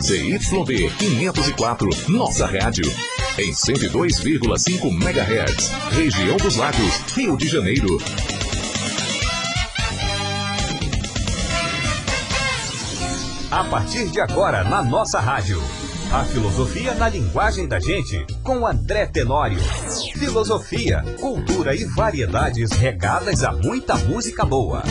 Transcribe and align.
ZYB 0.00 0.90
504, 0.96 1.88
nossa 2.08 2.46
rádio. 2.46 2.84
Em 3.36 3.50
102,5 3.50 4.86
MHz. 4.92 5.72
Região 5.90 6.36
dos 6.36 6.54
Lagos, 6.54 7.00
Rio 7.16 7.36
de 7.36 7.48
Janeiro. 7.48 7.98
A 13.50 13.64
partir 13.64 14.08
de 14.08 14.20
agora, 14.20 14.62
na 14.62 14.84
nossa 14.84 15.18
rádio. 15.18 15.60
A 16.12 16.24
filosofia 16.24 16.94
na 16.94 17.08
linguagem 17.08 17.66
da 17.66 17.80
gente, 17.80 18.24
com 18.44 18.64
André 18.64 19.04
Tenório. 19.06 19.58
Filosofia, 20.16 21.02
cultura 21.20 21.74
e 21.74 21.84
variedades 21.84 22.70
regadas 22.70 23.42
a 23.42 23.50
muita 23.50 23.96
música 23.96 24.44
boa. 24.44 24.82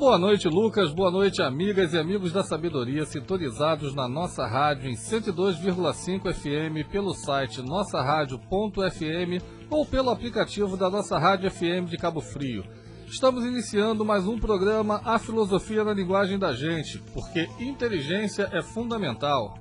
Boa 0.00 0.16
noite, 0.16 0.48
Lucas. 0.48 0.94
Boa 0.94 1.10
noite, 1.10 1.42
amigas 1.42 1.92
e 1.92 1.98
amigos 1.98 2.32
da 2.32 2.42
sabedoria, 2.42 3.04
sintonizados 3.04 3.94
na 3.94 4.08
nossa 4.08 4.46
rádio 4.46 4.88
em 4.88 4.94
102,5 4.94 6.32
FM, 6.32 6.90
pelo 6.90 7.12
site 7.12 7.60
nossaradio.fm 7.60 9.44
ou 9.68 9.84
pelo 9.84 10.08
aplicativo 10.08 10.74
da 10.74 10.88
nossa 10.88 11.18
Rádio 11.18 11.50
FM 11.50 11.84
de 11.84 11.98
Cabo 11.98 12.22
Frio. 12.22 12.64
Estamos 13.06 13.44
iniciando 13.44 14.02
mais 14.02 14.26
um 14.26 14.38
programa 14.38 15.02
A 15.04 15.18
Filosofia 15.18 15.84
na 15.84 15.92
Linguagem 15.92 16.38
da 16.38 16.54
Gente, 16.54 16.98
porque 17.12 17.46
inteligência 17.60 18.48
é 18.54 18.62
fundamental. 18.62 19.52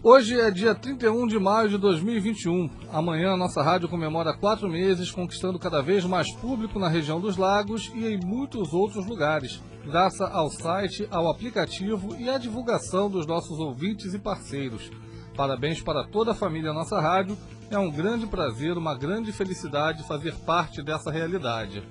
Hoje 0.00 0.38
é 0.38 0.48
dia 0.48 0.76
31 0.76 1.26
de 1.26 1.40
maio 1.40 1.68
de 1.68 1.76
2021. 1.76 2.70
Amanhã 2.92 3.36
nossa 3.36 3.60
rádio 3.60 3.88
comemora 3.88 4.32
quatro 4.32 4.68
meses, 4.68 5.10
conquistando 5.10 5.58
cada 5.58 5.82
vez 5.82 6.04
mais 6.04 6.32
público 6.36 6.78
na 6.78 6.88
região 6.88 7.20
dos 7.20 7.36
lagos 7.36 7.90
e 7.92 8.06
em 8.06 8.16
muitos 8.16 8.72
outros 8.72 9.04
lugares, 9.06 9.60
graças 9.84 10.20
ao 10.20 10.50
site, 10.50 11.08
ao 11.10 11.28
aplicativo 11.28 12.14
e 12.16 12.30
à 12.30 12.38
divulgação 12.38 13.10
dos 13.10 13.26
nossos 13.26 13.58
ouvintes 13.58 14.14
e 14.14 14.20
parceiros. 14.20 14.88
Parabéns 15.36 15.82
para 15.82 16.06
toda 16.06 16.30
a 16.30 16.34
família 16.34 16.72
Nossa 16.72 17.00
Rádio. 17.00 17.36
É 17.68 17.76
um 17.76 17.90
grande 17.90 18.24
prazer, 18.24 18.78
uma 18.78 18.96
grande 18.96 19.32
felicidade 19.32 20.06
fazer 20.06 20.32
parte 20.46 20.80
dessa 20.80 21.10
realidade. 21.10 21.82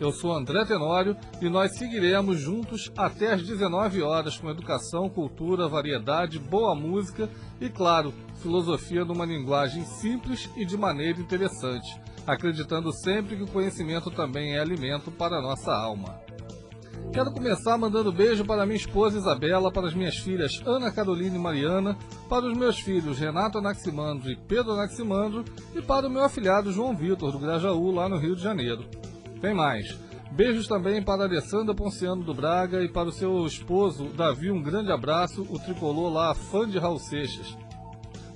Eu 0.00 0.10
sou 0.10 0.32
André 0.32 0.64
Tenório 0.64 1.16
e 1.40 1.48
nós 1.48 1.76
seguiremos 1.76 2.40
juntos 2.40 2.90
até 2.96 3.32
às 3.32 3.42
19 3.42 4.02
horas 4.02 4.36
com 4.36 4.50
educação, 4.50 5.08
cultura, 5.08 5.68
variedade, 5.68 6.38
boa 6.38 6.74
música 6.74 7.30
e, 7.60 7.68
claro, 7.68 8.12
filosofia 8.42 9.04
numa 9.04 9.24
linguagem 9.24 9.84
simples 9.84 10.50
e 10.56 10.64
de 10.64 10.76
maneira 10.76 11.20
interessante, 11.20 12.00
acreditando 12.26 12.92
sempre 12.92 13.36
que 13.36 13.44
o 13.44 13.48
conhecimento 13.48 14.10
também 14.10 14.56
é 14.56 14.60
alimento 14.60 15.12
para 15.12 15.38
a 15.38 15.42
nossa 15.42 15.72
alma. 15.72 16.20
Quero 17.12 17.30
começar 17.30 17.78
mandando 17.78 18.10
beijo 18.10 18.44
para 18.44 18.66
minha 18.66 18.76
esposa 18.76 19.18
Isabela, 19.18 19.70
para 19.70 19.86
as 19.86 19.94
minhas 19.94 20.16
filhas 20.16 20.60
Ana 20.66 20.90
Carolina 20.90 21.36
e 21.36 21.38
Mariana, 21.38 21.96
para 22.28 22.46
os 22.46 22.58
meus 22.58 22.80
filhos 22.80 23.20
Renato 23.20 23.58
Anaximandro 23.58 24.28
e 24.28 24.36
Pedro 24.36 24.72
Anaximandro 24.72 25.44
e 25.72 25.80
para 25.80 26.08
o 26.08 26.10
meu 26.10 26.24
afilhado 26.24 26.72
João 26.72 26.96
Vitor, 26.96 27.30
do 27.30 27.38
Grajaú, 27.38 27.92
lá 27.92 28.08
no 28.08 28.18
Rio 28.18 28.34
de 28.34 28.42
Janeiro. 28.42 28.84
Tem 29.40 29.54
mais. 29.54 29.98
Beijos 30.32 30.66
também 30.66 31.02
para 31.02 31.24
Alessandra 31.24 31.74
Ponciano 31.74 32.24
do 32.24 32.34
Braga 32.34 32.82
e 32.82 32.88
para 32.88 33.08
o 33.08 33.12
seu 33.12 33.46
esposo 33.46 34.08
Davi, 34.08 34.50
um 34.50 34.60
grande 34.60 34.90
abraço, 34.90 35.42
o 35.48 35.58
tricolor 35.58 36.12
lá, 36.12 36.34
fã 36.34 36.68
de 36.68 36.78
Raul 36.78 36.98
Seixas. 36.98 37.56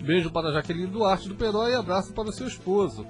Beijo 0.01 0.31
para 0.31 0.53
Jaqueline 0.53 0.87
Duarte 0.87 1.29
do 1.29 1.35
Peró 1.35 1.69
e 1.69 1.75
abraço 1.75 2.13
para 2.13 2.29
o 2.29 2.33
seu 2.33 2.47
esposo. 2.47 3.05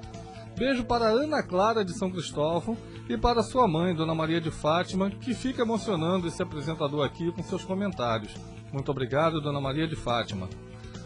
Beijo 0.57 0.85
para 0.85 1.07
Ana 1.07 1.43
Clara 1.43 1.85
de 1.85 1.93
São 1.97 2.11
Cristóvão 2.11 2.77
e 3.09 3.17
para 3.17 3.43
sua 3.43 3.69
mãe, 3.69 3.95
Dona 3.95 4.15
Maria 4.15 4.41
de 4.41 4.51
Fátima, 4.51 5.11
que 5.11 5.35
fica 5.35 5.63
emocionando 5.63 6.27
esse 6.27 6.43
apresentador 6.43 7.05
aqui 7.05 7.31
com 7.31 7.43
seus 7.43 7.65
comentários. 7.65 8.35
Muito 8.73 8.91
obrigado, 8.91 9.41
Dona 9.41 9.61
Maria 9.61 9.87
de 9.87 9.97
Fátima. 9.97 10.49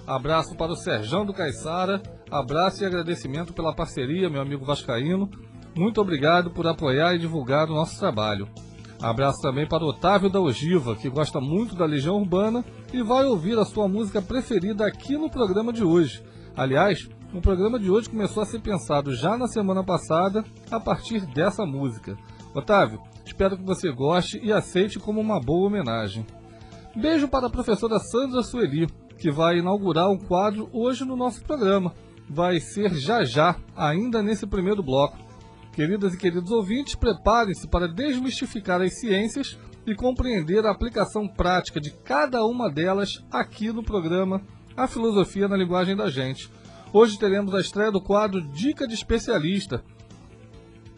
Abraço 0.07 0.57
para 0.57 0.73
o 0.73 0.77
Serjão 0.77 1.27
do 1.27 1.35
Caiçara, 1.35 2.03
abraço 2.31 2.83
e 2.83 2.87
agradecimento 2.87 3.53
pela 3.53 3.75
parceria, 3.75 4.31
meu 4.31 4.41
amigo 4.41 4.65
Vascaíno. 4.65 5.29
Muito 5.75 6.01
obrigado 6.01 6.51
por 6.51 6.67
apoiar 6.67 7.15
e 7.15 7.19
divulgar 7.19 7.69
o 7.71 7.75
nosso 7.75 7.99
trabalho. 7.99 8.49
Abraço 9.01 9.41
também 9.43 9.67
para 9.67 9.85
Otávio 9.85 10.31
da 10.31 10.41
Ogiva, 10.41 10.95
que 10.95 11.09
gosta 11.09 11.41
muito 11.41 11.75
da 11.75 11.85
Legião 11.85 12.19
Urbana 12.19 12.65
e 12.93 13.03
vai 13.03 13.25
ouvir 13.25 13.59
a 13.59 13.65
sua 13.65 13.89
música 13.89 14.23
preferida 14.23 14.87
aqui 14.87 15.17
no 15.17 15.29
programa 15.29 15.73
de 15.73 15.83
hoje. 15.83 16.23
Aliás, 16.55 17.09
o 17.35 17.41
programa 17.41 17.81
de 17.81 17.91
hoje 17.91 18.11
começou 18.11 18.43
a 18.43 18.47
ser 18.47 18.61
pensado 18.61 19.15
já 19.15 19.37
na 19.37 19.49
semana 19.49 19.83
passada 19.83 20.45
a 20.71 20.79
partir 20.79 21.27
dessa 21.27 21.65
música. 21.65 22.17
Otávio, 22.55 23.01
espero 23.25 23.57
que 23.57 23.65
você 23.65 23.91
goste 23.91 24.39
e 24.43 24.53
aceite 24.53 24.99
como 24.99 25.21
uma 25.21 25.41
boa 25.41 25.67
homenagem. 25.67 26.27
Beijo 26.95 27.27
para 27.27 27.47
a 27.47 27.51
professora 27.51 27.99
Sandra 27.99 28.43
Sueli, 28.43 28.87
que 29.19 29.31
vai 29.31 29.59
inaugurar 29.59 30.11
um 30.11 30.19
quadro 30.19 30.69
hoje 30.73 31.05
no 31.07 31.17
nosso 31.17 31.43
programa. 31.43 31.95
Vai 32.29 32.61
ser 32.61 32.95
já 32.95 33.25
já, 33.25 33.57
ainda 33.75 34.23
nesse 34.23 34.47
primeiro 34.47 34.83
bloco. 34.83 35.17
Queridas 35.73 36.13
e 36.13 36.19
queridos 36.19 36.51
ouvintes, 36.51 36.95
preparem-se 36.95 37.67
para 37.67 37.89
desmistificar 37.89 38.83
as 38.83 39.01
ciências 39.01 39.59
e 39.87 39.95
compreender 39.95 40.67
a 40.67 40.71
aplicação 40.71 41.27
prática 41.27 41.81
de 41.81 41.91
cada 41.91 42.45
uma 42.45 42.71
delas 42.71 43.25
aqui 43.31 43.73
no 43.73 43.83
programa 43.83 44.43
A 44.77 44.87
Filosofia 44.87 45.49
na 45.49 45.57
Linguagem 45.57 45.97
da 45.97 46.11
Gente. 46.11 46.51
Hoje 46.93 47.19
teremos 47.19 47.55
a 47.55 47.61
estreia 47.61 47.91
do 47.91 48.03
quadro 48.03 48.43
Dica 48.53 48.87
de 48.87 48.93
Especialista, 48.93 49.83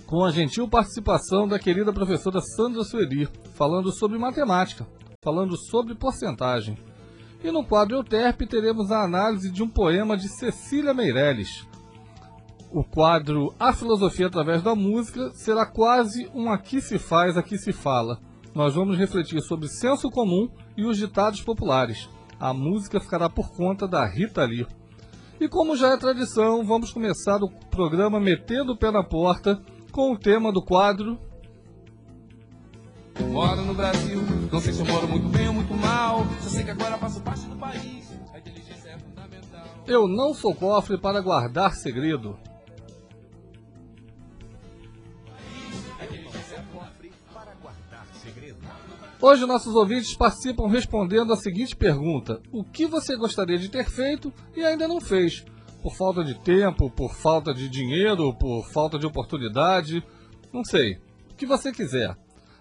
com 0.07 0.25
a 0.25 0.33
gentil 0.33 0.69
participação 0.69 1.47
da 1.47 1.56
querida 1.56 1.93
professora 1.93 2.41
Sandra 2.41 2.83
Sueli, 2.83 3.29
falando 3.55 3.93
sobre 3.93 4.19
matemática, 4.19 4.85
falando 5.23 5.56
sobre 5.56 5.95
porcentagem. 5.95 6.77
E 7.45 7.51
no 7.53 7.65
quadro 7.65 7.99
Euterp 7.99 8.41
teremos 8.41 8.91
a 8.91 9.05
análise 9.05 9.53
de 9.53 9.62
um 9.62 9.69
poema 9.69 10.17
de 10.17 10.29
Cecília 10.29 10.93
Meirelles. 10.93 11.65
O 12.75 12.83
quadro 12.83 13.55
A 13.57 13.73
Filosofia 13.73 14.27
através 14.27 14.61
da 14.61 14.75
Música 14.75 15.31
será 15.33 15.65
quase 15.65 16.29
um 16.35 16.51
Aqui 16.51 16.81
se 16.81 16.99
faz, 16.99 17.37
aqui 17.37 17.57
se 17.57 17.73
fala. 17.73 18.19
Nós 18.53 18.75
vamos 18.75 18.99
refletir 18.99 19.41
sobre 19.43 19.69
senso 19.69 20.11
comum 20.11 20.51
e 20.77 20.85
os 20.85 20.99
ditados 20.99 21.41
populares. 21.41 22.09
A 22.37 22.53
música 22.53 22.99
ficará 22.99 23.31
por 23.31 23.53
conta 23.53 23.87
da 23.87 24.05
Rita 24.05 24.45
Lee. 24.45 24.67
E 25.41 25.49
como 25.49 25.77
já 25.77 25.91
é 25.91 25.97
tradição, 25.97 26.65
vamos 26.65 26.93
começar 26.93 27.37
o 27.45 27.49
programa 27.71 28.19
metendo 28.19 28.73
o 28.73 28.77
pé 28.77 28.91
na 28.91 29.05
porta 29.05 29.62
com 29.93 30.12
o 30.12 30.19
tema 30.19 30.51
do 30.51 30.61
quadro. 30.61 31.17
Moro 33.31 33.62
no 33.62 33.75
Brasil, 33.75 34.21
não 34.51 34.61
sei 34.61 34.73
se 34.73 34.81
eu 34.81 34.87
moro 34.87 35.06
muito 35.06 35.29
bem 35.29 35.47
ou 35.47 35.55
muito 35.55 35.75
mal. 35.75 36.27
Só 36.41 36.49
sei 36.49 36.65
que 36.65 36.73
agora 36.73 36.99
faço 36.99 37.21
parte 37.21 37.47
do 37.47 37.55
país. 37.55 38.12
A 38.33 38.39
inteligência 38.41 38.89
é 38.89 38.99
fundamental. 38.99 39.65
Eu 39.87 40.09
não 40.09 40.35
sou 40.35 40.53
cofre 40.53 40.99
para 40.99 41.21
guardar 41.21 41.73
segredo. 41.75 42.37
Hoje 49.20 49.47
nossos 49.47 49.75
ouvintes 49.75 50.15
participam 50.15 50.69
respondendo 50.69 51.32
a 51.32 51.37
seguinte 51.37 51.75
pergunta: 51.75 52.41
O 52.53 52.62
que 52.62 52.87
você 52.87 53.16
gostaria 53.16 53.59
de 53.59 53.70
ter 53.70 53.88
feito 53.88 54.32
e 54.54 54.65
ainda 54.65 54.87
não 54.87 55.00
fez? 55.00 55.44
Por 55.82 55.94
falta 55.94 56.25
de 56.25 56.38
tempo, 56.42 56.91
por 56.91 57.14
falta 57.14 57.53
de 57.53 57.69
dinheiro, 57.69 58.34
por 58.34 58.66
falta 58.72 58.98
de 58.98 59.06
oportunidade? 59.06 60.03
Não 60.53 60.64
sei. 60.64 60.98
O 61.31 61.34
que 61.37 61.47
você 61.47 61.72
quiser. 61.72 62.16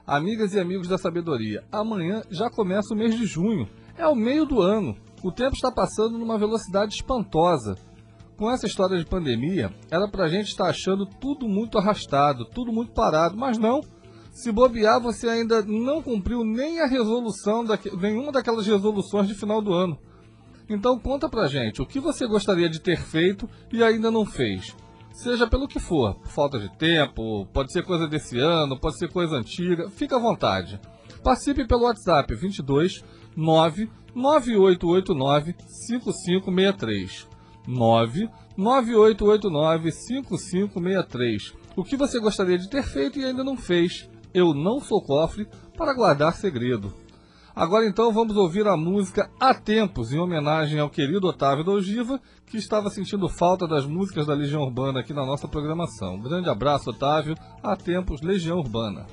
Amigas 0.05 0.53
e 0.53 0.59
amigos 0.59 0.87
da 0.87 0.97
sabedoria, 0.97 1.63
amanhã 1.71 2.21
já 2.29 2.49
começa 2.49 2.93
o 2.93 2.97
mês 2.97 3.15
de 3.15 3.25
junho. 3.25 3.67
É 3.97 4.07
o 4.07 4.15
meio 4.15 4.45
do 4.45 4.61
ano. 4.61 4.95
O 5.23 5.31
tempo 5.31 5.55
está 5.55 5.71
passando 5.71 6.17
numa 6.17 6.37
velocidade 6.37 6.95
espantosa. 6.95 7.75
Com 8.35 8.51
essa 8.51 8.65
história 8.65 8.97
de 8.97 9.05
pandemia, 9.05 9.73
era 9.89 10.09
pra 10.09 10.27
gente 10.27 10.47
estar 10.47 10.69
achando 10.69 11.05
tudo 11.05 11.47
muito 11.47 11.77
arrastado, 11.77 12.45
tudo 12.45 12.73
muito 12.73 12.91
parado, 12.91 13.37
mas 13.37 13.57
não. 13.57 13.79
Se 14.33 14.51
bobear, 14.51 14.99
você 14.99 15.29
ainda 15.29 15.61
não 15.61 16.01
cumpriu 16.01 16.43
nem 16.43 16.81
a 16.81 16.87
resolução, 16.87 17.63
daque, 17.63 17.95
nenhuma 17.95 18.31
daquelas 18.31 18.65
resoluções 18.65 19.27
de 19.27 19.35
final 19.35 19.61
do 19.61 19.71
ano. 19.71 19.95
Então 20.67 20.97
conta 20.97 21.29
pra 21.29 21.45
gente 21.47 21.83
o 21.83 21.85
que 21.85 21.99
você 21.99 22.25
gostaria 22.25 22.67
de 22.67 22.79
ter 22.79 22.99
feito 22.99 23.47
e 23.71 23.83
ainda 23.83 24.09
não 24.09 24.25
fez. 24.25 24.75
Seja 25.11 25.45
pelo 25.45 25.67
que 25.67 25.79
for, 25.79 26.17
falta 26.25 26.59
de 26.59 26.67
tempo, 26.77 27.45
pode 27.53 27.71
ser 27.71 27.83
coisa 27.83 28.07
desse 28.07 28.39
ano, 28.39 28.79
pode 28.79 28.97
ser 28.97 29.11
coisa 29.11 29.35
antiga, 29.35 29.87
fica 29.91 30.15
à 30.15 30.19
vontade. 30.19 30.81
Participe 31.23 31.67
pelo 31.67 31.83
WhatsApp 31.83 32.33
22 32.33 33.03
99889 33.35 35.53
5563. 35.67 37.27
99889 37.67 39.91
5563. 39.91 41.53
O 41.75 41.83
que 41.83 41.95
você 41.95 42.19
gostaria 42.19 42.57
de 42.57 42.67
ter 42.67 42.81
feito 42.81 43.19
e 43.19 43.25
ainda 43.25 43.43
não 43.43 43.55
fez? 43.55 44.11
Eu 44.33 44.53
não 44.53 44.79
sou 44.79 45.01
cofre 45.01 45.47
para 45.77 45.93
guardar 45.93 46.33
segredo. 46.33 46.93
Agora 47.55 47.85
então 47.85 48.11
vamos 48.11 48.35
ouvir 48.35 48.67
a 48.67 48.75
música 48.75 49.29
Há 49.39 49.53
Tempos, 49.53 50.11
em 50.11 50.17
homenagem 50.17 50.79
ao 50.79 50.89
querido 50.89 51.27
Otávio 51.27 51.63
da 51.63 51.71
Ogiva, 51.71 52.19
que 52.47 52.57
estava 52.57 52.89
sentindo 52.89 53.29
falta 53.29 53.67
das 53.67 53.85
músicas 53.85 54.25
da 54.25 54.33
Legião 54.33 54.63
Urbana 54.63 55.01
aqui 55.01 55.13
na 55.13 55.23
nossa 55.23 55.47
programação. 55.47 56.19
grande 56.19 56.49
abraço, 56.49 56.89
Otávio. 56.89 57.35
Há 57.61 57.75
Tempos, 57.75 58.21
Legião 58.21 58.57
Urbana. 58.57 59.05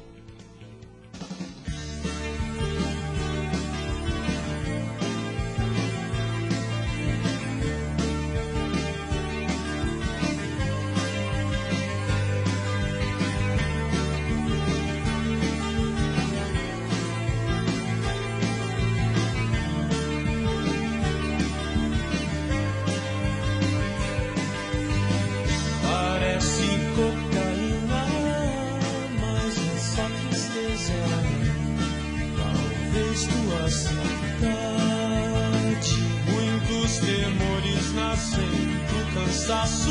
cansaço 39.51 39.91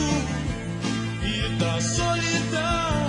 e 1.22 1.50
da 1.60 1.82
solidão, 1.82 3.08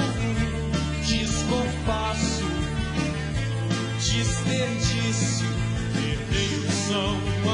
descompasso, 1.07 2.45
desperdício, 4.01 5.47
perfeição. 5.95 7.50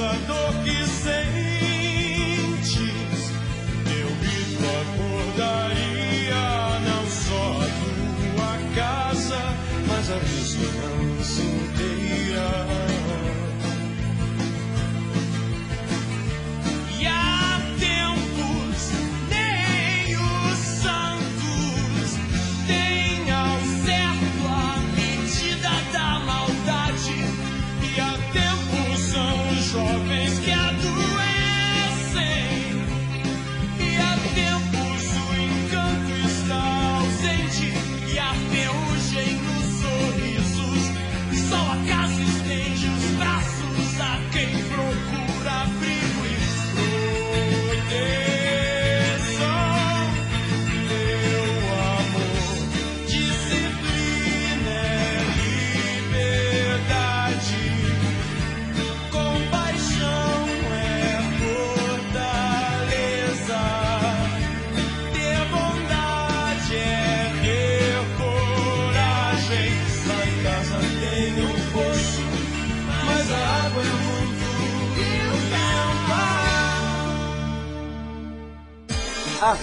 A 0.00 0.57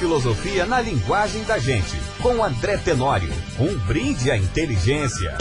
filosofia 0.06 0.68
na 0.68 0.80
linguagem 0.80 1.44
da 1.46 1.57
gente, 1.57 1.98
com 2.22 2.44
André 2.44 2.78
Tenório. 2.78 3.28
Um 3.60 3.75
brinde 3.88 4.30
à 4.30 4.38
inteligência. 4.38 5.36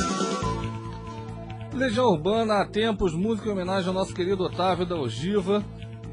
Legião 1.71 2.07
Urbana, 2.07 2.63
há 2.63 2.67
tempos, 2.67 3.13
música 3.13 3.51
em 3.51 3.53
homenagem 3.53 3.89
ao 3.89 3.93
nosso 3.93 4.15
querido 4.15 4.43
Otávio 4.43 4.87
da 4.87 4.97
Ogiva. 4.97 5.63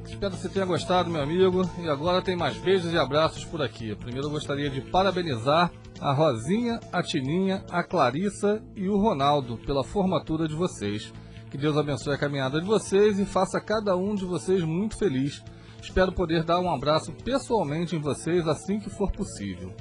Espero 0.06 0.34
que 0.34 0.42
você 0.42 0.50
tenha 0.50 0.66
gostado, 0.66 1.10
meu 1.10 1.22
amigo. 1.22 1.62
E 1.80 1.88
agora 1.88 2.22
tem 2.22 2.36
mais 2.36 2.58
beijos 2.58 2.92
e 2.92 2.98
abraços 2.98 3.46
por 3.46 3.62
aqui. 3.62 3.96
Primeiro 3.96 4.28
eu 4.28 4.32
gostaria 4.32 4.70
de 4.70 4.82
parabenizar 4.82 5.72
a 6.02 6.12
Rosinha, 6.12 6.78
a 6.92 7.02
Tininha, 7.02 7.64
a 7.72 7.82
Clarissa 7.82 8.62
e 8.76 8.90
o 8.90 8.98
Ronaldo 8.98 9.60
pela 9.66 9.82
formatura 9.82 10.46
de 10.46 10.56
vocês. 10.56 11.14
Que 11.50 11.58
Deus 11.58 11.78
abençoe 11.78 12.16
a 12.16 12.20
caminhada 12.20 12.60
de 12.60 12.68
vocês 12.68 13.18
e 13.18 13.24
faça 13.24 13.62
cada 13.62 13.96
um 13.96 14.14
de 14.14 14.26
vocês 14.26 14.62
muito 14.62 14.98
feliz. 14.98 15.42
Espero 15.82 16.12
poder 16.12 16.44
dar 16.44 16.60
um 16.60 16.72
abraço 16.72 17.12
pessoalmente 17.24 17.96
em 17.96 18.00
vocês 18.00 18.48
assim 18.48 18.80
que 18.80 18.90
for 18.90 19.12
possível. 19.12 19.74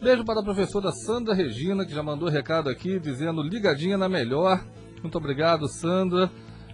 Beijo 0.00 0.24
para 0.24 0.40
a 0.40 0.44
professora 0.44 0.90
Sandra 0.92 1.34
Regina, 1.34 1.84
que 1.84 1.94
já 1.94 2.02
mandou 2.02 2.28
recado 2.28 2.70
aqui 2.70 2.98
dizendo 2.98 3.42
ligadinha 3.42 3.98
na 3.98 4.08
melhor. 4.08 4.64
Muito 5.02 5.18
obrigado, 5.18 5.68
Sandra. 5.68 6.30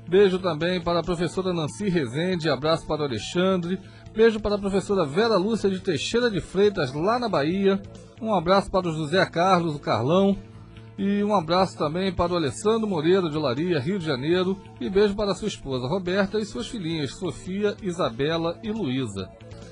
Beijo 0.09 0.39
também 0.39 0.81
para 0.81 1.01
a 1.01 1.03
professora 1.03 1.53
Nancy 1.53 1.89
Rezende, 1.89 2.49
abraço 2.49 2.87
para 2.87 3.03
o 3.03 3.05
Alexandre. 3.05 3.79
Beijo 4.15 4.41
para 4.41 4.55
a 4.55 4.59
professora 4.59 5.05
Vera 5.05 5.37
Lúcia 5.37 5.69
de 5.69 5.81
Teixeira 5.81 6.31
de 6.31 6.41
Freitas, 6.41 6.95
lá 6.95 7.19
na 7.19 7.29
Bahia. 7.29 7.81
Um 8.21 8.35
abraço 8.35 8.71
para 8.71 8.89
o 8.89 8.93
José 8.93 9.25
Carlos, 9.27 9.77
o 9.77 9.79
Carlão. 9.79 10.37
E 10.99 11.23
um 11.23 11.33
abraço 11.33 11.79
também 11.79 12.13
para 12.13 12.33
o 12.33 12.37
Alessandro 12.37 12.89
Moreira 12.89 13.31
de 13.31 13.39
Olaria, 13.39 13.79
Rio 13.79 14.01
de 14.01 14.05
Janeiro. 14.05 14.61
E 14.81 14.91
beijo 14.91 15.15
para 15.15 15.33
sua 15.33 15.47
esposa 15.47 15.87
Roberta 15.87 16.41
e 16.41 16.45
suas 16.45 16.67
filhinhas 16.67 17.17
Sofia, 17.17 17.77
Isabela 17.81 18.59
e 18.65 18.73
Luísa. 18.73 19.31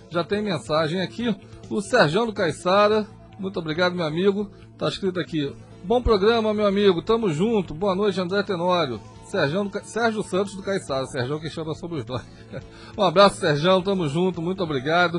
Já 0.09 0.23
tem 0.23 0.41
mensagem 0.41 1.01
aqui. 1.01 1.35
O 1.69 1.81
Sérgio 1.81 2.27
do 2.27 2.33
Caiçara. 2.33 3.05
Muito 3.41 3.59
obrigado, 3.59 3.97
meu 3.97 4.07
amigo. 4.07 4.49
Está 4.73 4.89
escrito 4.89 5.19
aqui. 5.19 5.53
Bom 5.83 6.01
programa, 6.01 6.55
meu 6.55 6.65
amigo. 6.65 7.03
Tamo 7.03 7.33
junto. 7.33 7.75
Boa 7.75 7.97
noite, 7.97 8.21
André 8.21 8.45
Tenório. 8.45 9.01
Sérgio, 9.25 9.69
Sérgio 9.83 10.23
Santos 10.23 10.55
do 10.55 10.63
Caiçara. 10.63 11.07
Sérgio 11.07 11.41
que 11.41 11.51
chama 11.51 11.75
sobre 11.75 11.99
os 11.99 12.05
dois. 12.05 12.23
um 12.97 13.03
abraço, 13.03 13.41
Sérgio. 13.41 13.83
Tamo 13.83 14.07
junto. 14.07 14.41
Muito 14.41 14.63
obrigado. 14.63 15.19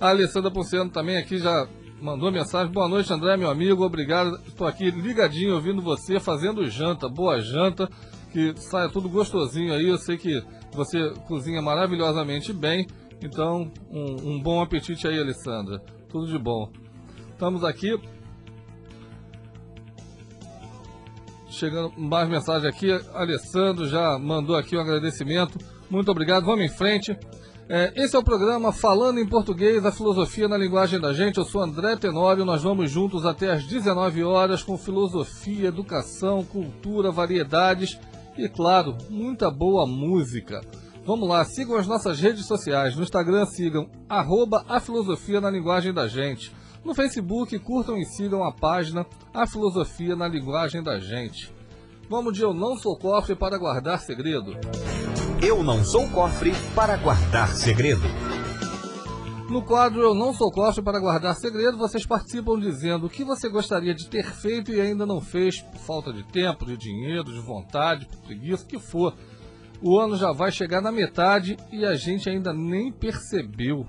A 0.00 0.08
Alessandra 0.08 0.50
Ponciano 0.50 0.90
também 0.90 1.16
aqui 1.16 1.38
já 1.38 1.68
mandou 2.00 2.30
mensagem. 2.30 2.72
Boa 2.72 2.88
noite, 2.88 3.12
André, 3.12 3.36
meu 3.36 3.50
amigo. 3.50 3.84
Obrigado. 3.84 4.36
Estou 4.46 4.66
aqui 4.66 4.90
ligadinho 4.90 5.54
ouvindo 5.54 5.82
você, 5.82 6.20
fazendo 6.20 6.68
janta. 6.68 7.08
Boa 7.08 7.40
janta. 7.40 7.88
Que 8.32 8.54
saia 8.56 8.88
tudo 8.88 9.08
gostosinho 9.08 9.72
aí. 9.72 9.88
Eu 9.88 9.98
sei 9.98 10.16
que 10.16 10.42
você 10.72 11.10
cozinha 11.26 11.62
maravilhosamente 11.62 12.52
bem. 12.52 12.86
Então, 13.22 13.70
um, 13.90 14.32
um 14.32 14.42
bom 14.42 14.60
apetite 14.60 15.06
aí, 15.06 15.18
Alessandra. 15.18 15.78
Tudo 16.08 16.26
de 16.26 16.38
bom. 16.38 16.70
Estamos 17.32 17.64
aqui. 17.64 17.98
chegando 21.54 21.92
mais 21.96 22.28
mensagem 22.28 22.68
aqui. 22.68 22.90
Alessandro 23.14 23.88
já 23.88 24.18
mandou 24.18 24.56
aqui 24.56 24.76
um 24.76 24.80
agradecimento. 24.80 25.58
Muito 25.88 26.10
obrigado. 26.10 26.44
Vamos 26.44 26.64
em 26.64 26.68
frente. 26.68 27.16
É, 27.66 27.92
esse 27.96 28.14
é 28.14 28.18
o 28.18 28.22
programa 28.22 28.72
Falando 28.72 29.18
em 29.18 29.26
Português, 29.26 29.86
a 29.86 29.92
filosofia 29.92 30.46
na 30.46 30.58
linguagem 30.58 31.00
da 31.00 31.14
gente. 31.14 31.38
Eu 31.38 31.44
sou 31.44 31.62
André 31.62 31.96
Tenório. 31.96 32.44
Nós 32.44 32.62
vamos 32.62 32.90
juntos 32.90 33.24
até 33.24 33.50
às 33.50 33.64
19 33.64 34.22
horas 34.22 34.62
com 34.62 34.76
filosofia, 34.76 35.68
educação, 35.68 36.44
cultura, 36.44 37.10
variedades 37.10 37.98
e, 38.36 38.48
claro, 38.48 38.96
muita 39.08 39.50
boa 39.50 39.86
música. 39.86 40.60
Vamos 41.06 41.28
lá, 41.28 41.44
sigam 41.44 41.76
as 41.76 41.86
nossas 41.86 42.20
redes 42.20 42.46
sociais. 42.46 42.96
No 42.96 43.02
Instagram, 43.02 43.46
sigam 43.46 43.88
arroba 44.08 44.64
a 44.68 44.78
filosofia 44.78 45.40
na 45.40 45.50
linguagem 45.50 45.92
da 45.92 46.06
gente. 46.06 46.52
No 46.84 46.94
Facebook, 46.94 47.58
curtam 47.60 47.96
e 47.96 48.04
sigam 48.04 48.44
a 48.44 48.52
página 48.52 49.06
A 49.32 49.46
Filosofia 49.46 50.14
na 50.14 50.28
Linguagem 50.28 50.82
da 50.82 50.98
Gente. 50.98 51.50
Vamos 52.10 52.34
de 52.34 52.42
Eu 52.42 52.52
Não 52.52 52.76
Sou 52.76 52.94
Cofre 52.98 53.34
para 53.34 53.56
Guardar 53.56 53.98
Segredo. 54.00 54.54
Eu 55.46 55.62
não 55.62 55.84
sou 55.84 56.08
cofre 56.08 56.52
para 56.74 56.96
guardar 56.96 57.48
segredo. 57.48 58.00
No 59.50 59.60
quadro 59.60 60.00
Eu 60.00 60.14
Não 60.14 60.32
Sou 60.32 60.50
Cofre 60.50 60.82
para 60.82 60.98
Guardar 60.98 61.36
Segredo, 61.36 61.76
vocês 61.76 62.06
participam 62.06 62.58
dizendo 62.58 63.06
o 63.06 63.10
que 63.10 63.22
você 63.22 63.50
gostaria 63.50 63.94
de 63.94 64.08
ter 64.08 64.24
feito 64.24 64.72
e 64.72 64.80
ainda 64.80 65.04
não 65.04 65.20
fez, 65.20 65.60
por 65.60 65.78
falta 65.78 66.14
de 66.14 66.24
tempo, 66.24 66.64
de 66.64 66.78
dinheiro, 66.78 67.24
de 67.24 67.40
vontade, 67.40 68.06
por 68.06 68.20
preguiça, 68.20 68.64
o 68.64 68.66
que 68.66 68.78
for. 68.78 69.14
O 69.82 69.98
ano 69.98 70.16
já 70.16 70.32
vai 70.32 70.50
chegar 70.50 70.80
na 70.80 70.90
metade 70.90 71.58
e 71.70 71.84
a 71.84 71.94
gente 71.94 72.26
ainda 72.26 72.54
nem 72.54 72.90
percebeu. 72.90 73.86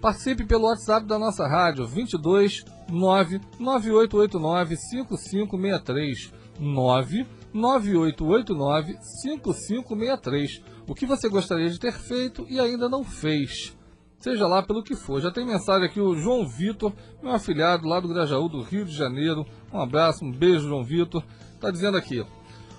Participe 0.00 0.44
pelo 0.44 0.64
WhatsApp 0.64 1.06
da 1.06 1.20
nossa 1.20 1.46
rádio 1.46 1.86
22 1.86 2.64
99889 2.90 4.76
5563 4.76 6.32
99889 6.58 8.98
5563. 9.22 10.69
O 10.90 10.94
que 10.94 11.06
você 11.06 11.28
gostaria 11.28 11.70
de 11.70 11.78
ter 11.78 11.92
feito 11.92 12.44
e 12.48 12.58
ainda 12.58 12.88
não 12.88 13.04
fez? 13.04 13.78
Seja 14.18 14.48
lá 14.48 14.60
pelo 14.60 14.82
que 14.82 14.96
for. 14.96 15.20
Já 15.20 15.30
tem 15.30 15.46
mensagem 15.46 15.86
aqui 15.86 16.00
o 16.00 16.16
João 16.16 16.44
Vitor, 16.44 16.92
meu 17.22 17.30
afilhado 17.30 17.86
lá 17.86 18.00
do 18.00 18.08
Grajaú, 18.08 18.48
do 18.48 18.60
Rio 18.60 18.84
de 18.84 18.90
Janeiro. 18.90 19.46
Um 19.72 19.80
abraço, 19.80 20.24
um 20.24 20.32
beijo, 20.32 20.66
João 20.66 20.82
Vitor. 20.82 21.22
Está 21.54 21.70
dizendo 21.70 21.96
aqui: 21.96 22.26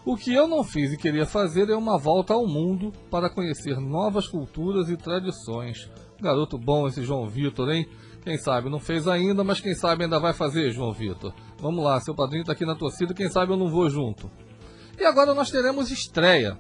o 0.03 0.18
que 0.18 0.34
eu 0.34 0.46
não 0.46 0.62
fiz 0.62 0.91
e 0.91 0.98
queria 0.98 1.25
fazer 1.25 1.70
é 1.70 1.75
uma 1.75 1.98
volta 1.98 2.34
ao 2.34 2.46
mundo 2.46 2.91
para 3.10 3.30
conhecer 3.30 3.80
novas 3.80 4.27
culturas 4.27 4.89
e 4.89 4.98
tradições. 4.98 5.89
Garoto 6.20 6.58
bom 6.58 6.88
esse 6.88 7.06
João 7.06 7.30
Vitor, 7.30 7.72
hein? 7.72 7.88
Quem 8.25 8.38
sabe 8.38 8.70
não 8.70 8.77
fez 8.77 9.08
ainda, 9.08 9.41
mas 9.41 9.62
quem 9.62 9.74
sabe 9.74 10.03
ainda 10.03 10.20
vai 10.20 10.34
fazer, 10.34 10.72
João 10.72 10.91
Vitor. 10.91 11.34
Vamos 11.62 11.82
lá, 11.82 11.98
seu 12.01 12.13
padrinho 12.13 12.41
está 12.41 12.51
aqui 12.51 12.65
na 12.65 12.75
torcida, 12.75 13.13
quem 13.13 13.30
sabe 13.30 13.53
eu 13.53 13.58
não 13.58 13.70
vou 13.70 13.89
junto. 13.89 14.30
E 15.00 15.06
agora 15.06 15.34
nós 15.34 15.50
teremos 15.50 15.89
estreia. 15.89 16.60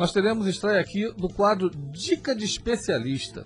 Nós 0.00 0.12
teremos 0.12 0.48
estreia 0.48 0.80
aqui 0.80 1.12
do 1.12 1.28
quadro 1.28 1.70
Dica 1.70 2.34
de 2.34 2.44
Especialista. 2.44 3.44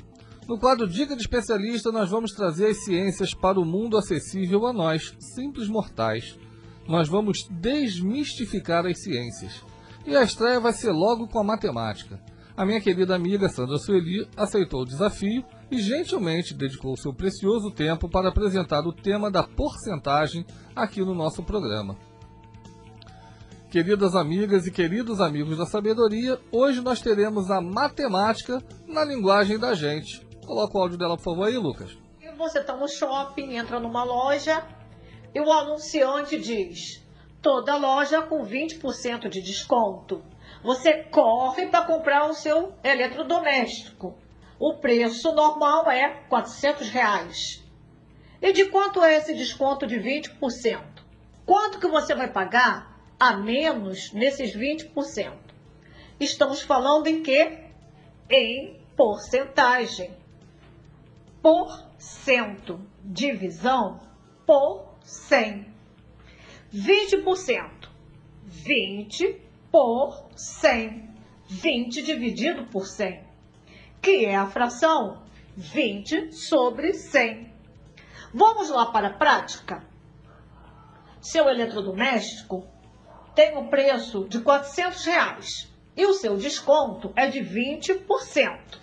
No 0.48 0.58
quadro 0.58 0.88
Dica 0.88 1.14
de 1.14 1.20
Especialista, 1.20 1.92
nós 1.92 2.08
vamos 2.08 2.30
trazer 2.30 2.68
as 2.68 2.84
ciências 2.84 3.34
para 3.34 3.60
o 3.60 3.64
mundo 3.64 3.98
acessível 3.98 4.66
a 4.66 4.72
nós, 4.72 5.14
simples 5.18 5.68
mortais 5.68 6.38
nós 6.86 7.08
vamos 7.08 7.48
desmistificar 7.50 8.86
as 8.86 9.02
ciências. 9.02 9.64
E 10.06 10.16
a 10.16 10.22
estreia 10.22 10.60
vai 10.60 10.72
ser 10.72 10.92
logo 10.92 11.26
com 11.26 11.38
a 11.38 11.44
matemática. 11.44 12.20
A 12.56 12.64
minha 12.64 12.80
querida 12.80 13.16
amiga 13.16 13.48
Sandra 13.48 13.78
Sueli 13.78 14.28
aceitou 14.36 14.82
o 14.82 14.86
desafio 14.86 15.44
e 15.70 15.80
gentilmente 15.80 16.54
dedicou 16.54 16.96
seu 16.96 17.12
precioso 17.12 17.70
tempo 17.70 18.08
para 18.08 18.28
apresentar 18.28 18.86
o 18.86 18.92
tema 18.92 19.30
da 19.30 19.42
porcentagem 19.42 20.46
aqui 20.76 21.00
no 21.00 21.14
nosso 21.14 21.42
programa. 21.42 21.96
Queridas 23.74 24.14
amigas 24.14 24.68
e 24.68 24.70
queridos 24.70 25.20
amigos 25.20 25.58
da 25.58 25.66
sabedoria, 25.66 26.40
hoje 26.52 26.80
nós 26.80 27.00
teremos 27.00 27.50
a 27.50 27.60
matemática 27.60 28.62
na 28.86 29.04
linguagem 29.04 29.58
da 29.58 29.74
gente. 29.74 30.24
Coloca 30.46 30.78
o 30.78 30.80
áudio 30.80 30.96
dela, 30.96 31.16
por 31.16 31.24
favor, 31.24 31.48
aí, 31.48 31.58
Lucas. 31.58 31.98
Você 32.38 32.60
está 32.60 32.76
no 32.76 32.86
shopping, 32.86 33.56
entra 33.56 33.80
numa 33.80 34.04
loja, 34.04 34.64
e 35.34 35.40
o 35.40 35.50
anunciante 35.50 36.38
diz: 36.38 37.04
toda 37.42 37.74
loja 37.74 38.22
com 38.22 38.44
20% 38.44 39.28
de 39.28 39.42
desconto. 39.42 40.22
Você 40.62 41.02
corre 41.10 41.66
para 41.66 41.84
comprar 41.84 42.30
o 42.30 42.32
seu 42.32 42.74
eletrodoméstico. 42.84 44.16
O 44.56 44.74
preço 44.74 45.32
normal 45.32 45.90
é 45.90 46.22
400 46.28 46.90
reais. 46.90 47.64
E 48.40 48.52
de 48.52 48.66
quanto 48.66 49.02
é 49.02 49.16
esse 49.16 49.34
desconto 49.34 49.84
de 49.84 49.96
20%? 49.96 50.80
Quanto 51.44 51.80
que 51.80 51.88
você 51.88 52.14
vai 52.14 52.30
pagar 52.30 52.93
a 53.18 53.36
menos 53.36 54.12
nesses 54.12 54.56
20%? 54.56 55.32
Estamos 56.18 56.62
falando 56.62 57.06
em 57.06 57.22
quê? 57.22 57.58
Em 58.30 58.80
porcentagem. 58.96 60.10
Por 61.42 61.84
cento. 61.98 62.80
Divisão 63.02 64.00
por 64.46 64.96
100. 65.02 65.66
20%. 66.72 67.88
20 68.44 69.40
por 69.70 70.28
100. 70.36 71.10
20 71.48 72.02
dividido 72.02 72.66
por 72.66 72.86
100. 72.86 73.22
Que 74.00 74.24
é 74.26 74.36
a 74.36 74.46
fração 74.46 75.22
20 75.56 76.32
sobre 76.32 76.94
100. 76.94 77.52
Vamos 78.32 78.70
lá 78.70 78.86
para 78.86 79.08
a 79.08 79.14
prática? 79.14 79.84
Seu 81.20 81.48
eletrodoméstico 81.48 82.73
tem 83.34 83.56
o 83.56 83.68
preço 83.68 84.26
de 84.28 84.40
400 84.40 85.04
reais 85.04 85.72
e 85.96 86.06
o 86.06 86.12
seu 86.12 86.36
desconto 86.36 87.12
é 87.16 87.26
de 87.26 87.40
20%. 87.40 88.78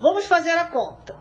Vamos 0.00 0.26
fazer 0.26 0.52
a 0.52 0.66
conta. 0.66 1.16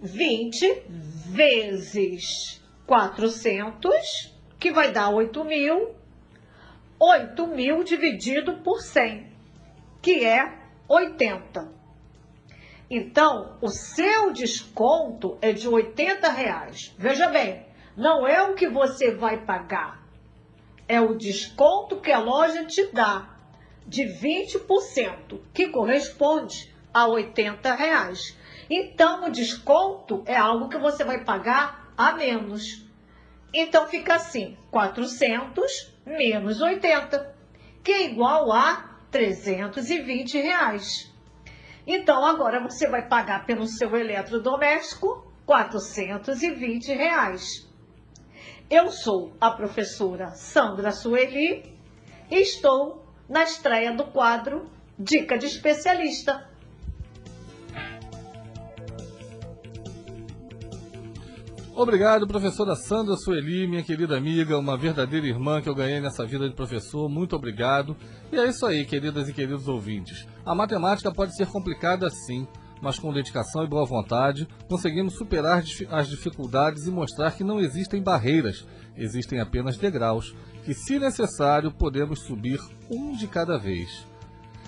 20 0.00 0.84
vezes 0.88 2.62
400, 2.86 4.34
que 4.58 4.72
vai 4.72 4.92
dar 4.92 5.10
8 5.10 5.44
mil. 5.44 5.94
8 6.98 7.46
mil 7.46 7.84
dividido 7.84 8.58
por 8.58 8.80
100, 8.80 9.30
que 10.02 10.24
é 10.24 10.58
80. 10.88 11.72
Então, 12.90 13.56
o 13.62 13.68
seu 13.68 14.32
desconto 14.32 15.38
é 15.40 15.52
de 15.52 15.68
80 15.68 16.28
reais. 16.28 16.94
Veja 16.98 17.28
bem, 17.28 17.64
não 17.96 18.26
é 18.26 18.42
o 18.42 18.54
que 18.54 18.68
você 18.68 19.14
vai 19.14 19.44
pagar, 19.44 19.99
é 20.90 21.00
o 21.00 21.14
desconto 21.14 22.00
que 22.00 22.10
a 22.10 22.18
loja 22.18 22.64
te 22.64 22.84
dá 22.92 23.38
de 23.86 24.02
20%, 24.02 25.40
que 25.54 25.68
corresponde 25.68 26.74
a 26.92 27.06
80 27.06 27.72
reais. 27.76 28.36
Então, 28.68 29.26
o 29.26 29.30
desconto 29.30 30.24
é 30.26 30.36
algo 30.36 30.68
que 30.68 30.76
você 30.78 31.04
vai 31.04 31.22
pagar 31.22 31.92
a 31.96 32.12
menos. 32.14 32.84
Então 33.54 33.86
fica 33.86 34.16
assim, 34.16 34.56
400 34.72 35.94
menos 36.04 36.60
80, 36.60 37.36
que 37.84 37.92
é 37.92 38.06
igual 38.06 38.50
a 38.50 38.98
320 39.12 40.40
reais. 40.40 41.08
Então 41.86 42.24
agora 42.26 42.60
você 42.68 42.88
vai 42.88 43.06
pagar 43.06 43.46
pelo 43.46 43.66
seu 43.66 43.94
eletrodoméstico 43.94 45.24
420 45.46 46.92
reais. 46.94 47.69
Eu 48.70 48.88
sou 48.92 49.32
a 49.40 49.50
professora 49.50 50.30
Sandra 50.36 50.92
Sueli 50.92 51.64
e 52.30 52.36
estou 52.36 53.04
na 53.28 53.42
estreia 53.42 53.92
do 53.92 54.04
quadro 54.04 54.70
Dica 54.96 55.36
de 55.36 55.46
Especialista. 55.46 56.48
Obrigado, 61.74 62.28
professora 62.28 62.76
Sandra 62.76 63.16
Sueli, 63.16 63.66
minha 63.66 63.82
querida 63.82 64.16
amiga, 64.16 64.56
uma 64.56 64.78
verdadeira 64.78 65.26
irmã 65.26 65.60
que 65.60 65.68
eu 65.68 65.74
ganhei 65.74 65.98
nessa 65.98 66.24
vida 66.24 66.48
de 66.48 66.54
professor. 66.54 67.08
Muito 67.08 67.34
obrigado. 67.34 67.96
E 68.30 68.36
é 68.36 68.46
isso 68.46 68.64
aí, 68.66 68.84
queridas 68.84 69.28
e 69.28 69.32
queridos 69.32 69.66
ouvintes. 69.66 70.28
A 70.46 70.54
matemática 70.54 71.10
pode 71.10 71.34
ser 71.34 71.48
complicada 71.48 72.08
sim, 72.08 72.46
mas 72.80 72.98
com 72.98 73.12
dedicação 73.12 73.64
e 73.64 73.68
boa 73.68 73.84
vontade, 73.84 74.48
conseguimos 74.68 75.14
superar 75.14 75.62
as 75.90 76.08
dificuldades 76.08 76.86
e 76.86 76.90
mostrar 76.90 77.32
que 77.32 77.44
não 77.44 77.60
existem 77.60 78.02
barreiras, 78.02 78.66
existem 78.96 79.40
apenas 79.40 79.76
degraus, 79.76 80.34
que, 80.64 80.74
se 80.74 80.98
necessário, 80.98 81.72
podemos 81.72 82.20
subir 82.20 82.60
um 82.90 83.12
de 83.12 83.26
cada 83.26 83.58
vez. 83.58 84.06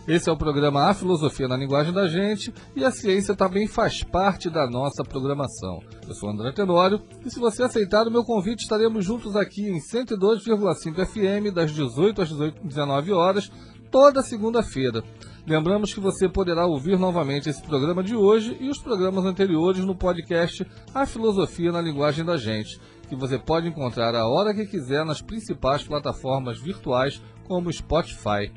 Esse 0.07 0.29
é 0.29 0.33
o 0.33 0.37
programa 0.37 0.91
A 0.91 0.95
Filosofia 0.95 1.47
na 1.47 1.57
Linguagem 1.57 1.93
da 1.93 2.09
Gente 2.09 2.53
e 2.75 2.85
a 2.85 2.91
ciência 2.91 3.37
também 3.37 3.69
faz 3.69 4.03
parte 4.03 4.51
da 4.51 4.67
nossa 4.67 5.05
programação. 5.05 5.79
Eu 6.09 6.15
sou 6.15 6.29
André 6.29 6.51
Tenório 6.51 7.01
e 7.25 7.31
se 7.31 7.39
você 7.39 7.63
aceitar 7.63 8.09
o 8.09 8.11
meu 8.11 8.25
convite, 8.25 8.63
estaremos 8.63 9.05
juntos 9.05 9.37
aqui 9.37 9.69
em 9.69 9.79
102,5 9.79 11.07
FM 11.07 11.55
das 11.55 11.71
18 11.71 12.21
às 12.21 12.31
19 12.65 13.13
horas, 13.13 13.49
toda 13.93 14.23
segunda-feira. 14.23 15.05
Lembramos 15.45 15.93
que 15.93 15.99
você 15.99 16.29
poderá 16.29 16.67
ouvir 16.67 16.97
novamente 16.97 17.49
esse 17.49 17.61
programa 17.63 18.01
de 18.01 18.15
hoje 18.15 18.57
e 18.61 18.69
os 18.69 18.79
programas 18.79 19.25
anteriores 19.25 19.85
no 19.85 19.95
podcast 19.95 20.65
A 20.95 21.05
Filosofia 21.05 21.73
na 21.73 21.81
Linguagem 21.81 22.25
da 22.25 22.37
Gente. 22.37 22.81
que 23.09 23.17
você 23.17 23.39
pode 23.39 23.69
encontrar 23.69 24.15
a 24.15 24.27
hora 24.27 24.55
que 24.55 24.65
quiser 24.65 25.05
nas 25.05 25.21
principais 25.21 25.83
plataformas 25.83 26.59
virtuais 26.59 27.21
como 27.47 27.73
Spotify. 27.73 28.51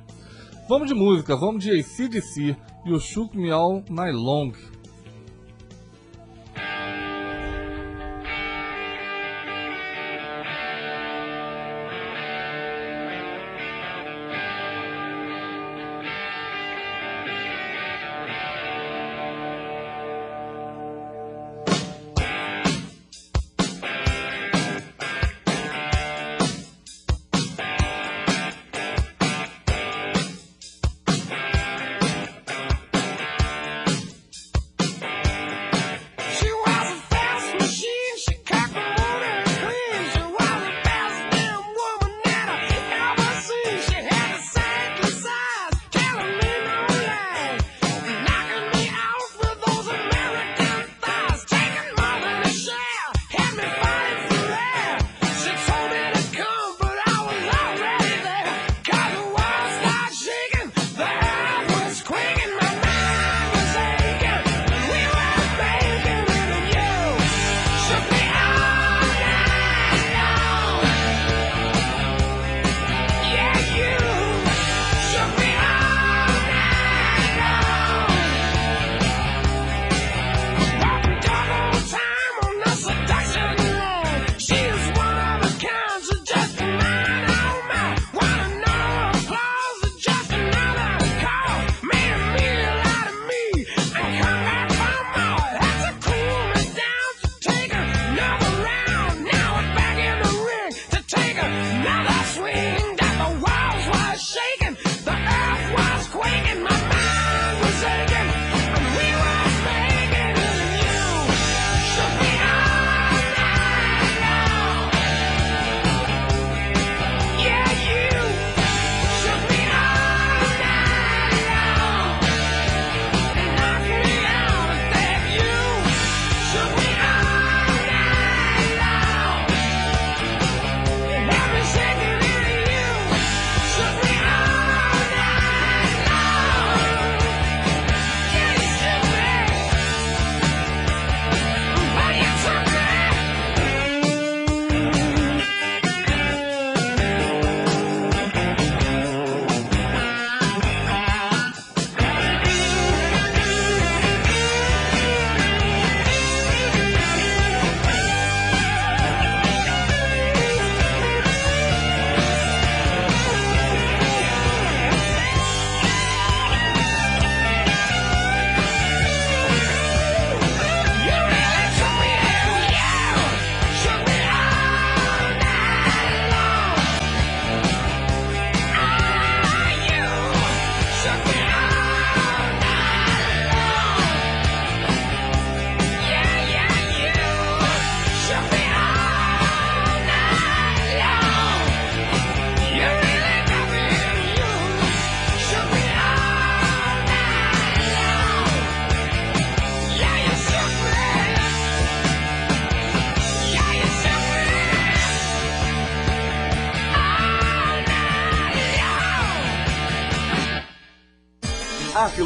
Vamos 0.70 0.88
de 0.88 0.94
música, 0.94 1.36
vamos 1.36 1.64
de 1.64 1.72
ACDC 1.72 2.56
e 2.86 2.94
o 2.94 3.00
Shook 3.00 3.36
Me 3.36 3.52
All 3.52 3.84
Night 3.90 4.16
Long. 4.16 4.54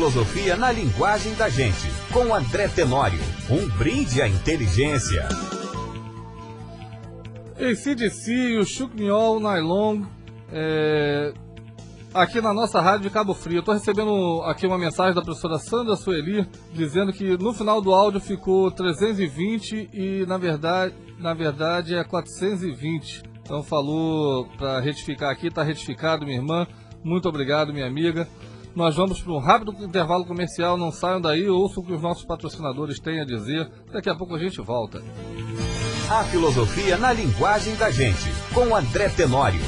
Filosofia 0.09 0.55
na 0.55 0.71
linguagem 0.71 1.35
da 1.35 1.49
gente, 1.49 1.87
com 2.11 2.33
André 2.33 2.67
Tenório. 2.67 3.19
Um 3.47 3.67
brinde 3.77 4.21
à 4.21 4.27
inteligência. 4.27 5.27
ACDC 7.55 8.57
o 8.57 9.13
All 9.13 9.39
Night 9.39 9.61
Long 9.61 10.05
é, 10.51 11.31
aqui 12.11 12.41
na 12.41 12.51
nossa 12.53 12.81
rádio 12.81 13.01
de 13.01 13.09
Cabo 13.11 13.35
Frio. 13.35 13.61
Tô 13.61 13.71
recebendo 13.71 14.41
aqui 14.45 14.65
uma 14.65 14.79
mensagem 14.79 15.13
da 15.13 15.21
professora 15.21 15.59
Sandra 15.59 15.95
Sueli 15.95 16.47
dizendo 16.73 17.13
que 17.13 17.37
no 17.37 17.53
final 17.53 17.79
do 17.79 17.93
áudio 17.93 18.19
ficou 18.19 18.71
320 18.71 19.91
e 19.93 20.25
na 20.25 20.39
verdade, 20.39 20.95
na 21.19 21.35
verdade 21.35 21.93
é 21.93 22.03
420. 22.03 23.21
Então 23.43 23.61
falou 23.61 24.47
para 24.57 24.79
retificar 24.79 25.29
aqui, 25.29 25.51
tá 25.51 25.61
retificado, 25.61 26.25
minha 26.25 26.37
irmã. 26.37 26.65
Muito 27.03 27.29
obrigado, 27.29 27.71
minha 27.71 27.85
amiga. 27.85 28.27
Nós 28.75 28.95
vamos 28.95 29.21
para 29.21 29.33
um 29.33 29.39
rápido 29.39 29.71
intervalo 29.83 30.25
comercial. 30.25 30.77
Não 30.77 30.91
saiam 30.91 31.19
daí, 31.19 31.49
ouçam 31.49 31.83
o 31.83 31.85
que 31.85 31.93
os 31.93 32.01
nossos 32.01 32.25
patrocinadores 32.25 32.99
têm 32.99 33.21
a 33.21 33.25
dizer. 33.25 33.69
Daqui 33.91 34.09
a 34.09 34.15
pouco 34.15 34.35
a 34.35 34.39
gente 34.39 34.61
volta. 34.61 35.01
A 36.09 36.23
filosofia 36.25 36.97
na 36.97 37.13
linguagem 37.13 37.75
da 37.75 37.91
gente, 37.91 38.31
com 38.53 38.75
André 38.75 39.09
Tenório. 39.09 39.61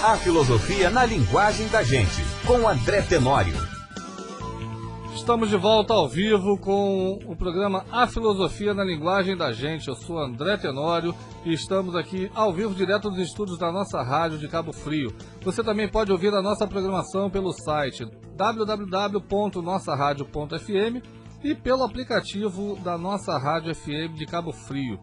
A 0.04 0.18
filosofia 0.18 0.90
na 0.90 1.06
linguagem 1.06 1.70
da 1.70 1.82
gente, 1.82 2.22
com 2.46 2.68
André 2.68 3.02
Tenório. 3.04 3.56
Estamos 5.16 5.50
de 5.50 5.56
volta 5.56 5.94
ao 5.94 6.10
vivo 6.10 6.58
com 6.58 7.18
o 7.26 7.34
programa 7.38 7.86
A 7.90 8.06
Filosofia 8.06 8.74
na 8.74 8.84
Linguagem 8.84 9.38
da 9.38 9.54
Gente. 9.54 9.88
Eu 9.88 9.96
sou 9.96 10.20
André 10.20 10.58
Tenório 10.58 11.16
e 11.46 11.54
estamos 11.54 11.96
aqui 11.96 12.30
ao 12.36 12.52
vivo 12.52 12.76
direto 12.76 13.10
dos 13.10 13.20
estúdios 13.20 13.58
da 13.58 13.72
nossa 13.72 14.04
rádio 14.04 14.38
de 14.38 14.50
Cabo 14.50 14.74
Frio. 14.74 15.16
Você 15.42 15.64
também 15.64 15.88
pode 15.88 16.12
ouvir 16.12 16.34
a 16.34 16.42
nossa 16.42 16.68
programação 16.68 17.30
pelo 17.30 17.54
site 17.54 18.06
www.nossaradio.fm 18.36 21.02
e 21.42 21.56
pelo 21.56 21.86
aplicativo 21.86 22.78
da 22.84 22.98
nossa 22.98 23.38
rádio 23.38 23.74
FM 23.74 24.16
de 24.18 24.26
Cabo 24.26 24.52
Frio. 24.52 25.00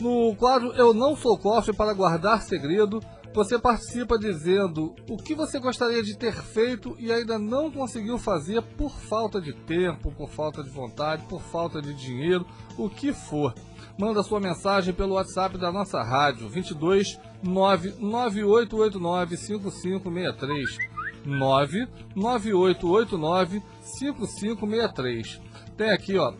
No 0.00 0.34
quadro 0.34 0.72
Eu 0.72 0.92
Não 0.92 1.14
Sou 1.14 1.38
Cofre 1.38 1.72
para 1.72 1.94
Guardar 1.94 2.42
Segredo, 2.42 2.98
você 3.34 3.58
participa 3.58 4.18
dizendo 4.18 4.94
o 5.08 5.16
que 5.16 5.34
você 5.34 5.58
gostaria 5.58 6.02
de 6.02 6.14
ter 6.16 6.34
feito 6.34 6.94
e 6.98 7.10
ainda 7.10 7.38
não 7.38 7.70
conseguiu 7.70 8.18
fazer 8.18 8.60
por 8.62 8.90
falta 8.90 9.40
de 9.40 9.52
tempo, 9.52 10.12
por 10.12 10.28
falta 10.28 10.62
de 10.62 10.68
vontade, 10.68 11.24
por 11.28 11.40
falta 11.40 11.80
de 11.80 11.94
dinheiro, 11.94 12.46
o 12.76 12.90
que 12.90 13.12
for. 13.12 13.54
Manda 13.98 14.22
sua 14.22 14.40
mensagem 14.40 14.92
pelo 14.92 15.14
WhatsApp 15.14 15.56
da 15.58 15.72
nossa 15.72 16.02
rádio 16.02 16.48
22 16.48 17.18
99889 17.42 19.36
5563 19.36 20.78
99889 21.24 23.62
5563. 23.82 25.40
Tem 25.76 25.90
aqui, 25.90 26.18
ó, 26.18 26.34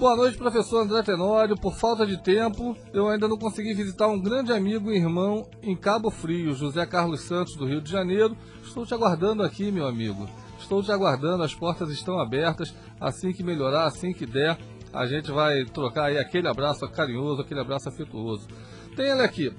Boa 0.00 0.16
noite, 0.16 0.38
professor 0.38 0.80
André 0.80 1.02
Tenório. 1.02 1.54
Por 1.54 1.74
falta 1.74 2.06
de 2.06 2.16
tempo, 2.16 2.74
eu 2.90 3.10
ainda 3.10 3.28
não 3.28 3.36
consegui 3.36 3.74
visitar 3.74 4.08
um 4.08 4.18
grande 4.18 4.50
amigo 4.50 4.90
e 4.90 4.96
irmão 4.96 5.46
em 5.62 5.76
Cabo 5.76 6.10
Frio, 6.10 6.54
José 6.54 6.86
Carlos 6.86 7.20
Santos, 7.20 7.54
do 7.54 7.66
Rio 7.66 7.82
de 7.82 7.90
Janeiro. 7.90 8.34
Estou 8.62 8.86
te 8.86 8.94
aguardando 8.94 9.42
aqui, 9.42 9.70
meu 9.70 9.86
amigo. 9.86 10.26
Estou 10.58 10.82
te 10.82 10.90
aguardando, 10.90 11.42
as 11.42 11.54
portas 11.54 11.90
estão 11.90 12.18
abertas. 12.18 12.74
Assim 12.98 13.30
que 13.30 13.44
melhorar, 13.44 13.84
assim 13.84 14.14
que 14.14 14.24
der, 14.24 14.56
a 14.90 15.04
gente 15.04 15.30
vai 15.30 15.66
trocar 15.66 16.06
aí 16.06 16.16
aquele 16.16 16.48
abraço 16.48 16.88
carinhoso, 16.88 17.42
aquele 17.42 17.60
abraço 17.60 17.90
afetuoso. 17.90 18.48
Tem 18.96 19.04
ele 19.04 19.20
aqui. 19.20 19.52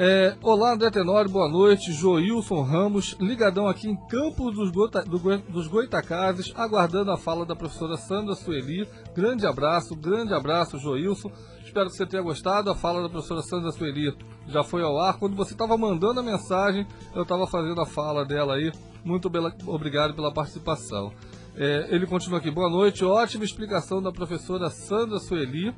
É, 0.00 0.36
Olá, 0.44 0.74
André 0.74 0.92
Tenório, 0.92 1.28
boa 1.28 1.48
noite. 1.48 1.92
Joilson 1.92 2.62
Ramos, 2.62 3.16
ligadão 3.18 3.66
aqui 3.66 3.88
em 3.88 3.96
Campos 4.06 4.54
dos, 4.54 4.70
Gota, 4.70 5.02
do, 5.02 5.18
dos 5.18 5.66
Goitacazes, 5.66 6.52
aguardando 6.54 7.10
a 7.10 7.18
fala 7.18 7.44
da 7.44 7.56
professora 7.56 7.96
Sandra 7.96 8.36
Sueli. 8.36 8.88
Grande 9.12 9.44
abraço, 9.44 9.96
grande 9.96 10.32
abraço, 10.32 10.78
Joilson. 10.78 11.32
Espero 11.64 11.90
que 11.90 11.96
você 11.96 12.06
tenha 12.06 12.22
gostado. 12.22 12.70
A 12.70 12.76
fala 12.76 13.02
da 13.02 13.08
professora 13.08 13.42
Sandra 13.42 13.72
Sueli 13.72 14.16
já 14.46 14.62
foi 14.62 14.84
ao 14.84 15.00
ar. 15.00 15.18
Quando 15.18 15.34
você 15.34 15.52
estava 15.52 15.76
mandando 15.76 16.20
a 16.20 16.22
mensagem, 16.22 16.86
eu 17.12 17.22
estava 17.22 17.48
fazendo 17.48 17.80
a 17.80 17.84
fala 17.84 18.24
dela 18.24 18.54
aí. 18.54 18.70
Muito 19.04 19.28
bela, 19.28 19.52
obrigado 19.66 20.14
pela 20.14 20.32
participação. 20.32 21.12
É, 21.56 21.88
ele 21.92 22.06
continua 22.06 22.38
aqui. 22.38 22.52
Boa 22.52 22.70
noite, 22.70 23.04
ótima 23.04 23.42
explicação 23.42 24.00
da 24.00 24.12
professora 24.12 24.70
Sandra 24.70 25.18
Sueli. 25.18 25.74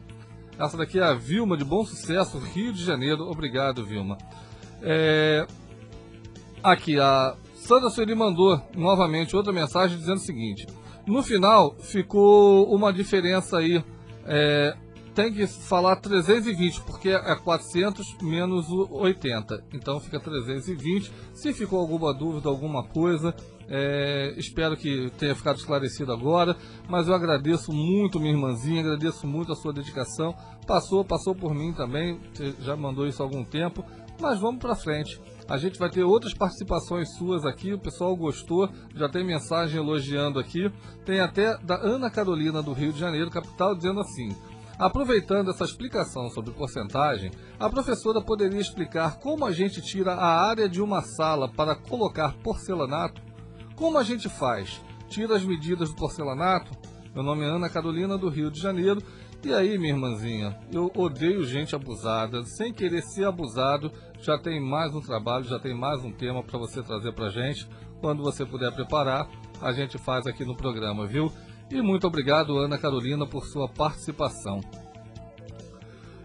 Essa 0.60 0.76
daqui 0.76 0.98
é 0.98 1.02
a 1.02 1.14
Vilma 1.14 1.56
de 1.56 1.64
Bom 1.64 1.86
Sucesso, 1.86 2.38
Rio 2.38 2.70
de 2.70 2.84
Janeiro. 2.84 3.22
Obrigado, 3.30 3.86
Vilma. 3.86 4.18
É... 4.82 5.46
Aqui, 6.62 7.00
a 7.00 7.34
Sandra 7.54 7.88
Sueli 7.88 8.14
mandou 8.14 8.60
novamente 8.76 9.34
outra 9.34 9.54
mensagem 9.54 9.96
dizendo 9.96 10.18
o 10.18 10.20
seguinte: 10.20 10.66
no 11.06 11.22
final 11.22 11.74
ficou 11.78 12.70
uma 12.74 12.92
diferença 12.92 13.56
aí. 13.56 13.82
É... 14.26 14.76
Tem 15.14 15.32
que 15.32 15.46
falar 15.46 15.96
320, 15.96 16.82
porque 16.82 17.08
é 17.08 17.34
400 17.34 18.18
menos 18.22 18.68
o 18.68 18.86
80. 18.92 19.64
Então 19.72 19.98
fica 19.98 20.20
320. 20.20 21.10
Se 21.32 21.52
ficou 21.52 21.80
alguma 21.80 22.14
dúvida, 22.14 22.48
alguma 22.48 22.84
coisa, 22.84 23.34
é, 23.70 24.34
espero 24.36 24.76
que 24.76 25.10
tenha 25.16 25.34
ficado 25.34 25.56
esclarecido 25.56 26.12
agora, 26.12 26.56
mas 26.88 27.06
eu 27.06 27.14
agradeço 27.14 27.72
muito 27.72 28.18
minha 28.18 28.32
irmãzinha, 28.32 28.80
agradeço 28.80 29.28
muito 29.28 29.52
a 29.52 29.54
sua 29.54 29.72
dedicação. 29.72 30.34
Passou, 30.66 31.04
passou 31.04 31.36
por 31.36 31.54
mim 31.54 31.72
também, 31.72 32.18
você 32.34 32.52
já 32.60 32.76
mandou 32.76 33.06
isso 33.06 33.22
há 33.22 33.26
algum 33.26 33.44
tempo, 33.44 33.84
mas 34.20 34.40
vamos 34.40 34.60
para 34.60 34.74
frente. 34.74 35.20
A 35.48 35.56
gente 35.56 35.78
vai 35.78 35.88
ter 35.88 36.02
outras 36.02 36.34
participações 36.34 37.16
suas 37.16 37.44
aqui, 37.44 37.72
o 37.72 37.78
pessoal 37.78 38.14
gostou, 38.16 38.68
já 38.94 39.08
tem 39.08 39.24
mensagem 39.24 39.80
elogiando 39.80 40.38
aqui. 40.38 40.70
Tem 41.04 41.20
até 41.20 41.56
da 41.58 41.76
Ana 41.76 42.10
Carolina 42.10 42.62
do 42.62 42.72
Rio 42.72 42.92
de 42.92 42.98
Janeiro, 42.98 43.30
capital, 43.30 43.74
dizendo 43.74 44.00
assim: 44.00 44.34
Aproveitando 44.78 45.50
essa 45.50 45.64
explicação 45.64 46.28
sobre 46.30 46.52
porcentagem, 46.52 47.30
a 47.58 47.68
professora 47.68 48.22
poderia 48.22 48.60
explicar 48.60 49.18
como 49.18 49.44
a 49.44 49.52
gente 49.52 49.82
tira 49.82 50.14
a 50.14 50.48
área 50.48 50.68
de 50.68 50.80
uma 50.80 51.02
sala 51.02 51.48
para 51.52 51.76
colocar 51.76 52.34
porcelanato? 52.42 53.29
Como 53.80 53.96
a 53.96 54.02
gente 54.02 54.28
faz? 54.28 54.78
Tira 55.08 55.36
as 55.36 55.42
medidas 55.42 55.88
do 55.88 55.96
porcelanato? 55.96 56.70
Meu 57.14 57.22
nome 57.22 57.44
é 57.44 57.48
Ana 57.48 57.70
Carolina 57.70 58.18
do 58.18 58.28
Rio 58.28 58.50
de 58.50 58.60
Janeiro. 58.60 59.02
E 59.42 59.54
aí, 59.54 59.78
minha 59.78 59.94
irmãzinha, 59.94 60.54
eu 60.70 60.92
odeio 60.94 61.46
gente 61.46 61.74
abusada. 61.74 62.44
Sem 62.44 62.74
querer 62.74 63.00
ser 63.00 63.24
abusado, 63.24 63.90
já 64.20 64.36
tem 64.36 64.60
mais 64.60 64.94
um 64.94 65.00
trabalho, 65.00 65.46
já 65.46 65.58
tem 65.58 65.74
mais 65.74 66.04
um 66.04 66.12
tema 66.12 66.42
para 66.42 66.58
você 66.58 66.82
trazer 66.82 67.14
para 67.14 67.30
gente. 67.30 67.66
Quando 68.02 68.22
você 68.22 68.44
puder 68.44 68.70
preparar, 68.70 69.26
a 69.62 69.72
gente 69.72 69.96
faz 69.96 70.26
aqui 70.26 70.44
no 70.44 70.54
programa, 70.54 71.06
viu? 71.06 71.32
E 71.70 71.80
muito 71.80 72.06
obrigado, 72.06 72.58
Ana 72.58 72.76
Carolina, 72.76 73.26
por 73.26 73.46
sua 73.46 73.66
participação. 73.66 74.60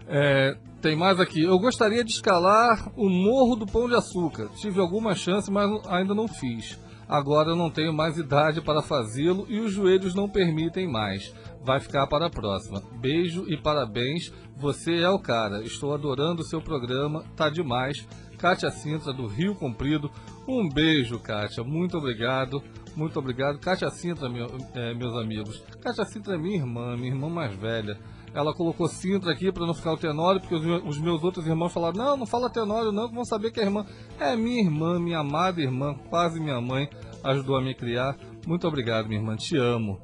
É, 0.06 0.58
tem 0.82 0.94
mais 0.94 1.18
aqui. 1.18 1.42
Eu 1.42 1.58
gostaria 1.58 2.04
de 2.04 2.12
escalar 2.12 2.92
o 2.94 3.08
Morro 3.08 3.56
do 3.56 3.66
Pão 3.66 3.88
de 3.88 3.94
Açúcar. 3.94 4.50
Tive 4.56 4.78
alguma 4.78 5.14
chance, 5.14 5.50
mas 5.50 5.70
ainda 5.86 6.14
não 6.14 6.28
fiz. 6.28 6.78
Agora 7.08 7.50
eu 7.50 7.56
não 7.56 7.70
tenho 7.70 7.92
mais 7.92 8.18
idade 8.18 8.60
para 8.60 8.82
fazê-lo 8.82 9.46
e 9.48 9.60
os 9.60 9.72
joelhos 9.72 10.14
não 10.14 10.28
permitem 10.28 10.90
mais. 10.90 11.32
Vai 11.64 11.80
ficar 11.80 12.06
para 12.06 12.26
a 12.26 12.30
próxima. 12.30 12.82
Beijo 13.00 13.44
e 13.48 13.56
parabéns. 13.56 14.32
Você 14.56 15.00
é 15.00 15.10
o 15.10 15.18
cara. 15.18 15.62
Estou 15.62 15.94
adorando 15.94 16.42
o 16.42 16.44
seu 16.44 16.60
programa. 16.60 17.24
Tá 17.36 17.48
demais. 17.48 18.06
Kátia 18.38 18.70
Sintra, 18.70 19.12
do 19.12 19.26
Rio 19.26 19.54
Comprido. 19.54 20.10
Um 20.48 20.68
beijo, 20.68 21.18
Kátia. 21.18 21.62
Muito 21.64 21.96
obrigado. 21.96 22.62
Muito 22.94 23.18
obrigado. 23.18 23.58
Kátia 23.58 23.90
Sintra, 23.90 24.28
meu, 24.28 24.46
é, 24.74 24.94
meus 24.94 25.14
amigos. 25.16 25.62
Kátia 25.80 26.04
Sintra 26.04 26.34
é 26.34 26.38
minha 26.38 26.56
irmã, 26.56 26.96
minha 26.96 27.12
irmã 27.12 27.28
mais 27.28 27.54
velha. 27.56 27.98
Ela 28.36 28.52
colocou 28.52 28.86
Sintra 28.86 29.32
aqui 29.32 29.50
para 29.50 29.66
não 29.66 29.72
ficar 29.72 29.94
o 29.94 29.96
Tenório, 29.96 30.42
porque 30.42 30.54
os 30.54 30.62
meus, 30.62 30.82
os 30.84 30.98
meus, 30.98 31.24
outros 31.24 31.46
irmãos 31.46 31.72
falaram: 31.72 31.96
não, 31.96 32.16
não 32.18 32.26
fala 32.26 32.50
Tenório, 32.50 32.92
não, 32.92 33.08
que 33.08 33.14
vão 33.14 33.24
saber 33.24 33.50
que 33.50 33.58
é 33.58 33.62
irmã. 33.62 33.86
É 34.20 34.36
minha 34.36 34.60
irmã, 34.60 35.00
minha 35.00 35.20
amada 35.20 35.62
irmã, 35.62 35.94
quase 36.10 36.38
minha 36.38 36.60
mãe, 36.60 36.86
ajudou 37.24 37.56
a 37.56 37.62
me 37.62 37.74
criar. 37.74 38.14
Muito 38.46 38.68
obrigado, 38.68 39.08
minha 39.08 39.18
irmã, 39.18 39.36
te 39.36 39.56
amo. 39.56 39.98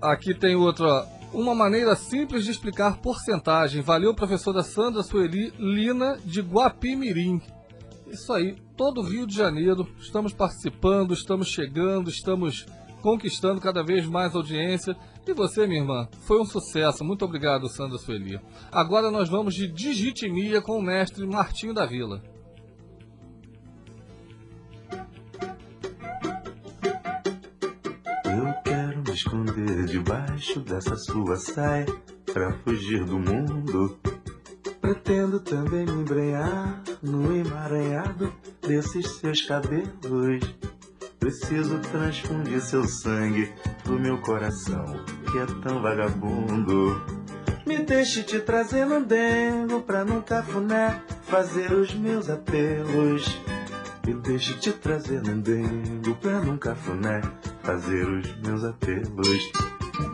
Aqui 0.00 0.32
tem 0.32 0.54
outra. 0.54 1.04
Uma 1.32 1.52
maneira 1.54 1.96
simples 1.96 2.44
de 2.44 2.52
explicar 2.52 2.98
porcentagem. 2.98 3.82
Valeu, 3.82 4.14
professora 4.14 4.62
Sandra 4.62 5.02
Sueli 5.02 5.52
Lina 5.58 6.16
de 6.24 6.40
Guapimirim. 6.40 7.42
Isso 8.06 8.32
aí, 8.32 8.56
todo 8.76 9.00
o 9.00 9.04
Rio 9.04 9.26
de 9.26 9.34
Janeiro, 9.34 9.88
estamos 9.98 10.32
participando, 10.32 11.12
estamos 11.12 11.48
chegando, 11.48 12.08
estamos 12.08 12.66
conquistando 13.00 13.60
cada 13.60 13.82
vez 13.82 14.06
mais 14.06 14.34
audiência. 14.34 14.96
E 15.26 15.32
você, 15.32 15.66
minha 15.66 15.80
irmã, 15.80 16.08
foi 16.22 16.40
um 16.40 16.44
sucesso. 16.44 17.04
Muito 17.04 17.24
obrigado, 17.24 17.68
Sandra 17.68 17.98
Sueli. 17.98 18.40
Agora 18.72 19.10
nós 19.10 19.28
vamos 19.28 19.54
de 19.54 19.68
digitimia 19.68 20.60
com 20.60 20.78
o 20.78 20.82
mestre 20.82 21.26
Martinho 21.26 21.74
da 21.74 21.86
Vila. 21.86 22.22
Eu 28.24 28.54
quero 28.64 29.02
me 29.02 29.12
esconder 29.12 29.86
debaixo 29.86 30.60
dessa 30.60 30.96
sua 30.96 31.36
saia 31.36 31.86
para 32.32 32.52
fugir 32.58 33.04
do 33.04 33.18
mundo. 33.18 33.98
Pretendo 34.80 35.40
também 35.40 35.84
me 35.84 35.92
embrenhar 35.92 36.82
no 37.02 37.36
emaranhado 37.36 38.32
desses 38.62 39.06
seus 39.18 39.42
cabelos 39.42 40.59
Preciso 41.20 41.78
transfundir 41.80 42.60
seu 42.62 42.82
sangue 42.84 43.52
pro 43.84 44.00
meu 44.00 44.18
coração, 44.18 44.84
que 45.30 45.38
é 45.38 45.46
tão 45.62 45.82
vagabundo. 45.82 47.00
Me 47.66 47.78
deixe 47.78 48.22
te 48.22 48.40
trazer 48.40 48.86
no 48.86 49.04
dengo 49.04 49.82
pra 49.82 50.02
num 50.02 50.22
cafuné 50.22 51.02
fazer 51.22 51.72
os 51.72 51.94
meus 51.94 52.28
apelos. 52.30 53.38
Me 54.06 54.14
deixe 54.14 54.54
te 54.54 54.72
trazer 54.72 55.22
no 55.22 55.40
dengo 55.42 56.14
pra 56.16 56.40
num 56.40 56.56
cafuné 56.56 57.20
fazer 57.62 58.08
os 58.08 58.36
meus 58.40 58.64
apelos. 58.64 59.52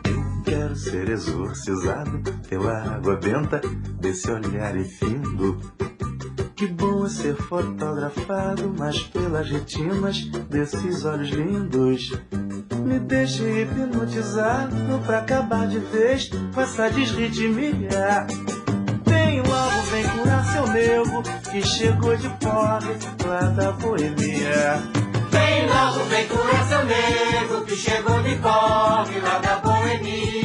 Eu 0.04 0.42
quero 0.44 0.74
ser 0.74 1.08
exorcizado 1.08 2.20
pela 2.48 2.96
água 2.96 3.16
benta 3.16 3.60
desse 4.00 4.28
olhar 4.30 4.76
infindo. 4.76 5.58
Que 6.56 6.66
bom 6.68 7.04
é 7.04 7.08
ser 7.10 7.36
fotografado, 7.36 8.74
mas 8.78 9.02
pelas 9.02 9.50
retinas 9.50 10.24
desses 10.48 11.04
olhos 11.04 11.28
lindos. 11.28 12.12
Me 12.82 12.98
deixe 12.98 13.42
hipnotizado 13.42 14.74
pra 15.04 15.18
acabar 15.18 15.68
de 15.68 15.78
vez 15.78 16.30
com 16.54 16.60
essa 16.62 16.88
desritmia. 16.88 18.26
Vem 19.04 19.42
logo, 19.42 19.82
vem 19.90 20.08
curar 20.08 20.44
seu 20.46 20.66
nego 20.68 21.22
que 21.50 21.62
chegou 21.62 22.16
de 22.16 22.28
pobre 22.30 22.96
lá 23.26 23.40
da 23.50 23.72
boemia. 23.72 24.82
Vem 25.30 25.66
logo, 25.66 26.04
vem 26.08 26.26
curar 26.26 26.68
seu 26.68 26.84
nego 26.86 27.66
que 27.66 27.76
chegou 27.76 28.22
de 28.22 28.34
pobre 28.36 29.20
lá 29.20 29.38
da 29.40 29.56
boemia. 29.56 30.35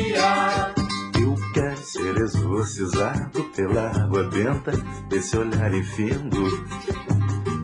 Exorcizado 2.21 3.43
pela 3.55 3.89
água 3.89 4.29
benta 4.29 4.71
desse 5.09 5.35
olhar 5.35 5.73
infindo. 5.73 6.67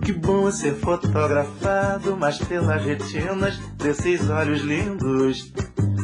Que 0.04 0.12
bom 0.12 0.50
ser 0.50 0.74
fotografado, 0.74 2.18
mas 2.18 2.40
pelas 2.40 2.84
retinas 2.84 3.60
desses 3.78 4.28
olhos 4.32 4.62
lindos. 4.62 5.54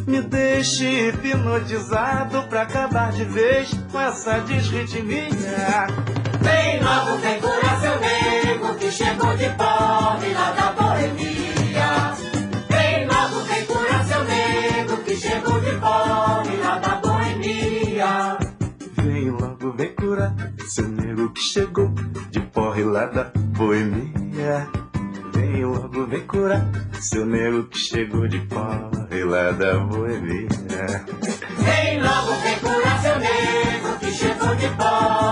Me 0.05 0.21
deixe 0.21 1.09
hipnotizado 1.09 2.43
pra 2.43 2.61
acabar 2.61 3.11
de 3.11 3.25
vez 3.25 3.71
com 3.91 3.99
essa 3.99 4.37
desritmia. 4.41 5.87
Vem 6.41 6.83
logo, 6.83 7.17
vem 7.17 7.41
curar 7.41 7.81
seu 7.81 7.99
nego 7.99 8.75
que 8.75 8.91
chegou 8.91 9.35
de 9.35 9.49
pobre 9.49 10.31
lá 10.33 10.51
da 10.51 10.71
boemia. 10.73 11.32
Nego 20.87 21.29
que 21.29 21.41
chegou 21.41 21.89
de 22.31 22.39
porre 22.39 22.83
lá 22.83 23.05
da 23.05 23.31
boemia. 23.35 24.67
Vem 25.33 25.65
logo, 25.65 26.05
vem 26.07 26.25
curar 26.25 26.65
seu 26.99 27.25
nego 27.25 27.63
que 27.65 27.77
chegou 27.77 28.27
de 28.27 28.39
porre 28.41 29.23
lá 29.23 29.51
da 29.51 29.79
boemia. 29.79 30.47
Vem 31.57 32.01
logo, 32.01 32.33
vem 32.41 32.59
curar 32.59 33.01
seu 33.01 33.19
nego 33.19 33.99
que 33.99 34.11
chegou 34.11 34.55
de 34.55 34.67
pobre 34.69 35.22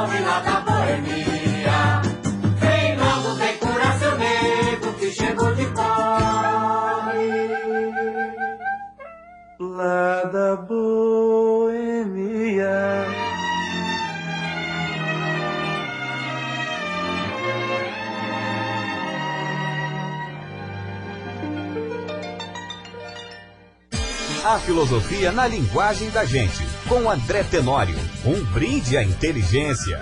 filosofia 24.71 25.34
na 25.34 25.45
linguagem 25.45 26.10
da 26.12 26.23
gente, 26.23 26.63
com 26.88 27.12
André 27.12 27.43
Tenório. 27.43 27.93
Um 28.25 28.41
brinde 28.53 28.95
à 28.95 29.03
inteligência. 29.03 29.99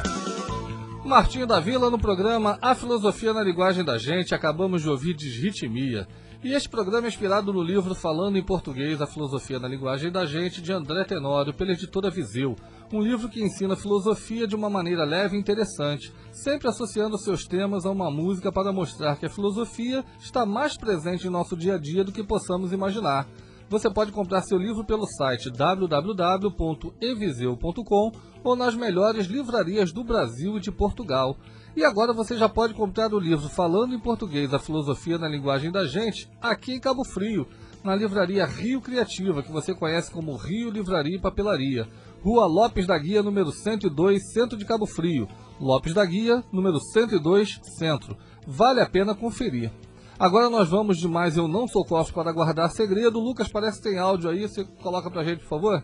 Martinho 1.03 1.47
da 1.47 1.59
Vila 1.59 1.89
no 1.89 1.97
programa 1.97 2.55
A 2.61 2.75
Filosofia 2.75 3.33
na 3.33 3.41
Linguagem 3.41 3.83
da 3.83 3.97
Gente. 3.97 4.35
Acabamos 4.35 4.83
de 4.83 4.87
ouvir 4.89 5.15
Desritmia. 5.15 6.07
E 6.43 6.53
este 6.53 6.69
programa 6.69 7.07
é 7.07 7.09
inspirado 7.09 7.51
no 7.51 7.63
livro 7.63 7.95
Falando 7.95 8.37
em 8.37 8.45
Português, 8.45 9.01
A 9.01 9.07
Filosofia 9.07 9.57
na 9.57 9.67
Linguagem 9.67 10.11
da 10.11 10.23
Gente, 10.27 10.61
de 10.61 10.71
André 10.71 11.03
Tenório, 11.03 11.51
pela 11.51 11.71
editora 11.71 12.11
Viseu. 12.11 12.55
Um 12.93 13.01
livro 13.01 13.27
que 13.27 13.41
ensina 13.41 13.75
filosofia 13.75 14.45
de 14.45 14.55
uma 14.55 14.69
maneira 14.69 15.03
leve 15.03 15.35
e 15.35 15.39
interessante, 15.39 16.13
sempre 16.31 16.67
associando 16.67 17.17
seus 17.17 17.43
temas 17.43 17.87
a 17.87 17.89
uma 17.89 18.11
música 18.11 18.51
para 18.51 18.71
mostrar 18.71 19.15
que 19.15 19.25
a 19.25 19.31
filosofia 19.31 20.05
está 20.19 20.45
mais 20.45 20.77
presente 20.77 21.25
em 21.25 21.31
nosso 21.31 21.57
dia 21.57 21.73
a 21.73 21.79
dia 21.79 22.03
do 22.03 22.11
que 22.11 22.23
possamos 22.23 22.71
imaginar. 22.71 23.27
Você 23.69 23.87
pode 23.87 24.11
comprar 24.11 24.41
seu 24.41 24.57
livro 24.57 24.83
pelo 24.83 25.05
site 25.05 25.51
www.eviseu.com 25.51 28.11
ou 28.43 28.55
nas 28.55 28.73
melhores 28.73 29.27
livrarias 29.27 29.91
do 29.91 30.03
Brasil 30.03 30.57
e 30.57 30.59
de 30.59 30.71
Portugal. 30.71 31.37
E 31.75 31.85
agora 31.85 32.11
você 32.11 32.35
já 32.35 32.49
pode 32.49 32.73
comprar 32.73 33.13
o 33.13 33.19
livro 33.19 33.47
Falando 33.47 33.93
em 33.93 33.99
Português, 33.99 34.55
a 34.55 34.59
Filosofia 34.59 35.19
na 35.19 35.27
Linguagem 35.27 35.71
da 35.71 35.85
Gente, 35.85 36.27
aqui 36.41 36.73
em 36.73 36.79
Cabo 36.79 37.05
Frio, 37.05 37.47
na 37.83 37.95
livraria 37.95 38.43
Rio 38.43 38.81
Criativa, 38.81 39.43
que 39.43 39.51
você 39.51 39.75
conhece 39.75 40.11
como 40.11 40.35
Rio 40.35 40.71
Livraria 40.71 41.17
e 41.17 41.21
Papelaria. 41.21 41.87
Rua 42.23 42.47
Lopes 42.47 42.87
da 42.87 42.97
Guia, 42.97 43.21
número 43.21 43.51
102, 43.51 44.33
Centro 44.33 44.57
de 44.57 44.65
Cabo 44.65 44.87
Frio. 44.87 45.27
Lopes 45.59 45.93
da 45.93 46.03
Guia, 46.03 46.43
número 46.51 46.79
102, 46.79 47.59
Centro. 47.77 48.17
Vale 48.47 48.81
a 48.81 48.89
pena 48.89 49.13
conferir. 49.13 49.71
Agora 50.19 50.49
nós 50.49 50.69
vamos 50.69 50.97
de 50.97 51.07
mais 51.07 51.37
Eu 51.37 51.47
Não 51.47 51.65
Sou 51.65 51.85
Cofre 51.85 52.13
para 52.13 52.33
guardar 52.33 52.69
segredo. 52.71 53.21
Lucas, 53.21 53.47
parece 53.47 53.77
que 53.77 53.89
tem 53.89 53.97
áudio 53.97 54.29
aí. 54.29 54.41
Você 54.41 54.65
coloca 54.65 55.09
pra 55.09 55.23
gente, 55.23 55.39
por 55.39 55.47
favor? 55.47 55.81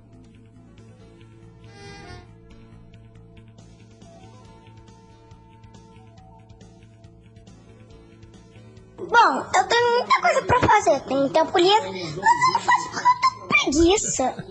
Bom, 8.98 9.46
eu 9.56 9.68
tenho 9.70 10.00
muita 10.00 10.22
coisa 10.22 10.42
pra 10.42 10.60
fazer. 10.60 11.00
Tenho 11.06 11.30
tempo 11.30 11.58
livre, 11.58 11.92
mas 11.92 12.18
eu 12.18 12.52
não 12.52 12.60
faço 12.60 12.90
porque 12.92 13.06
eu 13.06 13.22
tô 13.22 13.40
com 13.40 13.48
preguiça. 13.48 14.46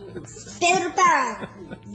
Pedro 0.60 0.92
tá. 0.92 1.48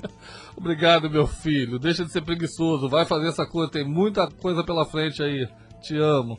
Obrigado, 0.56 1.10
meu 1.10 1.26
filho. 1.26 1.80
Deixa 1.80 2.06
de 2.06 2.12
ser 2.12 2.22
preguiçoso. 2.22 2.88
Vai 2.88 3.06
fazer 3.06 3.30
essa 3.30 3.48
coisa. 3.48 3.72
Tem 3.72 3.84
muita 3.84 4.30
coisa 4.30 4.64
pela 4.64 4.86
frente 4.86 5.24
aí. 5.24 5.48
Te 5.82 5.98
amo. 5.98 6.38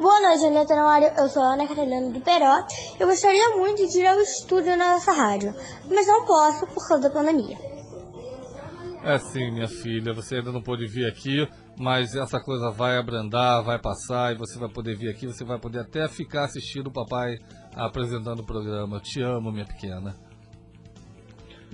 Boa 0.00 0.20
noite, 0.20 0.46
Ana 0.46 0.66
Tenório. 0.66 1.08
Eu 1.16 1.28
sou 1.28 1.42
a 1.42 1.54
Ana 1.54 1.66
Carolina 1.68 2.10
do 2.10 2.20
Peró. 2.20 2.66
Eu 2.98 3.06
gostaria 3.06 3.56
muito 3.56 3.86
de 3.86 4.00
ir 4.00 4.06
ao 4.06 4.18
estúdio 4.20 4.76
na 4.76 4.94
nossa 4.94 5.12
rádio, 5.12 5.54
mas 5.88 6.06
não 6.06 6.24
posso 6.24 6.66
por 6.66 6.88
causa 6.88 7.08
da 7.08 7.10
pandemia. 7.10 7.56
É 9.04 9.18
sim, 9.18 9.50
minha 9.50 9.68
filha. 9.68 10.14
Você 10.14 10.36
ainda 10.36 10.50
não 10.50 10.62
pôde 10.62 10.86
vir 10.86 11.06
aqui, 11.06 11.46
mas 11.78 12.14
essa 12.14 12.40
coisa 12.40 12.70
vai 12.70 12.96
abrandar, 12.96 13.62
vai 13.62 13.78
passar 13.78 14.32
e 14.32 14.38
você 14.38 14.58
vai 14.58 14.68
poder 14.68 14.96
vir 14.96 15.10
aqui. 15.10 15.26
Você 15.26 15.44
vai 15.44 15.58
poder 15.58 15.80
até 15.80 16.08
ficar 16.08 16.44
assistindo 16.44 16.86
o 16.86 16.92
papai 16.92 17.36
apresentando 17.74 18.40
o 18.40 18.46
programa. 18.46 18.96
Eu 18.96 19.00
te 19.00 19.20
amo, 19.20 19.52
minha 19.52 19.66
pequena. 19.66 20.14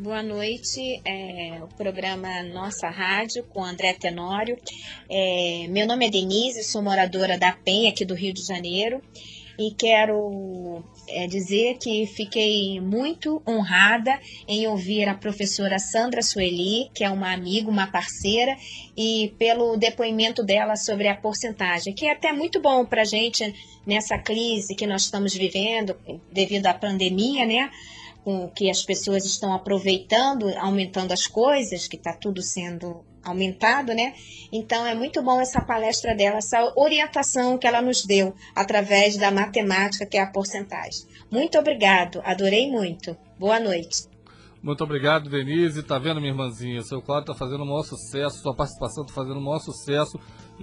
Boa 0.00 0.22
noite, 0.22 1.02
é, 1.04 1.58
o 1.60 1.66
programa 1.74 2.40
Nossa 2.44 2.88
Rádio 2.88 3.42
com 3.42 3.64
André 3.64 3.94
Tenório. 3.94 4.56
É, 5.10 5.66
meu 5.70 5.88
nome 5.88 6.06
é 6.06 6.10
Denise, 6.10 6.62
sou 6.62 6.80
moradora 6.80 7.36
da 7.36 7.50
Penha, 7.50 7.90
aqui 7.90 8.04
do 8.04 8.14
Rio 8.14 8.32
de 8.32 8.46
Janeiro, 8.46 9.02
e 9.58 9.74
quero 9.74 10.84
é, 11.08 11.26
dizer 11.26 11.78
que 11.78 12.06
fiquei 12.06 12.80
muito 12.80 13.42
honrada 13.44 14.20
em 14.46 14.68
ouvir 14.68 15.08
a 15.08 15.16
professora 15.16 15.80
Sandra 15.80 16.22
Sueli, 16.22 16.90
que 16.94 17.02
é 17.02 17.10
uma 17.10 17.32
amiga, 17.32 17.68
uma 17.68 17.88
parceira, 17.88 18.56
e 18.96 19.34
pelo 19.36 19.76
depoimento 19.76 20.44
dela 20.44 20.76
sobre 20.76 21.08
a 21.08 21.16
porcentagem, 21.16 21.92
que 21.92 22.06
é 22.06 22.12
até 22.12 22.32
muito 22.32 22.60
bom 22.60 22.86
para 22.86 23.02
a 23.02 23.04
gente 23.04 23.52
nessa 23.84 24.16
crise 24.16 24.76
que 24.76 24.86
nós 24.86 25.02
estamos 25.02 25.34
vivendo 25.34 25.96
devido 26.32 26.68
à 26.68 26.74
pandemia, 26.74 27.44
né? 27.44 27.68
Com 28.28 28.46
que 28.46 28.68
as 28.68 28.82
pessoas 28.82 29.24
estão 29.24 29.54
aproveitando, 29.54 30.50
aumentando 30.58 31.12
as 31.12 31.26
coisas, 31.26 31.88
que 31.88 31.96
está 31.96 32.12
tudo 32.12 32.42
sendo 32.42 33.02
aumentado, 33.24 33.94
né? 33.94 34.12
Então 34.52 34.84
é 34.84 34.94
muito 34.94 35.22
bom 35.22 35.40
essa 35.40 35.62
palestra 35.62 36.14
dela, 36.14 36.36
essa 36.36 36.74
orientação 36.76 37.56
que 37.56 37.66
ela 37.66 37.80
nos 37.80 38.04
deu 38.04 38.34
através 38.54 39.16
da 39.16 39.30
matemática, 39.30 40.04
que 40.04 40.18
é 40.18 40.20
a 40.20 40.30
porcentagem. 40.30 41.06
Muito 41.30 41.58
obrigado, 41.58 42.20
adorei 42.22 42.70
muito. 42.70 43.16
Boa 43.38 43.58
noite. 43.58 44.06
Muito 44.62 44.84
obrigado, 44.84 45.30
Denise. 45.30 45.82
Tá 45.82 45.98
vendo, 45.98 46.20
minha 46.20 46.32
irmãzinha? 46.32 46.82
Seu 46.82 47.00
quadro 47.00 47.32
tá 47.32 47.34
fazendo 47.34 47.62
o 47.62 47.66
maior 47.66 47.84
sucesso, 47.84 48.42
sua 48.42 48.54
participação 48.54 49.06
tá 49.06 49.14
fazendo 49.14 49.38
o 49.38 49.42
maior 49.42 49.60
sucesso. 49.60 50.20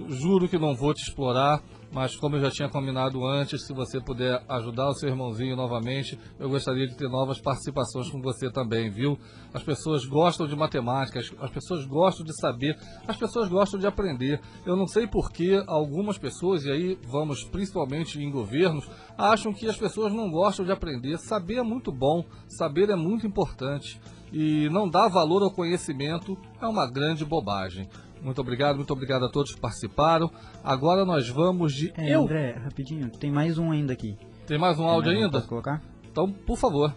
Juro 0.08 0.48
que 0.48 0.56
não 0.56 0.72
vou 0.72 0.94
te 0.94 1.02
explorar. 1.02 1.60
Mas 1.92 2.16
como 2.16 2.36
eu 2.36 2.40
já 2.40 2.50
tinha 2.50 2.68
combinado 2.68 3.24
antes, 3.24 3.64
se 3.66 3.72
você 3.72 4.00
puder 4.00 4.42
ajudar 4.48 4.88
o 4.88 4.94
seu 4.94 5.08
irmãozinho 5.08 5.56
novamente, 5.56 6.18
eu 6.38 6.48
gostaria 6.48 6.86
de 6.86 6.96
ter 6.96 7.08
novas 7.08 7.40
participações 7.40 8.10
com 8.10 8.20
você 8.20 8.50
também, 8.50 8.90
viu? 8.90 9.18
As 9.54 9.62
pessoas 9.62 10.04
gostam 10.04 10.46
de 10.46 10.54
matemática, 10.56 11.20
as- 11.20 11.32
as 11.40 11.50
pessoas 11.50 11.86
gostam 11.86 12.24
de 12.26 12.34
saber, 12.38 12.76
as 13.06 13.16
pessoas 13.16 13.48
gostam 13.48 13.78
de 13.80 13.86
aprender. 13.86 14.40
Eu 14.66 14.76
não 14.76 14.86
sei 14.86 15.06
por 15.06 15.30
que 15.30 15.62
algumas 15.66 16.18
pessoas, 16.18 16.64
e 16.64 16.70
aí 16.70 16.98
vamos 17.08 17.44
principalmente 17.44 18.18
em 18.20 18.30
governos, 18.30 18.86
acham 19.16 19.52
que 19.52 19.66
as 19.68 19.76
pessoas 19.76 20.12
não 20.12 20.30
gostam 20.30 20.66
de 20.66 20.72
aprender. 20.72 21.16
Saber 21.18 21.56
é 21.58 21.62
muito 21.62 21.90
bom, 21.92 22.24
saber 22.48 22.90
é 22.90 22.96
muito 22.96 23.26
importante. 23.26 24.00
E 24.32 24.68
não 24.70 24.88
dar 24.88 25.08
valor 25.08 25.42
ao 25.42 25.52
conhecimento 25.52 26.36
é 26.60 26.66
uma 26.66 26.90
grande 26.90 27.24
bobagem. 27.24 27.88
Muito 28.26 28.40
obrigado, 28.40 28.74
muito 28.74 28.92
obrigado 28.92 29.24
a 29.24 29.28
todos 29.30 29.54
que 29.54 29.60
participaram. 29.60 30.28
Agora 30.64 31.04
nós 31.04 31.28
vamos 31.28 31.72
de 31.72 31.92
É, 31.96 32.12
eu. 32.12 32.22
André, 32.22 32.58
rapidinho, 32.60 33.08
tem 33.08 33.30
mais 33.30 33.56
um 33.56 33.70
ainda 33.70 33.92
aqui. 33.92 34.18
Tem 34.48 34.58
mais 34.58 34.80
um 34.80 34.82
Tem 34.82 34.90
áudio 34.92 35.12
mais 35.12 35.24
ainda? 35.24 35.38
posso 35.38 35.48
colocar? 35.48 35.80
Então, 36.10 36.32
por 36.32 36.58
favor. 36.58 36.92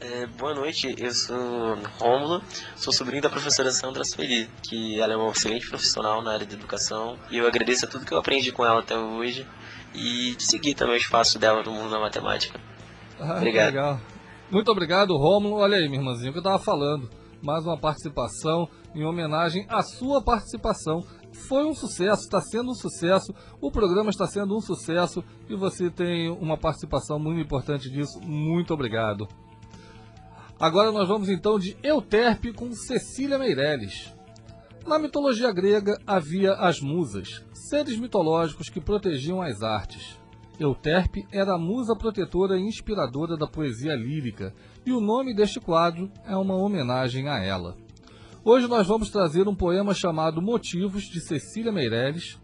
É, 0.00 0.28
boa 0.28 0.54
noite, 0.54 0.94
eu 0.96 1.10
sou 1.12 1.76
Rômulo, 1.98 2.40
sou 2.76 2.92
sobrinho 2.92 3.20
da 3.20 3.28
professora 3.28 3.72
Sandra 3.72 4.04
Sueli, 4.04 4.48
que 4.62 5.00
ela 5.00 5.14
é 5.14 5.16
uma 5.16 5.32
excelente 5.32 5.68
profissional 5.68 6.22
na 6.22 6.32
área 6.32 6.46
de 6.46 6.54
educação 6.54 7.18
e 7.32 7.38
eu 7.38 7.48
agradeço 7.48 7.86
a 7.86 7.88
tudo 7.88 8.06
que 8.06 8.14
eu 8.14 8.18
aprendi 8.18 8.52
com 8.52 8.64
ela 8.64 8.78
até 8.78 8.96
hoje 8.96 9.44
e 9.92 10.36
de 10.36 10.44
seguir 10.44 10.74
também 10.74 10.94
o 10.94 10.98
espaço 10.98 11.36
dela 11.36 11.64
no 11.64 11.72
mundo 11.72 11.90
da 11.90 11.98
matemática. 11.98 12.60
Ah, 13.18 13.38
Obrigado. 13.38 14.00
Muito 14.52 14.70
obrigado, 14.70 15.16
Rômulo. 15.16 15.56
Olha 15.56 15.78
aí, 15.78 15.88
minha 15.88 16.00
irmãzinha, 16.00 16.30
o 16.30 16.32
que 16.32 16.38
eu 16.38 16.42
estava 16.42 16.62
falando. 16.62 17.10
Mais 17.44 17.66
uma 17.66 17.76
participação 17.76 18.66
em 18.94 19.04
homenagem 19.04 19.66
à 19.68 19.82
sua 19.82 20.22
participação. 20.22 21.04
Foi 21.46 21.62
um 21.66 21.74
sucesso, 21.74 22.22
está 22.22 22.40
sendo 22.40 22.70
um 22.70 22.74
sucesso. 22.74 23.34
O 23.60 23.70
programa 23.70 24.08
está 24.08 24.26
sendo 24.26 24.56
um 24.56 24.62
sucesso 24.62 25.22
e 25.46 25.54
você 25.54 25.90
tem 25.90 26.30
uma 26.30 26.56
participação 26.56 27.18
muito 27.18 27.42
importante 27.42 27.90
disso. 27.90 28.18
Muito 28.22 28.72
obrigado. 28.72 29.28
Agora 30.58 30.90
nós 30.90 31.06
vamos 31.06 31.28
então 31.28 31.58
de 31.58 31.76
Euterpe 31.82 32.50
com 32.50 32.72
Cecília 32.72 33.38
Meirelles. 33.38 34.10
Na 34.86 34.98
mitologia 34.98 35.52
grega 35.52 35.98
havia 36.06 36.54
as 36.54 36.80
musas, 36.80 37.44
seres 37.52 37.98
mitológicos 37.98 38.70
que 38.70 38.80
protegiam 38.80 39.42
as 39.42 39.62
artes. 39.62 40.18
Euterpe 40.58 41.26
era 41.32 41.54
a 41.54 41.58
musa 41.58 41.96
protetora 41.96 42.56
e 42.56 42.62
inspiradora 42.62 43.36
da 43.36 43.46
poesia 43.46 43.94
lírica, 43.96 44.54
e 44.86 44.92
o 44.92 45.00
nome 45.00 45.34
deste 45.34 45.60
quadro 45.60 46.10
é 46.26 46.36
uma 46.36 46.54
homenagem 46.54 47.28
a 47.28 47.38
ela. 47.42 47.76
Hoje 48.44 48.68
nós 48.68 48.86
vamos 48.86 49.10
trazer 49.10 49.48
um 49.48 49.54
poema 49.54 49.94
chamado 49.94 50.42
Motivos, 50.42 51.04
de 51.04 51.20
Cecília 51.20 51.72
Meirelles. 51.72 52.38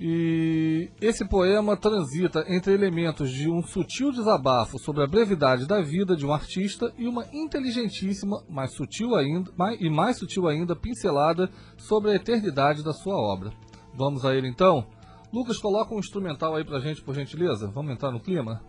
E 0.00 0.90
esse 1.00 1.28
poema 1.28 1.76
transita 1.76 2.44
entre 2.48 2.72
elementos 2.72 3.32
de 3.32 3.50
um 3.50 3.60
sutil 3.64 4.12
desabafo 4.12 4.78
sobre 4.78 5.02
a 5.02 5.08
brevidade 5.08 5.66
da 5.66 5.82
vida 5.82 6.14
de 6.14 6.24
um 6.24 6.32
artista 6.32 6.92
e 6.96 7.08
uma 7.08 7.24
inteligentíssima, 7.32 8.44
mais 8.48 8.72
sutil 8.74 9.16
ainda, 9.16 9.50
mais- 9.56 9.80
e 9.80 9.90
mais 9.90 10.16
sutil 10.16 10.46
ainda, 10.46 10.76
pincelada 10.76 11.50
sobre 11.76 12.12
a 12.12 12.14
eternidade 12.14 12.84
da 12.84 12.92
sua 12.92 13.16
obra. 13.16 13.50
Vamos 13.92 14.24
a 14.24 14.32
ele 14.36 14.46
então? 14.46 14.86
Lucas, 15.32 15.58
coloca 15.58 15.92
um 15.92 15.98
instrumental 15.98 16.54
aí 16.54 16.64
pra 16.64 16.78
gente, 16.78 17.02
por 17.02 17.16
gentileza. 17.16 17.68
Vamos 17.74 17.90
entrar 17.90 18.12
no 18.12 18.20
clima? 18.20 18.62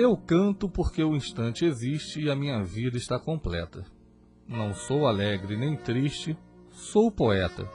Eu 0.00 0.16
canto 0.16 0.68
porque 0.68 1.02
o 1.02 1.16
instante 1.16 1.64
existe 1.64 2.20
e 2.20 2.30
a 2.30 2.36
minha 2.36 2.62
vida 2.62 2.96
está 2.96 3.18
completa. 3.18 3.84
Não 4.46 4.72
sou 4.72 5.08
alegre 5.08 5.56
nem 5.56 5.76
triste, 5.76 6.38
sou 6.70 7.10
poeta. 7.10 7.68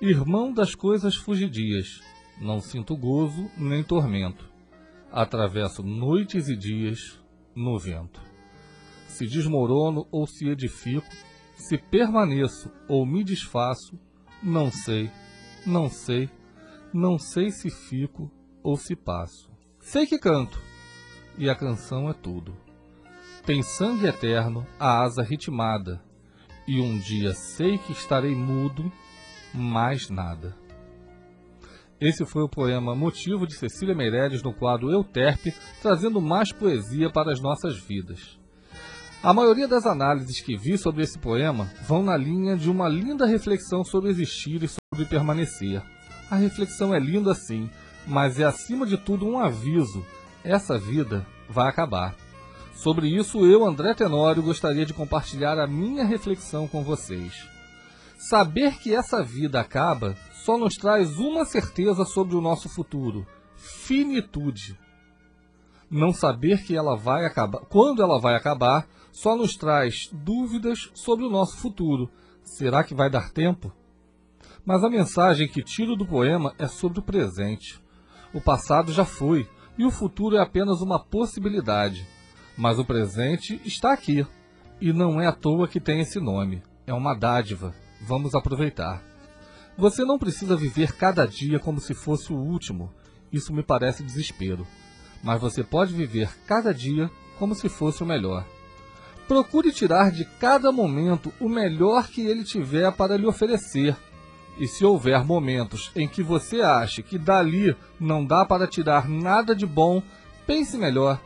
Irmão 0.00 0.52
das 0.52 0.74
coisas 0.74 1.14
fugidias, 1.14 2.02
não 2.40 2.58
sinto 2.58 2.96
gozo 2.96 3.48
nem 3.56 3.84
tormento. 3.84 4.50
Atravesso 5.12 5.80
noites 5.84 6.48
e 6.48 6.56
dias 6.56 7.22
no 7.54 7.78
vento. 7.78 8.20
Se 9.06 9.24
desmorono 9.24 10.08
ou 10.10 10.26
se 10.26 10.48
edifico, 10.48 11.06
se 11.54 11.78
permaneço 11.78 12.68
ou 12.88 13.06
me 13.06 13.22
desfaço, 13.22 13.96
não 14.42 14.72
sei, 14.72 15.08
não 15.64 15.88
sei, 15.88 16.28
não 16.92 17.16
sei 17.16 17.52
se 17.52 17.70
fico 17.70 18.28
ou 18.60 18.76
se 18.76 18.96
passo. 18.96 19.48
Sei 19.78 20.04
que 20.04 20.18
canto, 20.18 20.60
e 21.38 21.48
a 21.48 21.54
canção 21.54 22.10
é 22.10 22.12
tudo. 22.12 22.54
Tem 23.46 23.62
sangue 23.62 24.06
eterno, 24.06 24.66
a 24.78 25.00
asa 25.02 25.22
ritmada, 25.22 26.02
e 26.66 26.80
um 26.80 26.98
dia 26.98 27.32
sei 27.32 27.78
que 27.78 27.92
estarei 27.92 28.34
mudo, 28.34 28.92
mais 29.54 30.10
nada. 30.10 30.54
Esse 32.00 32.26
foi 32.26 32.42
o 32.42 32.48
poema 32.48 32.94
Motivo 32.94 33.46
de 33.46 33.54
Cecília 33.54 33.94
Meirelles 33.94 34.42
no 34.42 34.52
quadro 34.52 34.90
Euterpe, 34.90 35.54
trazendo 35.80 36.20
mais 36.20 36.52
poesia 36.52 37.10
para 37.10 37.32
as 37.32 37.40
nossas 37.40 37.78
vidas. 37.78 38.38
A 39.20 39.32
maioria 39.32 39.66
das 39.66 39.84
análises 39.84 40.40
que 40.40 40.56
vi 40.56 40.78
sobre 40.78 41.02
esse 41.02 41.18
poema 41.18 41.68
vão 41.82 42.04
na 42.04 42.16
linha 42.16 42.56
de 42.56 42.70
uma 42.70 42.88
linda 42.88 43.26
reflexão 43.26 43.82
sobre 43.82 44.10
existir 44.10 44.62
e 44.62 44.68
sobre 44.68 45.06
permanecer. 45.08 45.82
A 46.30 46.36
reflexão 46.36 46.94
é 46.94 47.00
linda 47.00 47.34
sim, 47.34 47.68
mas 48.06 48.38
é 48.38 48.44
acima 48.44 48.86
de 48.86 48.96
tudo 48.96 49.26
um 49.26 49.38
aviso. 49.38 50.06
Essa 50.44 50.78
vida 50.78 51.26
vai 51.48 51.68
acabar. 51.68 52.14
Sobre 52.74 53.08
isso, 53.08 53.44
eu, 53.44 53.66
André 53.66 53.92
Tenório, 53.94 54.42
gostaria 54.42 54.86
de 54.86 54.94
compartilhar 54.94 55.58
a 55.58 55.66
minha 55.66 56.04
reflexão 56.04 56.68
com 56.68 56.84
vocês. 56.84 57.48
Saber 58.16 58.78
que 58.78 58.94
essa 58.94 59.22
vida 59.22 59.60
acaba 59.60 60.16
só 60.32 60.56
nos 60.56 60.76
traz 60.76 61.18
uma 61.18 61.44
certeza 61.44 62.04
sobre 62.04 62.36
o 62.36 62.40
nosso 62.40 62.68
futuro: 62.68 63.26
finitude. 63.56 64.78
Não 65.90 66.12
saber 66.12 66.62
que 66.62 66.76
ela 66.76 66.96
vai 66.96 67.24
acabar, 67.24 67.60
quando 67.68 68.02
ela 68.02 68.20
vai 68.20 68.34
acabar, 68.34 68.86
só 69.10 69.36
nos 69.36 69.56
traz 69.56 70.08
dúvidas 70.12 70.90
sobre 70.94 71.24
o 71.24 71.30
nosso 71.30 71.56
futuro. 71.56 72.10
Será 72.42 72.84
que 72.84 72.94
vai 72.94 73.10
dar 73.10 73.30
tempo? 73.30 73.72
Mas 74.64 74.84
a 74.84 74.90
mensagem 74.90 75.48
que 75.48 75.62
tiro 75.62 75.96
do 75.96 76.06
poema 76.06 76.54
é 76.58 76.66
sobre 76.66 77.00
o 77.00 77.02
presente. 77.02 77.82
O 78.32 78.40
passado 78.40 78.92
já 78.92 79.04
foi 79.04 79.48
e 79.78 79.84
o 79.84 79.90
futuro 79.90 80.36
é 80.36 80.42
apenas 80.42 80.80
uma 80.82 80.98
possibilidade. 80.98 82.06
Mas 82.56 82.78
o 82.78 82.84
presente 82.84 83.60
está 83.64 83.92
aqui 83.92 84.26
e 84.80 84.92
não 84.92 85.20
é 85.20 85.26
à 85.26 85.32
toa 85.32 85.68
que 85.68 85.80
tem 85.80 86.00
esse 86.00 86.18
nome. 86.18 86.60
É 86.86 86.92
uma 86.92 87.14
dádiva. 87.14 87.72
Vamos 88.02 88.34
aproveitar. 88.34 89.02
Você 89.76 90.04
não 90.04 90.18
precisa 90.18 90.56
viver 90.56 90.92
cada 90.96 91.24
dia 91.24 91.60
como 91.60 91.80
se 91.80 91.94
fosse 91.94 92.32
o 92.32 92.36
último. 92.36 92.92
Isso 93.32 93.52
me 93.52 93.62
parece 93.62 94.02
desespero. 94.02 94.66
Mas 95.22 95.40
você 95.40 95.62
pode 95.62 95.94
viver 95.94 96.28
cada 96.46 96.74
dia 96.74 97.08
como 97.38 97.54
se 97.54 97.68
fosse 97.68 98.02
o 98.02 98.06
melhor. 98.06 98.44
Procure 99.28 99.72
tirar 99.72 100.10
de 100.10 100.24
cada 100.24 100.72
momento 100.72 101.32
o 101.38 101.48
melhor 101.48 102.08
que 102.08 102.22
ele 102.22 102.42
tiver 102.42 102.90
para 102.92 103.16
lhe 103.16 103.26
oferecer. 103.26 103.96
E 104.58 104.66
se 104.66 104.84
houver 104.84 105.24
momentos 105.24 105.92
em 105.94 106.08
que 106.08 106.22
você 106.22 106.60
ache 106.60 107.02
que 107.02 107.16
dali 107.16 107.76
não 107.98 108.24
dá 108.24 108.44
para 108.44 108.66
tirar 108.66 109.08
nada 109.08 109.54
de 109.54 109.64
bom, 109.64 110.02
pense 110.46 110.76
melhor. 110.76 111.20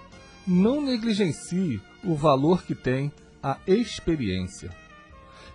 Não 0.47 0.83
negligencie 0.83 1.81
o 2.05 2.14
valor 2.14 2.62
que 2.62 2.75
tem 2.75 3.11
a 3.42 3.59
experiência. 3.66 4.71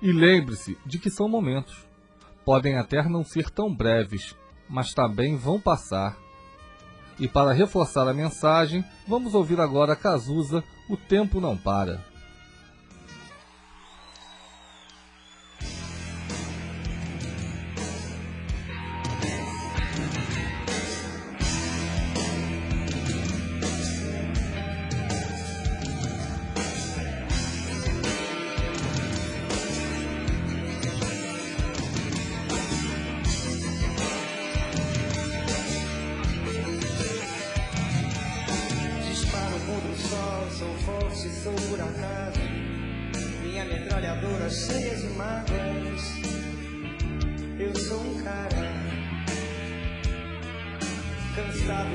E 0.02 0.12
lembre-se 0.12 0.78
de 0.86 0.98
que 0.98 1.12
são 1.12 1.30
momentos. 1.30 1.86
Podem 2.44 2.78
até 2.78 3.04
não 3.08 3.24
ser 3.24 3.50
tão 3.50 3.74
breves, 3.74 4.36
mas 4.68 4.94
também 4.94 5.36
vão 5.36 5.60
passar. 5.60 6.18
E 7.20 7.28
para 7.28 7.52
reforçar 7.52 8.08
a 8.08 8.13
mensagem, 8.13 8.84
vamos 9.08 9.34
ouvir 9.34 9.60
agora 9.60 9.96
Cazuza, 9.96 10.63
O 10.90 10.96
Tempo 10.96 11.40
Não 11.40 11.58
Para. 11.58 12.04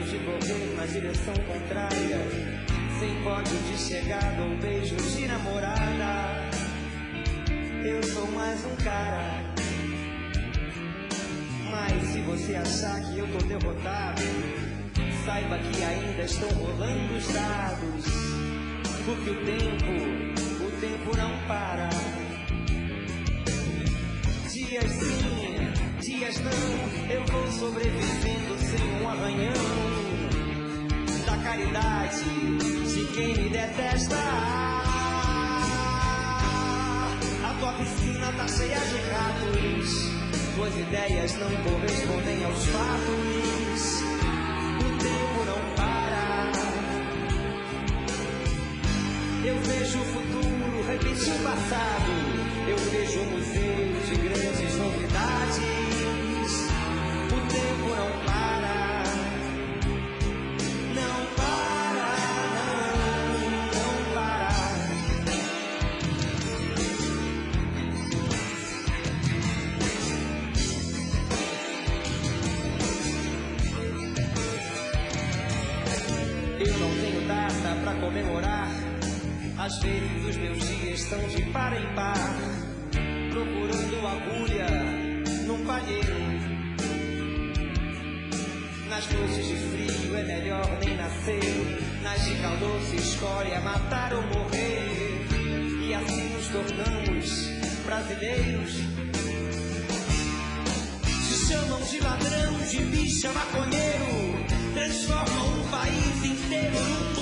De 0.00 0.18
correr 0.18 0.74
na 0.76 0.86
direção 0.86 1.34
contrária, 1.34 2.18
sem 2.98 3.22
pódio 3.22 3.58
de 3.58 3.78
chegada 3.78 4.42
ou 4.42 4.56
beijo 4.56 4.96
de 4.96 5.26
namorada. 5.26 6.50
Eu 7.84 8.02
sou 8.02 8.26
mais 8.32 8.64
um 8.64 8.76
cara. 8.76 9.52
Mas 11.70 12.06
se 12.08 12.20
você 12.22 12.54
achar 12.54 13.00
que 13.00 13.18
eu 13.18 13.26
tô 13.28 13.38
derrotado, 13.46 14.22
saiba 15.24 15.58
que 15.58 15.82
ainda 15.82 16.22
estão 16.22 16.48
rolando 16.50 17.14
os 17.14 17.32
dados. 17.32 18.04
Porque 19.04 19.30
o 19.30 19.44
tempo, 19.44 20.64
o 20.64 20.80
tempo 20.80 21.16
não 21.16 21.46
para. 21.48 21.88
Dias 24.52 24.92
sim, 24.92 26.00
dias 26.00 26.40
não, 26.40 27.10
eu 27.10 27.24
vou 27.26 27.52
sobrevivendo 27.52 28.58
sem 28.58 29.02
um 29.02 29.08
arranhão. 29.08 29.81
Da 31.52 31.58
caridade 31.58 32.24
de 32.94 33.04
quem 33.12 33.36
me 33.36 33.50
detesta. 33.50 34.16
A 37.44 37.54
tua 37.60 37.72
piscina 37.74 38.32
tá 38.38 38.48
cheia 38.48 38.78
de 38.78 38.96
ratos. 39.10 39.90
Tuas 40.54 40.78
ideias 40.78 41.34
não 41.34 41.50
correspondem 41.62 42.44
aos 42.46 42.64
fatos. 42.68 44.02
O 44.78 44.88
tempo 44.96 45.44
não 45.44 45.74
para. 45.76 46.52
Eu 49.44 49.60
vejo 49.60 50.00
o 50.00 50.04
futuro 50.04 50.86
repetir 50.88 51.34
o 51.34 51.38
passado. 51.44 52.12
Eu 52.66 52.78
vejo 52.78 53.20
um 53.20 53.30
museu 53.30 54.00
de 54.06 54.14
grandes 54.22 54.76
novidades. 54.78 55.81
Comemorar. 78.02 78.68
Às 79.56 79.78
vezes 79.78 80.28
os 80.28 80.36
meus 80.36 80.58
dias 80.58 81.00
estão 81.00 81.20
de 81.28 81.42
par 81.52 81.72
em 81.72 81.94
par, 81.94 82.16
procurando 83.30 84.06
agulha 84.08 84.66
num 85.46 85.64
palheiro. 85.64 86.16
Nas 88.90 89.08
noites 89.08 89.46
de 89.46 89.54
frio 89.54 90.16
é 90.16 90.22
melhor 90.24 90.66
nem 90.84 90.96
nascer. 90.96 92.00
Nas 92.02 92.24
de 92.24 92.34
calor 92.42 92.80
se 92.90 92.96
escolhe 92.96 93.54
a 93.54 93.60
matar 93.60 94.12
ou 94.14 94.22
morrer. 94.22 95.28
E 95.86 95.94
assim 95.94 96.28
nos 96.30 96.48
tornamos 96.48 97.48
brasileiros. 97.86 98.72
Se 101.28 101.46
chamam 101.46 101.80
de 101.82 102.00
ladrão, 102.00 102.58
de 102.68 102.84
bicha, 102.84 103.32
maconheiro. 103.32 104.44
Transformam 104.74 105.60
o 105.60 105.68
país 105.70 106.24
inteiro 106.24 106.78
num 107.14 107.21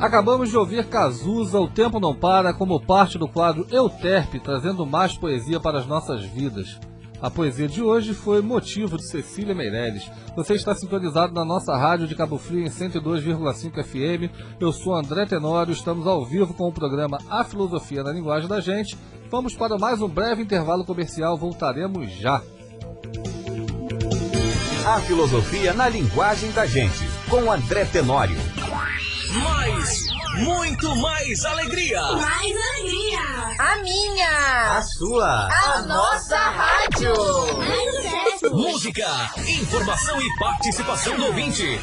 Acabamos 0.00 0.48
de 0.48 0.56
ouvir 0.56 0.86
Cazuza, 0.86 1.60
O 1.60 1.68
Tempo 1.68 2.00
Não 2.00 2.14
Para, 2.14 2.54
como 2.54 2.80
parte 2.80 3.18
do 3.18 3.28
quadro 3.28 3.66
Euterpe, 3.70 4.40
trazendo 4.40 4.86
mais 4.86 5.14
poesia 5.14 5.60
para 5.60 5.78
as 5.78 5.86
nossas 5.86 6.24
vidas. 6.24 6.80
A 7.20 7.30
poesia 7.30 7.68
de 7.68 7.82
hoje 7.82 8.14
foi 8.14 8.40
Motivo, 8.40 8.96
de 8.96 9.06
Cecília 9.06 9.54
Meirelles. 9.54 10.10
Você 10.34 10.54
está 10.54 10.74
sintonizado 10.74 11.34
na 11.34 11.44
nossa 11.44 11.76
rádio 11.76 12.08
de 12.08 12.14
Cabo 12.14 12.38
Frio 12.38 12.64
em 12.64 12.70
102,5 12.70 13.84
FM. 13.84 14.32
Eu 14.58 14.72
sou 14.72 14.94
André 14.94 15.26
Tenório, 15.26 15.74
estamos 15.74 16.06
ao 16.06 16.24
vivo 16.24 16.54
com 16.54 16.66
o 16.66 16.72
programa 16.72 17.18
A 17.28 17.44
Filosofia 17.44 18.02
na 18.02 18.10
Linguagem 18.10 18.48
da 18.48 18.58
Gente. 18.58 18.96
Vamos 19.30 19.54
para 19.54 19.76
mais 19.76 20.00
um 20.00 20.08
breve 20.08 20.42
intervalo 20.42 20.82
comercial, 20.82 21.36
voltaremos 21.36 22.10
já. 22.10 22.40
A 24.86 24.98
filosofia 25.00 25.74
na 25.74 25.90
linguagem 25.90 26.50
da 26.52 26.64
gente, 26.64 27.06
com 27.28 27.52
André 27.52 27.84
Tenório. 27.84 28.38
Mais, 29.32 30.06
muito 30.38 30.96
mais 30.96 31.44
alegria. 31.44 32.02
Mais 32.02 32.52
alegria! 32.52 33.20
A 33.58 33.76
minha! 33.76 34.78
A 34.78 34.82
sua! 34.82 35.48
A 35.48 35.82
nossa 35.82 36.36
rádio! 36.36 37.14
Mais 37.56 37.94
sucesso! 37.94 38.54
Música, 38.56 39.30
informação 39.46 40.20
e 40.20 40.38
participação 40.38 41.16
do 41.16 41.26
ouvinte. 41.26 41.80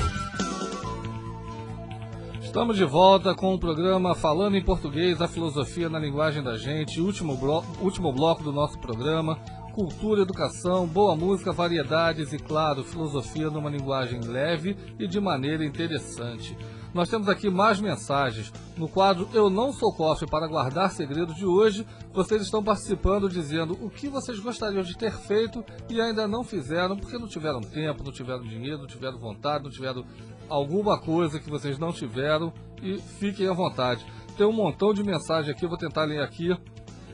Estamos 2.43 2.77
de 2.77 2.85
volta 2.85 3.35
com 3.35 3.55
o 3.55 3.59
programa 3.59 4.15
Falando 4.15 4.55
em 4.55 4.63
Português, 4.63 5.23
a 5.23 5.27
filosofia 5.27 5.89
na 5.89 5.99
linguagem 5.99 6.43
da 6.43 6.59
gente, 6.59 7.01
último 7.01 7.35
bloco, 7.35 7.67
último 7.81 8.13
bloco 8.13 8.43
do 8.43 8.53
nosso 8.53 8.79
programa. 8.79 9.39
cultura, 9.73 10.21
educação, 10.21 10.87
boa 10.87 11.17
música, 11.17 11.51
variedades 11.51 12.33
e, 12.35 12.39
claro, 12.39 12.85
filosofia 12.85 13.49
numa 13.49 13.71
linguagem 13.71 14.21
leve 14.21 14.77
e 15.01 15.09
de 15.09 15.19
maneira 15.19 15.65
interessante. 15.65 16.55
Nós 16.95 17.09
temos 17.09 17.29
aqui 17.29 17.51
mais 17.51 17.81
mensagens. 17.81 18.53
No 18.77 18.89
quadro 18.89 19.29
Eu 19.35 19.51
Não 19.51 19.73
Sou 19.73 19.93
Cofre 19.93 20.31
para 20.31 20.47
Guardar 20.47 20.93
Segredos 20.93 21.35
de 21.35 21.45
hoje, 21.45 21.85
vocês 22.13 22.41
estão 22.41 22.63
participando 22.63 23.29
dizendo 23.29 23.77
o 23.83 23.91
que 23.91 24.09
vocês 24.09 24.39
gostariam 24.39 24.83
de 24.83 24.97
ter 24.97 25.13
feito 25.13 25.65
e 25.91 26.01
ainda 26.01 26.29
não 26.29 26.45
fizeram 26.45 26.97
porque 26.97 27.19
não 27.19 27.27
tiveram 27.27 27.61
tempo, 27.61 28.05
não 28.05 28.13
tiveram 28.13 28.43
dinheiro, 28.43 28.79
não 28.79 28.87
tiveram 28.87 29.19
vontade, 29.19 29.65
não 29.65 29.73
tiveram 29.73 30.05
alguma 30.49 30.97
coisa 31.01 31.41
que 31.41 31.51
vocês 31.51 31.81
não 31.81 31.93
tiveram 31.93 32.53
e 32.81 32.99
fiquem 33.19 33.49
à 33.49 33.53
vontade. 33.53 34.07
Tem 34.37 34.47
um 34.47 34.53
montão 34.53 34.95
de 34.95 35.03
mensagem 35.03 35.51
aqui, 35.51 35.67
vou 35.67 35.77
tentar 35.77 36.05
ler 36.05 36.23
aqui. 36.23 36.57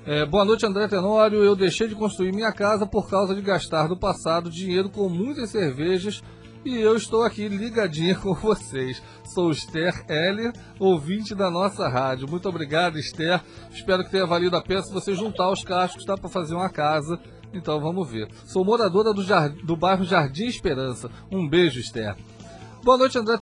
É, 0.04 0.26
boa 0.26 0.44
noite, 0.44 0.66
André 0.66 0.88
Tenório. 0.88 1.42
Eu 1.42 1.56
deixei 1.56 1.88
de 1.88 1.94
construir 1.94 2.34
minha 2.34 2.52
casa 2.52 2.86
por 2.86 3.08
causa 3.08 3.34
de 3.34 3.40
gastar 3.40 3.88
no 3.88 3.98
passado 3.98 4.50
dinheiro 4.50 4.90
com 4.90 5.08
muitas 5.08 5.48
cervejas 5.48 6.22
e 6.64 6.76
eu 6.76 6.94
estou 6.96 7.22
aqui 7.22 7.48
ligadinha 7.48 8.14
com 8.14 8.34
vocês. 8.34 9.02
Sou 9.24 9.50
Esther 9.50 10.04
Heller, 10.08 10.52
ouvinte 10.78 11.34
da 11.34 11.50
nossa 11.50 11.88
rádio. 11.88 12.28
Muito 12.28 12.48
obrigado, 12.48 12.98
Esther. 12.98 13.40
Espero 13.70 14.04
que 14.04 14.10
tenha 14.10 14.26
valido 14.26 14.56
a 14.56 14.62
pena 14.62 14.82
se 14.82 14.92
você 14.92 15.14
juntar 15.14 15.50
os 15.50 15.64
cascos, 15.64 16.04
dá 16.04 16.16
para 16.16 16.28
fazer 16.28 16.54
uma 16.54 16.68
casa. 16.68 17.18
Então 17.52 17.80
vamos 17.80 18.10
ver. 18.10 18.28
Sou 18.44 18.64
moradora 18.64 19.12
do, 19.12 19.22
do 19.64 19.76
bairro 19.76 20.04
Jardim 20.04 20.46
Esperança. 20.46 21.10
Um 21.30 21.48
beijo, 21.48 21.80
Esther. 21.80 22.14
Boa 22.82 22.98
noite, 22.98 23.18
André 23.18 23.38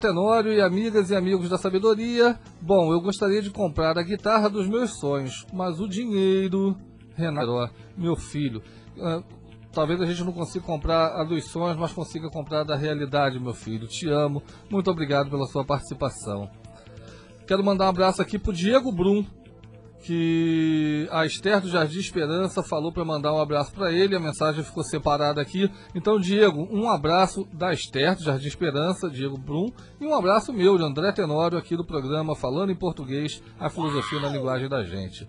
Tenório 0.00 0.52
e 0.52 0.62
amigas 0.62 1.10
e 1.10 1.14
amigos 1.14 1.50
da 1.50 1.58
sabedoria. 1.58 2.38
Bom, 2.60 2.92
eu 2.92 3.00
gostaria 3.00 3.42
de 3.42 3.50
comprar 3.50 3.98
a 3.98 4.02
guitarra 4.02 4.48
dos 4.48 4.66
meus 4.66 4.98
sonhos, 4.98 5.46
mas 5.52 5.78
o 5.78 5.88
dinheiro. 5.88 6.76
Renato, 7.14 7.70
meu 7.98 8.16
filho. 8.16 8.62
Talvez 9.72 10.00
a 10.00 10.06
gente 10.06 10.24
não 10.24 10.32
consiga 10.32 10.64
comprar 10.64 11.20
a 11.20 11.24
dos 11.24 11.44
sonhos, 11.44 11.76
mas 11.76 11.92
consiga 11.92 12.28
comprar 12.28 12.64
da 12.64 12.76
realidade, 12.76 13.38
meu 13.38 13.54
filho. 13.54 13.86
Te 13.86 14.08
amo. 14.08 14.42
Muito 14.68 14.90
obrigado 14.90 15.30
pela 15.30 15.46
sua 15.46 15.64
participação. 15.64 16.50
Quero 17.46 17.64
mandar 17.64 17.86
um 17.86 17.90
abraço 17.90 18.20
aqui 18.20 18.38
pro 18.38 18.52
Diego 18.52 18.90
Brum, 18.90 19.24
que 20.02 21.06
a 21.10 21.24
Esther 21.24 21.60
do 21.60 21.68
Jardim 21.68 21.98
Esperança 21.98 22.62
falou 22.62 22.92
para 22.92 23.04
mandar 23.04 23.32
um 23.32 23.40
abraço 23.40 23.72
para 23.72 23.92
ele. 23.92 24.16
A 24.16 24.20
mensagem 24.20 24.64
ficou 24.64 24.82
separada 24.82 25.40
aqui. 25.40 25.70
Então, 25.94 26.18
Diego, 26.18 26.68
um 26.70 26.88
abraço 26.88 27.46
da 27.52 27.72
Esther 27.72 28.16
do 28.16 28.24
Jardim 28.24 28.48
Esperança, 28.48 29.08
Diego 29.08 29.38
Brum, 29.38 29.70
e 30.00 30.06
um 30.06 30.14
abraço 30.14 30.52
meu, 30.52 30.76
de 30.76 30.84
André 30.84 31.12
Tenório, 31.12 31.58
aqui 31.58 31.76
do 31.76 31.84
programa 31.84 32.34
Falando 32.34 32.72
em 32.72 32.76
Português, 32.76 33.42
a 33.58 33.68
filosofia 33.68 34.20
na 34.20 34.28
linguagem 34.28 34.68
da 34.68 34.82
gente. 34.82 35.28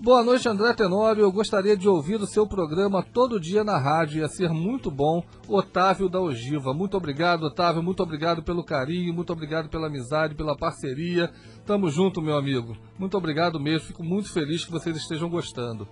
Boa 0.00 0.22
noite, 0.22 0.48
André 0.48 0.72
Tenório. 0.74 1.22
Eu 1.22 1.32
gostaria 1.32 1.76
de 1.76 1.88
ouvir 1.88 2.20
o 2.20 2.26
seu 2.26 2.46
programa 2.46 3.02
todo 3.02 3.40
dia 3.40 3.64
na 3.64 3.76
rádio. 3.76 4.20
Ia 4.20 4.28
ser 4.28 4.48
muito 4.48 4.92
bom. 4.92 5.24
Otávio 5.48 6.08
da 6.08 6.20
Ogiva. 6.20 6.72
Muito 6.72 6.96
obrigado, 6.96 7.42
Otávio. 7.42 7.82
Muito 7.82 8.00
obrigado 8.00 8.40
pelo 8.40 8.62
carinho. 8.62 9.12
Muito 9.12 9.32
obrigado 9.32 9.68
pela 9.68 9.88
amizade, 9.88 10.36
pela 10.36 10.56
parceria. 10.56 11.32
Tamo 11.66 11.90
junto, 11.90 12.22
meu 12.22 12.36
amigo. 12.36 12.76
Muito 12.96 13.18
obrigado 13.18 13.58
mesmo. 13.58 13.88
Fico 13.88 14.04
muito 14.04 14.32
feliz 14.32 14.64
que 14.64 14.70
vocês 14.70 14.96
estejam 14.96 15.28
gostando. 15.28 15.88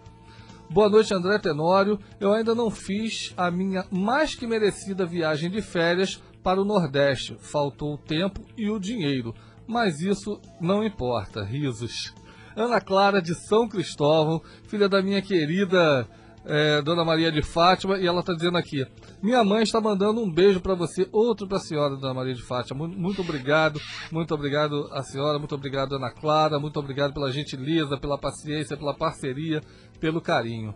Boa 0.70 0.88
noite, 0.88 1.12
André 1.12 1.40
Tenório. 1.40 1.98
Eu 2.20 2.32
ainda 2.32 2.54
não 2.54 2.70
fiz 2.70 3.34
a 3.36 3.50
minha 3.50 3.84
mais 3.90 4.36
que 4.36 4.46
merecida 4.46 5.04
viagem 5.04 5.50
de 5.50 5.60
férias 5.60 6.22
para 6.44 6.60
o 6.60 6.64
Nordeste. 6.64 7.36
Faltou 7.40 7.94
o 7.94 7.98
tempo 7.98 8.40
e 8.56 8.70
o 8.70 8.78
dinheiro. 8.78 9.34
Mas 9.66 10.00
isso 10.00 10.40
não 10.60 10.84
importa. 10.84 11.42
Risos. 11.42 12.14
Ana 12.56 12.80
Clara 12.80 13.20
de 13.20 13.34
São 13.34 13.68
Cristóvão, 13.68 14.40
filha 14.66 14.88
da 14.88 15.02
minha 15.02 15.20
querida 15.20 16.08
eh, 16.44 16.80
Dona 16.82 17.04
Maria 17.04 17.30
de 17.30 17.42
Fátima, 17.42 17.98
e 17.98 18.06
ela 18.06 18.20
está 18.20 18.32
dizendo 18.32 18.56
aqui: 18.56 18.86
Minha 19.22 19.44
mãe 19.44 19.62
está 19.62 19.80
mandando 19.80 20.20
um 20.22 20.30
beijo 20.32 20.60
para 20.60 20.74
você, 20.74 21.08
outro 21.12 21.46
para 21.46 21.58
a 21.58 21.60
senhora, 21.60 21.96
Dona 21.96 22.14
Maria 22.14 22.34
de 22.34 22.42
Fátima. 22.42 22.86
Mu- 22.86 22.94
Muito 22.96 23.20
obrigado, 23.20 23.80
muito 24.10 24.32
obrigado 24.34 24.88
a 24.92 25.02
senhora, 25.02 25.38
muito 25.38 25.54
obrigado, 25.54 25.96
Ana 25.96 26.10
Clara, 26.10 26.58
muito 26.58 26.78
obrigado 26.80 27.12
pela 27.12 27.30
gentileza, 27.30 27.98
pela 27.98 28.16
paciência, 28.16 28.76
pela 28.76 28.94
parceria, 28.94 29.60
pelo 30.00 30.20
carinho. 30.20 30.74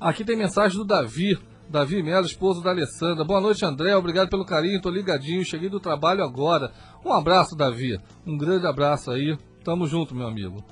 Aqui 0.00 0.24
tem 0.24 0.36
mensagem 0.36 0.76
do 0.76 0.84
Davi. 0.84 1.38
Davi 1.68 2.00
Melo, 2.02 2.26
esposo 2.26 2.62
da 2.62 2.70
Alessandra. 2.70 3.24
Boa 3.24 3.40
noite, 3.40 3.64
André. 3.64 3.96
Obrigado 3.96 4.28
pelo 4.28 4.44
carinho. 4.44 4.80
Tô 4.80 4.88
ligadinho. 4.88 5.44
Cheguei 5.44 5.68
do 5.68 5.80
trabalho 5.80 6.22
agora. 6.22 6.70
Um 7.04 7.12
abraço, 7.12 7.56
Davi. 7.56 7.98
Um 8.24 8.36
grande 8.38 8.66
abraço 8.66 9.10
aí. 9.10 9.36
Tamo 9.66 9.84
junto, 9.88 10.14
meu 10.14 10.28
amigo. 10.28 10.62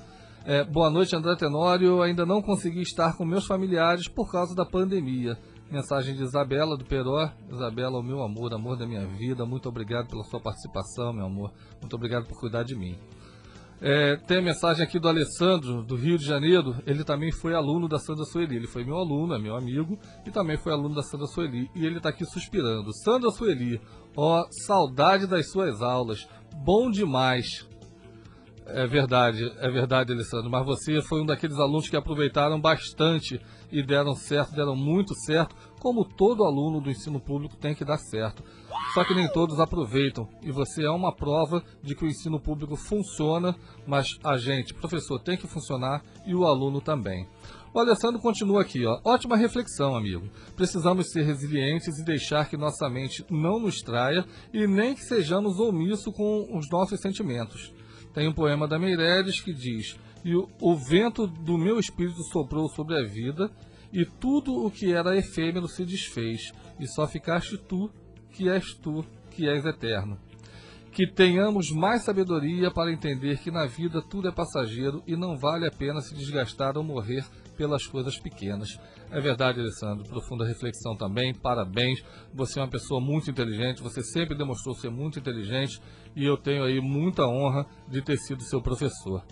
É, 0.45 0.63
boa 0.63 0.89
noite, 0.89 1.13
André 1.13 1.35
Tenório. 1.35 2.01
Ainda 2.01 2.25
não 2.25 2.41
consegui 2.41 2.79
estar 2.79 3.17
com 3.17 3.25
meus 3.25 3.45
familiares 3.45 4.07
por 4.07 4.31
causa 4.31 4.55
da 4.55 4.65
pandemia. 4.65 5.37
Mensagem 5.69 6.15
de 6.15 6.23
Isabela 6.23 6.77
do 6.77 6.85
Peró. 6.85 7.29
Isabela, 7.51 7.99
o 7.99 8.01
meu 8.01 8.23
amor, 8.23 8.53
amor 8.53 8.77
da 8.77 8.87
minha 8.87 9.05
vida. 9.05 9.45
Muito 9.45 9.67
obrigado 9.67 10.07
pela 10.07 10.23
sua 10.23 10.39
participação, 10.39 11.11
meu 11.11 11.25
amor. 11.25 11.51
Muito 11.81 11.93
obrigado 11.93 12.25
por 12.25 12.39
cuidar 12.39 12.63
de 12.63 12.73
mim. 12.73 12.97
É, 13.81 14.15
tem 14.15 14.37
a 14.37 14.41
mensagem 14.41 14.81
aqui 14.81 14.97
do 14.97 15.09
Alessandro, 15.09 15.83
do 15.83 15.97
Rio 15.97 16.17
de 16.17 16.25
Janeiro. 16.25 16.77
Ele 16.87 17.03
também 17.03 17.33
foi 17.33 17.53
aluno 17.53 17.89
da 17.89 17.99
Sandra 17.99 18.23
Sueli. 18.23 18.55
Ele 18.55 18.67
foi 18.67 18.85
meu 18.85 18.95
aluno, 18.95 19.33
é 19.33 19.37
meu 19.37 19.57
amigo, 19.57 19.99
e 20.25 20.31
também 20.31 20.55
foi 20.55 20.71
aluno 20.71 20.95
da 20.95 21.03
Sandra 21.03 21.27
Sueli. 21.27 21.69
E 21.75 21.85
ele 21.85 21.97
está 21.97 22.07
aqui 22.07 22.23
suspirando. 22.23 22.93
Sandra 23.03 23.29
Sueli, 23.29 23.77
ó, 24.15 24.45
saudade 24.65 25.27
das 25.27 25.51
suas 25.51 25.81
aulas. 25.81 26.25
Bom 26.63 26.89
demais. 26.89 27.67
É 28.67 28.87
verdade, 28.87 29.43
é 29.59 29.69
verdade, 29.69 30.11
Alessandro. 30.11 30.49
Mas 30.49 30.65
você 30.65 31.01
foi 31.01 31.21
um 31.21 31.25
daqueles 31.25 31.57
alunos 31.57 31.87
que 31.87 31.95
aproveitaram 31.95 32.59
bastante 32.59 33.39
e 33.71 33.83
deram 33.83 34.15
certo, 34.15 34.55
deram 34.55 34.75
muito 34.75 35.13
certo, 35.13 35.55
como 35.79 36.03
todo 36.03 36.43
aluno 36.43 36.81
do 36.81 36.89
ensino 36.89 37.19
público 37.19 37.55
tem 37.55 37.75
que 37.75 37.85
dar 37.85 37.97
certo. 37.97 38.43
Só 38.93 39.03
que 39.03 39.13
nem 39.13 39.31
todos 39.31 39.59
aproveitam. 39.59 40.27
E 40.41 40.51
você 40.51 40.83
é 40.83 40.89
uma 40.89 41.13
prova 41.15 41.63
de 41.83 41.95
que 41.95 42.05
o 42.05 42.07
ensino 42.07 42.39
público 42.39 42.75
funciona, 42.75 43.55
mas 43.85 44.07
a 44.23 44.35
gente, 44.37 44.73
professor, 44.73 45.19
tem 45.19 45.37
que 45.37 45.47
funcionar 45.47 46.03
e 46.25 46.33
o 46.33 46.45
aluno 46.45 46.81
também. 46.81 47.27
O 47.71 47.79
Alessandro 47.79 48.21
continua 48.21 48.61
aqui, 48.61 48.85
ó. 48.85 48.99
Ótima 49.03 49.35
reflexão, 49.35 49.95
amigo. 49.95 50.27
Precisamos 50.55 51.11
ser 51.11 51.23
resilientes 51.23 51.99
e 51.99 52.05
deixar 52.05 52.49
que 52.49 52.57
nossa 52.57 52.89
mente 52.89 53.23
não 53.29 53.59
nos 53.59 53.81
traia 53.81 54.25
e 54.53 54.65
nem 54.65 54.95
que 54.95 55.03
sejamos 55.03 55.59
omissos 55.59 56.15
com 56.15 56.57
os 56.57 56.69
nossos 56.71 56.99
sentimentos. 56.99 57.73
Tem 58.15 58.29
um 58.29 58.33
poema 58.33 58.65
da 58.65 58.79
Meireles 58.79 59.41
que 59.41 59.53
diz: 59.53 59.99
E 60.23 60.33
o, 60.33 60.49
o 60.61 60.73
vento 60.73 61.27
do 61.27 61.57
meu 61.57 61.77
espírito 61.77 62.23
soprou 62.31 62.69
sobre 62.69 62.97
a 62.97 63.03
vida, 63.03 63.51
e 63.91 64.05
tudo 64.05 64.65
o 64.65 64.71
que 64.71 64.93
era 64.93 65.17
efêmero 65.17 65.67
se 65.67 65.85
desfez, 65.85 66.53
e 66.79 66.87
só 66.87 67.05
ficaste 67.05 67.57
tu, 67.57 67.91
que 68.31 68.49
és 68.49 68.73
tu, 68.73 69.05
que 69.31 69.47
és 69.47 69.65
eterno. 69.65 70.17
Que 70.93 71.05
tenhamos 71.05 71.69
mais 71.71 72.05
sabedoria 72.05 72.71
para 72.71 72.89
entender 72.89 73.37
que 73.39 73.51
na 73.51 73.65
vida 73.65 74.01
tudo 74.01 74.29
é 74.29 74.31
passageiro 74.31 75.03
e 75.05 75.17
não 75.17 75.35
vale 75.35 75.67
a 75.67 75.71
pena 75.71 75.99
se 75.99 76.15
desgastar 76.15 76.77
ou 76.77 76.85
morrer 76.85 77.25
pelas 77.57 77.85
coisas 77.85 78.17
pequenas. 78.17 78.79
É 79.11 79.19
verdade, 79.19 79.59
Alessandro. 79.59 80.05
Profunda 80.05 80.45
reflexão 80.45 80.95
também. 80.95 81.33
Parabéns. 81.33 82.01
Você 82.33 82.59
é 82.59 82.61
uma 82.61 82.69
pessoa 82.69 83.01
muito 83.01 83.29
inteligente. 83.29 83.83
Você 83.83 84.01
sempre 84.01 84.37
demonstrou 84.37 84.73
ser 84.73 84.89
muito 84.89 85.19
inteligente 85.19 85.81
e 86.15 86.25
eu 86.25 86.37
tenho 86.37 86.63
aí 86.63 86.79
muita 86.79 87.27
honra 87.27 87.65
de 87.87 88.01
ter 88.01 88.17
sido 88.17 88.41
seu 88.43 88.61
professor. 88.61 89.23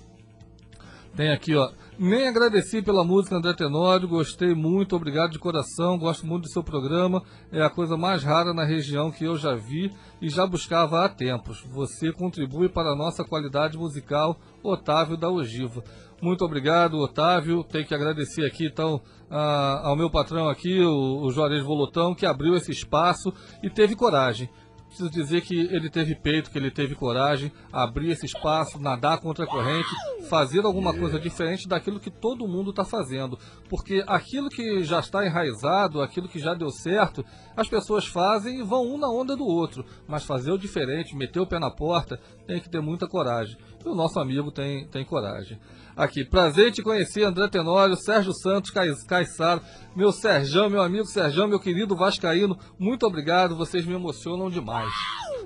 Tem 1.15 1.31
aqui, 1.31 1.55
ó. 1.55 1.69
Nem 1.99 2.27
agradeci 2.27 2.81
pela 2.81 3.03
música 3.03 3.35
André 3.35 3.53
Tenório, 3.53 4.07
gostei 4.07 4.55
muito, 4.55 4.95
obrigado 4.95 5.29
de 5.31 5.37
coração, 5.37 5.95
gosto 5.99 6.25
muito 6.25 6.45
do 6.45 6.49
seu 6.49 6.63
programa. 6.63 7.21
É 7.51 7.61
a 7.61 7.69
coisa 7.69 7.95
mais 7.95 8.23
rara 8.23 8.51
na 8.51 8.65
região 8.65 9.11
que 9.11 9.23
eu 9.23 9.37
já 9.37 9.53
vi 9.53 9.91
e 10.19 10.27
já 10.27 10.47
buscava 10.47 11.05
há 11.05 11.09
tempos. 11.09 11.63
Você 11.71 12.11
contribui 12.11 12.67
para 12.67 12.89
a 12.89 12.95
nossa 12.95 13.23
qualidade 13.23 13.77
musical, 13.77 14.39
Otávio 14.63 15.15
da 15.15 15.29
Ogiva. 15.29 15.83
Muito 16.19 16.43
obrigado, 16.43 16.97
Otávio. 16.97 17.63
Tenho 17.63 17.85
que 17.85 17.93
agradecer 17.93 18.43
aqui, 18.45 18.65
então, 18.65 18.99
a- 19.29 19.81
ao 19.87 19.95
meu 19.95 20.09
patrão 20.09 20.49
aqui, 20.49 20.81
o, 20.81 21.21
o 21.27 21.31
Juarez 21.31 21.63
Volotão, 21.63 22.15
que 22.15 22.25
abriu 22.25 22.55
esse 22.55 22.71
espaço 22.71 23.31
e 23.61 23.69
teve 23.69 23.95
coragem. 23.95 24.49
Preciso 24.93 25.09
dizer 25.09 25.41
que 25.41 25.55
ele 25.55 25.89
teve 25.89 26.13
peito, 26.13 26.51
que 26.51 26.57
ele 26.59 26.69
teve 26.69 26.93
coragem, 26.93 27.51
abrir 27.71 28.11
esse 28.11 28.27
espaço, 28.27 28.79
nadar 28.79 29.19
contra 29.19 29.43
a 29.43 29.47
corrente, 29.47 29.89
fazer 30.29 30.63
alguma 30.63 30.93
coisa 30.93 31.19
diferente 31.19 31.67
daquilo 31.67 31.99
que 31.99 32.11
todo 32.11 32.47
mundo 32.47 32.69
está 32.69 32.85
fazendo. 32.85 33.35
Porque 33.67 34.03
aquilo 34.05 34.49
que 34.49 34.83
já 34.83 34.99
está 34.99 35.25
enraizado, 35.25 35.99
aquilo 35.99 36.29
que 36.29 36.37
já 36.37 36.53
deu 36.53 36.69
certo, 36.69 37.25
as 37.57 37.67
pessoas 37.67 38.05
fazem 38.05 38.59
e 38.59 38.63
vão 38.63 38.85
um 38.85 38.99
na 38.99 39.09
onda 39.09 39.35
do 39.35 39.47
outro. 39.47 39.83
Mas 40.07 40.25
fazer 40.25 40.51
o 40.51 40.59
diferente, 40.59 41.15
meter 41.15 41.39
o 41.39 41.47
pé 41.47 41.57
na 41.57 41.71
porta, 41.71 42.19
tem 42.45 42.59
que 42.59 42.69
ter 42.69 42.79
muita 42.79 43.07
coragem. 43.07 43.57
E 43.83 43.89
o 43.89 43.95
nosso 43.95 44.19
amigo 44.19 44.51
tem, 44.51 44.87
tem 44.89 45.03
coragem. 45.03 45.59
Aqui, 45.95 46.25
prazer 46.25 46.69
em 46.69 46.71
te 46.71 46.81
conhecer, 46.81 47.23
André 47.23 47.47
Tenório, 47.47 47.95
Sérgio 47.95 48.33
Santos, 48.33 48.71
Cais- 48.71 49.03
Caissaro, 49.03 49.61
meu 49.95 50.11
Serjão, 50.11 50.69
meu 50.69 50.81
amigo 50.81 51.05
Serjão, 51.05 51.47
meu 51.47 51.59
querido 51.59 51.95
Vascaíno, 51.95 52.57
muito 52.79 53.05
obrigado, 53.05 53.55
vocês 53.55 53.85
me 53.85 53.93
emocionam 53.93 54.49
demais. 54.49 54.91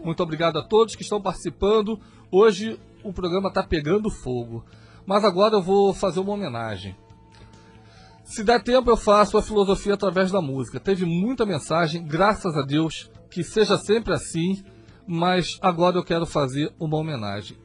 Muito 0.04 0.24
obrigado 0.24 0.58
a 0.58 0.64
todos 0.64 0.95
que 0.95 1.04
estão 1.04 1.22
participando. 1.22 2.00
Hoje 2.32 2.80
o 3.04 3.12
programa 3.12 3.50
está 3.50 3.62
pegando 3.62 4.10
fogo. 4.10 4.64
Mas 5.06 5.26
agora 5.26 5.56
eu 5.56 5.62
vou 5.62 5.93
fazer 5.93 6.20
uma 6.22 6.34
homenagem. 6.34 6.95
Se 8.24 8.43
der 8.43 8.62
tempo, 8.62 8.89
eu 8.89 8.98
faço 8.98 9.38
a 9.38 9.41
filosofia 9.41 9.93
através 9.93 10.32
da 10.32 10.41
música. 10.41 10.80
Teve 10.80 11.06
muita 11.06 11.45
mensagem, 11.45 12.06
graças 12.06 12.56
a 12.56 12.62
Deus, 12.62 13.10
que 13.30 13.43
seja 13.43 13.78
sempre 13.78 14.14
assim, 14.14 14.64
mas 15.06 15.58
agora 15.62 15.98
eu 15.98 16.04
quero 16.04 16.26
fazer 16.26 16.74
uma 16.80 16.98
homenagem. 16.98 17.58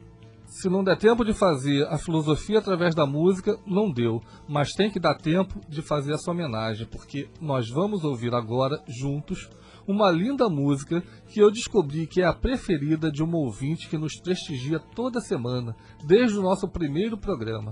Se 0.53 0.69
não 0.69 0.83
der 0.83 0.95
tempo 0.95 1.25
de 1.25 1.33
fazer 1.33 1.83
a 1.87 1.97
filosofia 1.97 2.59
através 2.59 2.93
da 2.93 3.07
música, 3.07 3.57
não 3.65 3.91
deu, 3.91 4.21
mas 4.47 4.71
tem 4.73 4.87
que 4.87 4.99
dar 4.99 5.15
tempo 5.15 5.59
de 5.67 5.81
fazer 5.81 6.13
essa 6.13 6.29
homenagem, 6.29 6.85
porque 6.85 7.27
nós 7.41 7.67
vamos 7.71 8.03
ouvir 8.03 8.35
agora, 8.35 8.79
juntos, 8.87 9.49
uma 9.87 10.11
linda 10.11 10.47
música 10.47 11.01
que 11.27 11.39
eu 11.39 11.49
descobri 11.49 12.05
que 12.05 12.21
é 12.21 12.25
a 12.25 12.35
preferida 12.35 13.11
de 13.11 13.23
uma 13.23 13.39
ouvinte 13.39 13.89
que 13.89 13.97
nos 13.97 14.15
prestigia 14.21 14.79
toda 14.79 15.19
semana, 15.19 15.75
desde 16.05 16.37
o 16.37 16.43
nosso 16.43 16.67
primeiro 16.67 17.17
programa. 17.17 17.71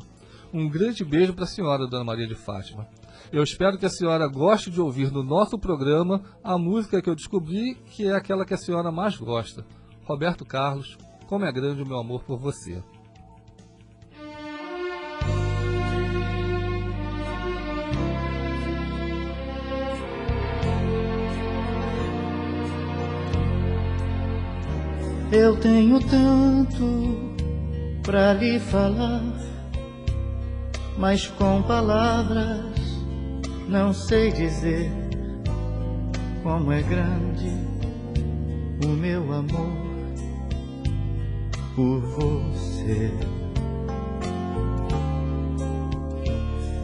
Um 0.51 0.67
grande 0.67 1.05
beijo 1.05 1.35
para 1.35 1.43
a 1.43 1.47
senhora, 1.47 1.85
Dona 1.85 2.03
Maria 2.03 2.27
de 2.27 2.35
Fátima. 2.35 2.87
Eu 3.31 3.43
espero 3.43 3.77
que 3.77 3.85
a 3.85 3.91
senhora 3.91 4.27
goste 4.27 4.71
de 4.71 4.81
ouvir 4.81 5.11
no 5.11 5.21
nosso 5.21 5.57
programa 5.59 6.23
a 6.43 6.57
música 6.57 6.99
que 6.99 7.11
eu 7.11 7.15
descobri 7.15 7.75
que 7.91 8.07
é 8.07 8.15
aquela 8.15 8.43
que 8.43 8.55
a 8.55 8.57
senhora 8.57 8.91
mais 8.91 9.15
gosta. 9.17 9.63
Roberto 10.03 10.43
Carlos, 10.43 10.97
Como 11.31 11.45
é 11.45 11.51
Grande 11.53 11.81
o 11.81 11.85
Meu 11.85 11.97
Amor 11.97 12.21
por 12.25 12.37
Você. 12.39 12.83
Eu 25.31 25.55
tenho 25.61 26.01
tanto 26.01 26.83
pra 28.03 28.33
lhe 28.33 28.59
falar, 28.59 29.23
mas 30.97 31.27
com 31.27 31.61
palavras 31.61 32.75
não 33.69 33.93
sei 33.93 34.33
dizer 34.33 34.91
como 36.43 36.73
é 36.73 36.81
grande 36.81 37.47
o 38.83 38.89
meu 38.89 39.31
amor 39.31 39.90
por 41.81 41.99
você. 41.99 43.11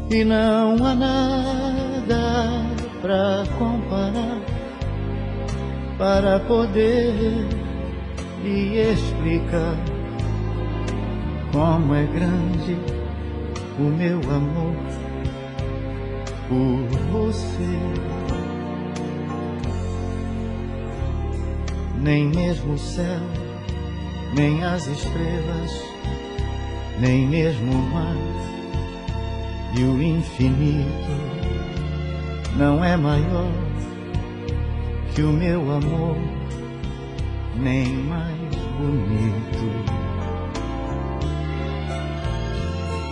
E 0.10 0.24
não 0.24 0.74
há 0.84 0.96
nada 0.96 2.66
pra 3.02 3.44
comparar 3.60 4.42
para 6.00 6.40
poder 6.40 7.14
lhe 8.44 8.80
explicar 8.80 9.76
como 11.52 11.94
é 11.94 12.06
grande 12.06 12.78
o 13.78 13.84
meu 13.84 14.20
amor 14.32 14.76
por 16.48 16.98
você. 17.12 17.78
Nem 22.00 22.30
mesmo 22.30 22.74
o 22.74 22.78
céu, 22.78 23.47
nem 24.34 24.64
as 24.64 24.88
estrelas, 24.88 25.72
nem 27.00 27.28
mesmo 27.28 27.72
o 27.72 27.90
mar 27.94 28.16
e 29.78 29.84
o 29.84 30.02
infinito 30.02 30.88
não 32.56 32.84
é 32.84 32.98
maior 32.98 33.52
que 35.14 35.22
o 35.22 35.32
meu 35.32 35.62
amor 35.72 36.18
nem 37.56 37.88
mais 38.04 38.56
bonito. 38.78 39.98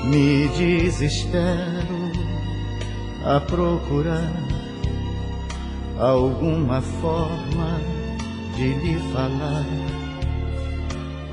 Me 0.06 0.48
desespero 0.50 2.12
a 3.26 3.40
procurar 3.40 4.34
alguma 6.00 6.82
forma 6.82 7.80
de 8.56 8.74
lhe 8.74 9.00
falar 9.12 9.66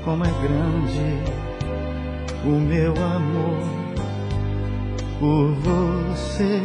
como 0.03 0.25
é 0.25 0.31
grande 0.41 1.33
o 2.45 2.59
meu 2.59 2.91
amor 2.91 3.73
por 5.19 5.53
você. 5.61 6.61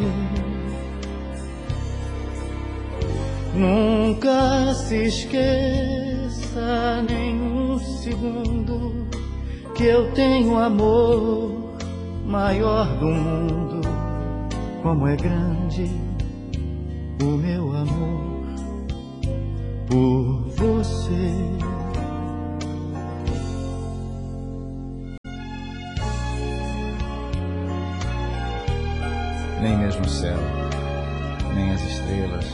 Nunca 3.54 4.74
se 4.74 5.06
esqueça 5.06 7.02
nem 7.08 7.40
um 7.40 7.78
segundo 7.78 9.06
que 9.74 9.84
eu 9.84 10.10
tenho 10.12 10.58
amor 10.58 11.76
maior 12.26 12.86
do 12.98 13.06
mundo. 13.06 13.80
Como 14.82 15.06
é 15.06 15.16
grande 15.16 15.90
o 17.22 17.36
meu 17.36 17.76
amor 17.76 18.46
por 19.86 20.48
você. 20.56 21.67
Nem 29.68 29.76
mesmo 29.76 30.00
o 30.00 30.08
céu, 30.08 30.38
nem 31.54 31.70
as 31.72 31.82
estrelas, 31.82 32.46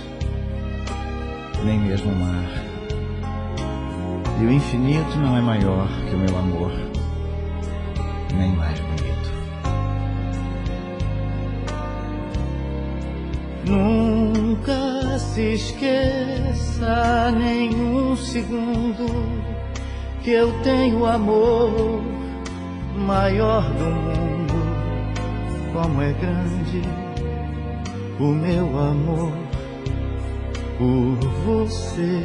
nem 1.65 1.79
mesmo 1.79 2.11
o 2.11 2.17
mar. 2.17 2.51
E 4.41 4.45
o 4.45 4.51
infinito 4.51 5.17
não 5.19 5.37
é 5.37 5.41
maior 5.41 5.87
que 6.09 6.17
o 6.17 6.19
meu 6.19 6.37
amor, 6.37 6.73
nem 8.37 8.51
mais 8.57 8.81
bonito. 8.81 9.31
Nunca 13.65 15.17
se 15.21 15.55
esqueça 15.55 17.31
nem 17.31 17.77
um 17.77 18.17
segundo 18.17 19.07
que 20.25 20.33
eu 20.33 20.53
tenho 20.65 21.07
amor 21.07 22.03
maior 22.97 23.63
do 23.71 23.85
mundo. 23.85 24.25
Como 25.73 26.03
é 26.03 26.13
grande 26.13 27.04
o 28.19 28.25
meu 28.25 28.79
amor 28.79 29.33
por 30.79 31.29
você. 31.45 32.23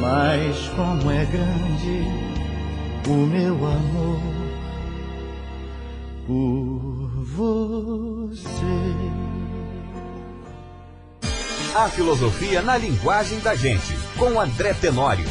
Mas 0.00 0.68
como 0.76 1.10
é 1.10 1.24
grande 1.24 2.04
o 3.08 3.26
meu 3.26 3.54
amor 3.54 4.20
por 6.26 7.24
você. 7.24 8.44
A 11.74 11.88
filosofia 11.88 12.62
na 12.62 12.76
linguagem 12.76 13.40
da 13.40 13.54
gente, 13.54 13.96
com 14.16 14.40
André 14.40 14.74
Tenório. 14.74 15.26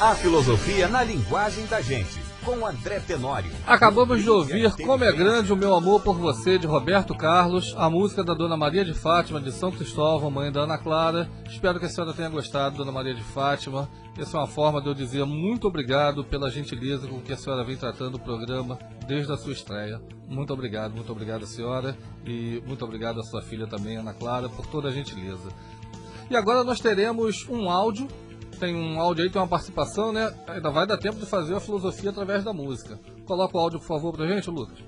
A 0.00 0.14
filosofia 0.14 0.88
na 0.88 1.02
linguagem 1.02 1.66
da 1.66 1.80
gente, 1.80 2.25
com 2.46 2.64
André 2.64 3.00
Tenório. 3.00 3.50
Acabamos 3.66 4.22
de 4.22 4.30
ouvir 4.30 4.70
Como 4.76 5.02
é 5.02 5.10
Grande 5.10 5.52
o 5.52 5.56
Meu 5.56 5.74
Amor 5.74 6.00
por 6.00 6.16
Você, 6.16 6.56
de 6.56 6.64
Roberto 6.64 7.12
Carlos, 7.12 7.74
a 7.76 7.90
música 7.90 8.22
da 8.22 8.34
Dona 8.34 8.56
Maria 8.56 8.84
de 8.84 8.94
Fátima, 8.94 9.40
de 9.40 9.50
São 9.50 9.72
Cristóvão, 9.72 10.30
mãe 10.30 10.52
da 10.52 10.60
Ana 10.60 10.78
Clara. 10.78 11.28
Espero 11.50 11.80
que 11.80 11.86
a 11.86 11.88
senhora 11.88 12.14
tenha 12.14 12.28
gostado, 12.28 12.76
Dona 12.76 12.92
Maria 12.92 13.16
de 13.16 13.22
Fátima. 13.22 13.88
Essa 14.16 14.36
é 14.36 14.40
uma 14.40 14.46
forma 14.46 14.80
de 14.80 14.86
eu 14.86 14.94
dizer 14.94 15.24
muito 15.24 15.66
obrigado 15.66 16.22
pela 16.22 16.48
gentileza 16.48 17.08
com 17.08 17.20
que 17.20 17.32
a 17.32 17.36
senhora 17.36 17.64
vem 17.64 17.76
tratando 17.76 18.14
o 18.14 18.20
programa 18.20 18.78
desde 19.08 19.32
a 19.32 19.36
sua 19.36 19.52
estreia. 19.52 20.00
Muito 20.28 20.52
obrigado, 20.52 20.94
muito 20.94 21.10
obrigado, 21.10 21.44
senhora, 21.46 21.98
e 22.24 22.62
muito 22.64 22.84
obrigado 22.84 23.18
à 23.18 23.24
sua 23.24 23.42
filha 23.42 23.66
também, 23.66 23.96
Ana 23.96 24.14
Clara, 24.14 24.48
por 24.48 24.64
toda 24.66 24.88
a 24.88 24.92
gentileza. 24.92 25.48
E 26.30 26.36
agora 26.36 26.62
nós 26.62 26.78
teremos 26.78 27.44
um 27.48 27.68
áudio 27.68 28.06
tem 28.58 28.74
um 28.74 29.00
áudio 29.00 29.24
aí, 29.24 29.30
tem 29.30 29.40
uma 29.40 29.48
participação, 29.48 30.12
né? 30.12 30.32
Ainda 30.46 30.70
vai 30.70 30.86
dar 30.86 30.98
tempo 30.98 31.16
de 31.18 31.26
fazer 31.26 31.54
a 31.54 31.60
filosofia 31.60 32.10
através 32.10 32.44
da 32.44 32.52
música. 32.52 32.98
Coloca 33.24 33.56
o 33.56 33.60
áudio, 33.60 33.78
por 33.78 33.86
favor, 33.86 34.12
pra 34.12 34.26
gente, 34.26 34.50
Lucas. 34.50 34.78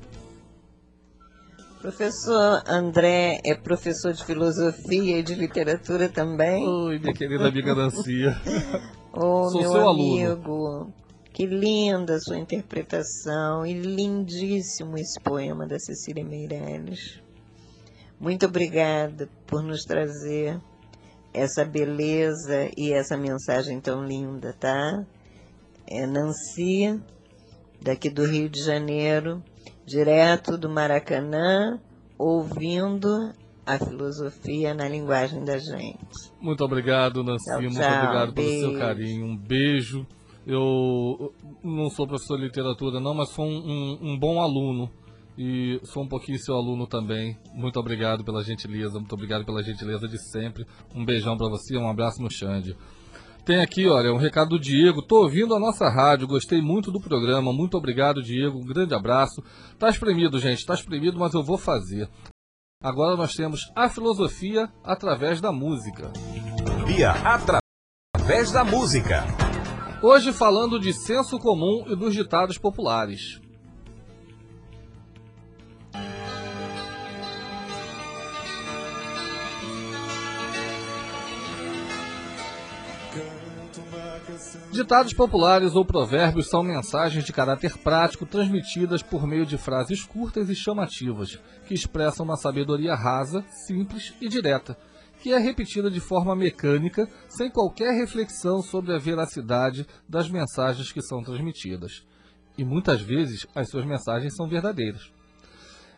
Professor 1.81 2.63
André 2.67 3.41
é 3.45 3.55
professor 3.55 4.13
de 4.13 4.25
filosofia 4.25 5.19
e 5.19 5.23
de 5.23 5.35
literatura 5.35 6.09
também. 6.09 6.67
Oi, 6.67 6.99
minha 6.99 7.15
querida 7.15 7.47
amiga 7.47 7.75
Nancy. 7.75 8.25
Ô, 9.15 9.49
Sou 9.49 9.61
meu 9.61 9.71
seu 9.71 9.89
aluno. 9.89 10.27
amigo, 10.33 10.93
que 11.33 11.47
linda 11.47 12.17
a 12.17 12.21
sua 12.21 12.37
interpretação 12.37 13.65
e 13.65 13.75
lindíssimo 13.75 14.99
esse 14.99 15.21
poema 15.21 15.67
da 15.67 15.79
Cecília 15.79 16.25
Meirelles. 16.25 17.21
Muito 18.21 18.47
obrigada 18.47 19.29
por 19.47 19.63
nos 19.63 19.85
trazer 19.85 20.61
essa 21.39 21.65
beleza 21.65 22.71
e 22.77 22.93
essa 22.93 23.17
mensagem 23.17 23.81
tão 23.81 24.05
linda, 24.05 24.53
tá? 24.59 25.05
É 25.87 26.07
Nancy, 26.07 27.01
daqui 27.81 28.11
do 28.11 28.25
Rio 28.27 28.49
de 28.49 28.63
Janeiro, 28.63 29.43
direto 29.87 30.59
do 30.59 30.69
Maracanã, 30.69 31.79
ouvindo 32.19 33.33
a 33.65 33.79
filosofia 33.79 34.75
na 34.75 34.89
linguagem 34.89 35.45
da 35.45 35.59
gente. 35.59 35.99
Muito 36.41 36.65
obrigado, 36.65 37.23
Nancy. 37.23 37.45
Tchau, 37.45 37.61
muito 37.63 37.75
tchau. 37.77 38.03
obrigado 38.05 38.33
pelo 38.35 38.49
seu 38.61 38.79
carinho. 38.79 39.27
Um 39.27 39.37
beijo. 39.37 40.07
Eu 40.47 41.33
não 41.63 41.91
sou 41.91 42.07
professor 42.07 42.39
de 42.39 42.45
literatura, 42.45 42.99
não, 43.01 43.15
mas 43.15 43.29
sou 43.31 43.45
um, 43.45 43.51
um- 43.59 43.99
um 44.13 44.19
bom 44.19 44.41
aluno. 44.41 44.91
E 45.39 45.79
sou 45.85 46.03
um 46.03 46.09
pouquinho 46.09 46.37
seu 46.37 46.57
aluno 46.57 46.85
também. 46.85 47.39
Muito 47.55 47.79
obrigado 47.79 48.25
pela 48.25 48.43
gentileza, 48.43 48.99
muito 48.99 49.13
obrigado 49.13 49.45
pela 49.45 49.63
gentileza 49.63 50.09
de 50.09 50.19
sempre. 50.19 50.67
Um 50.93 51.05
beijão 51.05 51.37
para 51.37 51.49
você, 51.49 51.77
um 51.77 51.89
abraço 51.89 52.21
no 52.21 52.29
Xande. 52.29 52.77
Tem 53.45 53.61
aqui, 53.61 53.87
olha, 53.87 54.13
um 54.13 54.19
recado 54.19 54.51
do 54.51 54.59
Diego. 54.59 55.01
Tô 55.01 55.23
ouvindo 55.23 55.55
a 55.55 55.61
nossa 55.61 55.89
rádio, 55.89 56.27
gostei 56.27 56.61
muito 56.61 56.91
do 56.91 57.01
programa. 57.01 57.53
Muito 57.53 57.79
obrigado, 57.79 58.21
Diego. 58.21 58.59
Um 58.59 58.67
grande 58.67 58.95
abraço. 58.95 59.41
Tá 59.79 59.89
espremido, 59.89 60.41
gente, 60.41 60.67
tá 60.67 60.75
espremido, 60.75 61.19
mas 61.19 61.33
eu 61.33 61.43
vou 61.43 61.57
fazer. 61.57 62.11
Agora 62.83 63.17
nós 63.17 63.33
temos 63.33 63.71
a 63.77 63.89
filosofia 63.89 64.69
através 64.83 65.41
da 65.41 65.53
música. 65.53 66.13
Via 66.85 67.13
através 67.13 68.51
da 68.51 68.65
música. 68.65 69.25
Hoje 70.03 70.33
falando 70.33 70.81
de 70.81 70.93
senso 70.93 71.39
comum 71.39 71.85
e 71.87 71.95
dos 71.95 72.13
ditados 72.13 72.59
populares. 72.59 73.41
Ditados 84.71 85.13
populares 85.13 85.75
ou 85.75 85.85
provérbios 85.85 86.49
são 86.49 86.63
mensagens 86.63 87.25
de 87.25 87.33
caráter 87.33 87.77
prático 87.79 88.25
transmitidas 88.25 89.03
por 89.03 89.27
meio 89.27 89.45
de 89.45 89.59
frases 89.59 90.05
curtas 90.05 90.49
e 90.49 90.55
chamativas, 90.55 91.39
que 91.67 91.75
expressam 91.75 92.25
uma 92.25 92.37
sabedoria 92.37 92.95
rasa, 92.95 93.45
simples 93.67 94.15
e 94.21 94.29
direta, 94.29 94.79
que 95.21 95.33
é 95.33 95.39
repetida 95.39 95.91
de 95.91 96.01
forma 96.01 96.37
mecânica, 96.37 97.09
sem 97.29 97.51
qualquer 97.51 97.93
reflexão 97.93 98.63
sobre 98.63 98.95
a 98.95 98.99
veracidade 98.99 99.87
das 100.09 100.31
mensagens 100.31 100.93
que 100.93 101.03
são 101.03 101.23
transmitidas. 101.23 102.07
E 102.57 102.65
muitas 102.65 103.01
vezes 103.01 103.47
as 103.55 103.69
suas 103.69 103.85
mensagens 103.85 104.37
são 104.37 104.49
verdadeiras. 104.49 105.18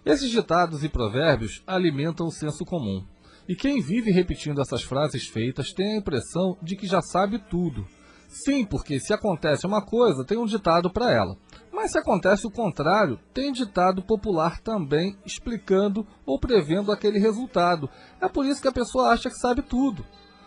Esses 0.05 0.31
ditados 0.31 0.83
e 0.83 0.89
provérbios 0.89 1.63
alimentam 1.67 2.27
o 2.27 2.33
senso 2.33 2.65
comum. 2.65 3.05
E 3.47 3.55
quem 3.55 3.83
vive 3.83 4.11
repetindo 4.11 4.61
essas 4.61 4.83
frases 4.83 5.27
feitas 5.27 5.73
tem 5.73 5.95
a 5.95 5.99
impressão 5.99 6.57
de 6.63 6.75
que 6.75 6.87
já 6.87 7.03
sabe 7.03 7.39
tudo. 7.39 7.87
Sim, 8.29 8.65
porque 8.65 8.99
se 9.01 9.13
acontece 9.13 9.67
uma 9.67 9.85
coisa, 9.85 10.25
tem 10.25 10.39
um 10.39 10.47
ditado 10.47 10.89
para 10.89 11.11
ela. 11.11 11.37
Mas 11.73 11.91
se 11.91 11.99
acontece 11.99 12.47
o 12.47 12.51
contrário, 12.51 13.19
tem 13.35 13.53
ditado 13.53 14.03
popular 14.03 14.61
também 14.61 15.19
explicando 15.27 16.07
ou 16.25 16.39
prevendo 16.39 16.93
aquele 16.93 17.19
resultado. 17.19 17.91
É 18.21 18.29
por 18.29 18.47
isso 18.47 18.63
que 18.63 18.69
a 18.69 18.73
pessoa 18.73 19.09
acha 19.09 19.29
que 19.29 19.37
sabe 19.37 19.63
tudo. 19.63 20.05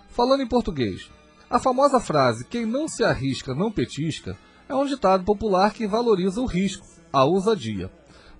Falando 0.07 0.41
em 0.41 0.47
português, 0.47 1.11
a 1.49 1.59
famosa 1.59 1.99
frase 1.99 2.45
quem 2.45 2.65
não 2.65 2.87
se 2.87 3.03
arrisca 3.03 3.53
não 3.53 3.71
petisca 3.71 4.37
é 4.67 4.73
um 4.73 4.85
ditado 4.85 5.23
popular 5.23 5.73
que 5.73 5.85
valoriza 5.85 6.39
o 6.41 6.45
risco, 6.45 6.87
a 7.11 7.23
ousadia. 7.25 7.91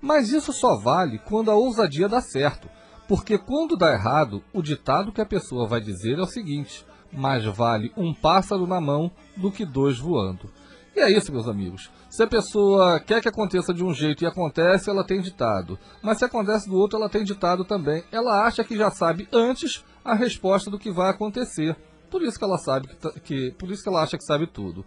Mas 0.04 0.30
isso 0.30 0.52
só 0.52 0.76
vale 0.76 1.18
quando 1.18 1.50
a 1.50 1.54
ousadia 1.54 2.06
dá 2.10 2.20
certo. 2.20 2.68
Porque 3.08 3.38
quando 3.38 3.74
dá 3.74 3.90
errado, 3.90 4.42
o 4.52 4.60
ditado 4.60 5.10
que 5.10 5.20
a 5.20 5.26
pessoa 5.26 5.66
vai 5.66 5.80
dizer 5.80 6.18
é 6.18 6.22
o 6.22 6.26
seguinte: 6.26 6.84
mais 7.10 7.42
vale 7.46 7.90
um 7.96 8.12
pássaro 8.12 8.66
na 8.66 8.82
mão 8.82 9.10
do 9.34 9.50
que 9.50 9.64
dois 9.64 9.98
voando. 9.98 10.50
E 10.94 11.00
é 11.00 11.10
isso, 11.10 11.32
meus 11.32 11.48
amigos. 11.48 11.90
Se 12.10 12.22
a 12.22 12.26
pessoa 12.26 13.00
quer 13.00 13.22
que 13.22 13.28
aconteça 13.28 13.72
de 13.72 13.82
um 13.82 13.94
jeito 13.94 14.22
e 14.22 14.26
acontece, 14.26 14.90
ela 14.90 15.04
tem 15.04 15.22
ditado. 15.22 15.78
Mas 16.02 16.18
se 16.18 16.24
acontece 16.26 16.68
do 16.68 16.76
outro, 16.76 16.98
ela 16.98 17.08
tem 17.08 17.24
ditado 17.24 17.64
também. 17.64 18.04
Ela 18.12 18.44
acha 18.46 18.62
que 18.62 18.76
já 18.76 18.90
sabe 18.90 19.26
antes 19.32 19.82
a 20.04 20.14
resposta 20.14 20.70
do 20.70 20.78
que 20.78 20.92
vai 20.92 21.10
acontecer. 21.10 21.74
Por 22.10 22.22
isso 22.22 22.38
que 22.38 22.44
ela 22.44 22.58
sabe 22.58 22.88
que, 22.88 22.96
tá- 22.96 23.12
que 23.24 23.50
por 23.58 23.70
isso 23.70 23.82
que 23.82 23.88
ela 23.88 24.02
acha 24.02 24.18
que 24.18 24.24
sabe 24.24 24.46
tudo. 24.46 24.84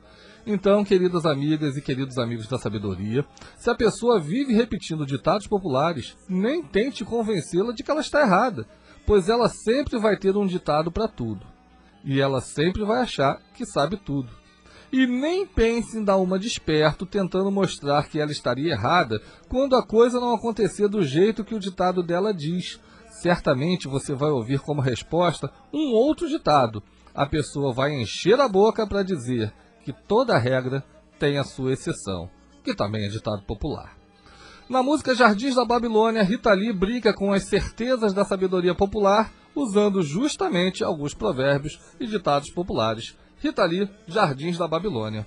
Então, 0.50 0.82
queridas 0.82 1.26
amigas 1.26 1.76
e 1.76 1.82
queridos 1.82 2.18
amigos 2.18 2.48
da 2.48 2.58
sabedoria, 2.58 3.26
se 3.58 3.70
a 3.70 3.76
pessoa 3.76 4.18
vive 4.18 4.54
repetindo 4.54 5.06
ditados 5.06 5.45
populares, 5.45 6.16
nem 6.30 6.64
tente 6.64 7.04
convencê-la 7.04 7.74
de 7.74 7.84
que 7.84 7.91
ela 7.91 8.00
está 8.00 8.22
errada, 8.22 8.66
pois 9.06 9.28
ela 9.28 9.50
sempre 9.50 10.00
vai 10.00 10.16
ter 10.16 10.38
um 10.38 10.48
ditado 10.48 10.89
para 10.89 11.06
tudo. 11.06 11.45
E 12.02 12.22
ela 12.22 12.39
sempre 12.39 12.86
vai 12.86 13.02
achar 13.02 13.41
que 13.54 13.66
sabe 13.66 13.98
tudo. 13.98 14.30
E 14.89 15.06
nem 15.06 15.45
pense 15.45 15.98
em 15.98 16.04
dar 16.06 16.16
uma 16.16 16.39
de 16.39 16.48
esperto 16.48 17.06
tentando 17.06 17.52
mostrar 17.52 18.08
que 18.08 18.18
ela 18.18 18.32
estaria 18.32 18.72
errada 18.72 19.22
quando 19.50 19.76
a 19.76 19.86
coisa 19.86 20.18
não 20.18 20.34
acontecer 20.34 20.88
do 20.88 21.04
jeito 21.04 21.43
que 21.43 21.56
o 21.56 21.60
ditado 21.60 22.02
dela 22.02 22.34
diz. 22.34 22.80
Certamente 23.22 23.89
você 23.89 24.16
vai 24.16 24.30
ouvir 24.30 24.62
como 24.62 24.80
resposta 24.80 25.52
um 25.74 25.91
outro 25.91 26.30
ditado. 26.30 26.82
A 27.14 27.26
pessoa 27.26 27.74
vai 27.74 27.91
encher 27.93 28.39
a 28.39 28.48
boca 28.48 28.88
para 28.88 29.04
dizer 29.04 29.54
que 29.88 29.93
toda 29.93 30.38
regra 30.38 30.83
tem 31.17 31.38
a 31.38 31.45
sua 31.45 31.71
exceção, 31.71 32.29
que 32.61 32.75
também 32.75 33.05
é 33.05 33.07
ditado 33.07 33.41
popular. 33.43 33.95
Na 34.67 34.83
música 34.83 35.15
Jardins 35.15 35.55
da 35.55 35.63
Babilônia, 35.63 36.23
Rita 36.23 36.51
Lee 36.51 36.73
brinca 36.73 37.13
com 37.13 37.31
as 37.31 37.45
certezas 37.45 38.11
da 38.11 38.25
sabedoria 38.25 38.75
popular, 38.75 39.31
usando 39.55 40.03
justamente 40.03 40.83
alguns 40.83 41.13
provérbios 41.13 41.79
e 42.01 42.05
ditados 42.05 42.51
populares. 42.51 43.15
Rita 43.38 43.63
Lee, 43.63 43.89
Jardins 44.05 44.57
da 44.57 44.67
Babilônia. 44.67 45.25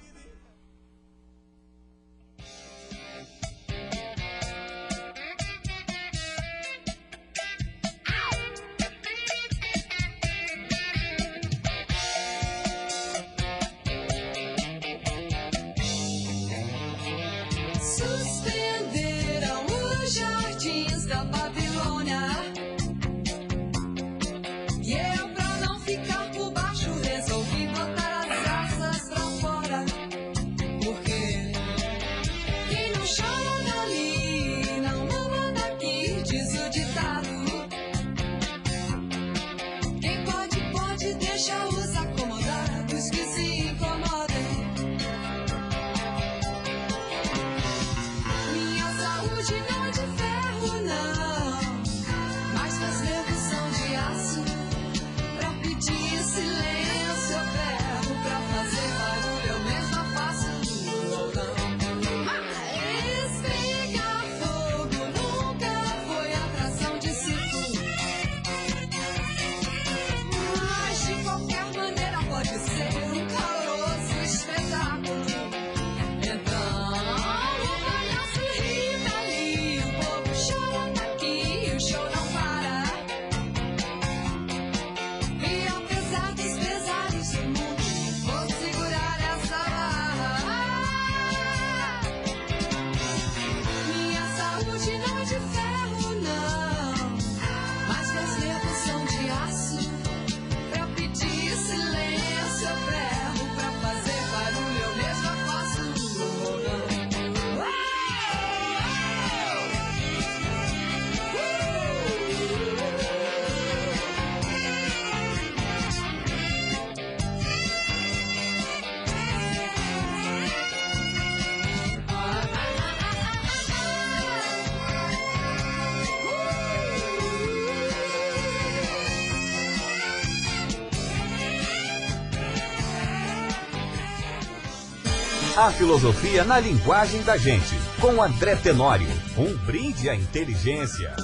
A 135.61 135.71
filosofia 135.71 136.43
na 136.43 136.59
linguagem 136.59 137.23
da 137.23 137.37
gente, 137.37 137.77
com 138.01 138.23
André 138.23 138.57
Tenório. 138.57 139.07
Um 139.37 139.55
brinde 139.67 140.09
à 140.09 140.15
inteligência. 140.15 141.15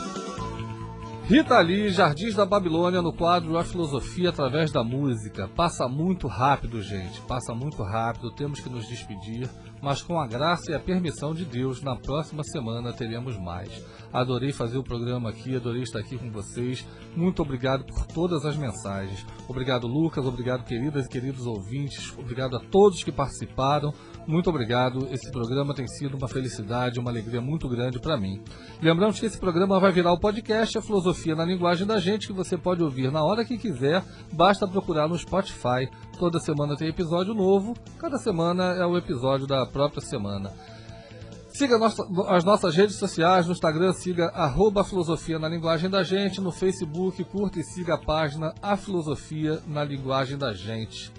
Rita 1.25 1.59
Lee, 1.59 1.89
Jardins 1.89 2.35
da 2.35 2.45
Babilônia, 2.45 3.01
no 3.01 3.15
quadro 3.15 3.57
A 3.57 3.65
Filosofia 3.65 4.29
através 4.29 4.71
da 4.71 4.85
Música. 4.85 5.49
Passa 5.49 5.89
muito 5.89 6.27
rápido, 6.27 6.83
gente. 6.83 7.19
Passa 7.23 7.55
muito 7.55 7.83
rápido. 7.83 8.31
Temos 8.31 8.61
que 8.61 8.69
nos 8.69 8.87
despedir. 8.87 9.49
Mas 9.83 10.03
com 10.03 10.19
a 10.19 10.27
graça 10.27 10.71
e 10.71 10.75
a 10.75 10.81
permissão 10.81 11.35
de 11.35 11.45
Deus, 11.45 11.83
na 11.83 11.97
próxima 11.97 12.43
semana 12.43 12.93
teremos 12.93 13.37
mais. 13.39 13.85
Adorei 14.13 14.53
fazer 14.53 14.79
o 14.79 14.83
programa 14.83 15.31
aqui, 15.31 15.55
adorei 15.55 15.83
estar 15.83 15.99
aqui 15.99 16.17
com 16.17 16.31
vocês. 16.31 16.87
Muito 17.15 17.43
obrigado 17.43 17.85
por 17.85 18.07
todas 18.07 18.45
as 18.45 18.57
mensagens. 18.57 19.25
Obrigado, 19.49 19.87
Lucas. 19.87 20.25
Obrigado, 20.25 20.65
queridas 20.65 21.07
e 21.07 21.09
queridos 21.09 21.47
ouvintes. 21.47 22.17
Obrigado 22.19 22.57
a 22.57 22.61
todos 22.61 23.05
que 23.05 23.13
participaram. 23.13 23.93
Muito 24.27 24.51
obrigado. 24.51 25.07
Esse 25.13 25.31
programa 25.31 25.75
tem 25.75 25.87
sido 25.87 26.17
uma 26.17 26.29
felicidade, 26.29 26.99
uma 26.99 27.11
alegria 27.11 27.41
muito 27.41 27.69
grande 27.69 28.01
para 28.01 28.17
mim. 28.17 28.43
Lembramos 28.83 29.21
que 29.21 29.27
esse 29.27 29.39
programa 29.39 29.79
vai 29.79 29.93
virar 29.93 30.13
o 30.13 30.19
podcast 30.19 30.77
A 30.77 30.83
Filosofia 30.83 31.37
na 31.37 31.45
Linguagem 31.45 31.87
da 31.87 31.99
Gente, 31.99 32.27
que 32.27 32.33
você 32.33 32.57
pode 32.57 32.83
ouvir 32.83 33.13
na 33.13 33.23
hora 33.23 33.45
que 33.45 33.57
quiser. 33.57 34.03
Basta 34.33 34.67
procurar 34.67 35.09
no 35.09 35.17
Spotify. 35.17 35.89
Toda 36.19 36.41
semana 36.41 36.77
tem 36.77 36.89
episódio 36.89 37.35
novo. 37.35 37.75
Cada 37.99 38.17
semana 38.17 38.73
é 38.73 38.87
o 38.87 38.97
episódio 38.97 39.47
da 39.47 39.67
própria 39.67 40.01
semana. 40.01 40.51
Siga 41.49 41.79
as 42.29 42.45
nossas 42.45 42.75
redes 42.75 42.97
sociais, 42.97 43.47
no 43.47 43.53
Instagram 43.53 43.93
siga 43.93 44.27
arroba 44.29 44.85
Filosofia 44.85 45.39
na 45.39 45.49
Linguagem 45.49 45.89
da 45.91 46.03
Gente, 46.03 46.41
no 46.41 46.53
Facebook 46.53 47.23
curta 47.25 47.61
e 47.61 47.65
siga 47.65 47.95
a 47.95 47.99
página 47.99 48.55
A 48.63 48.77
Filosofia 48.77 49.61
na 49.67 49.85
Linguagem 49.85 50.39
da 50.39 50.53
Gente. 50.53 51.13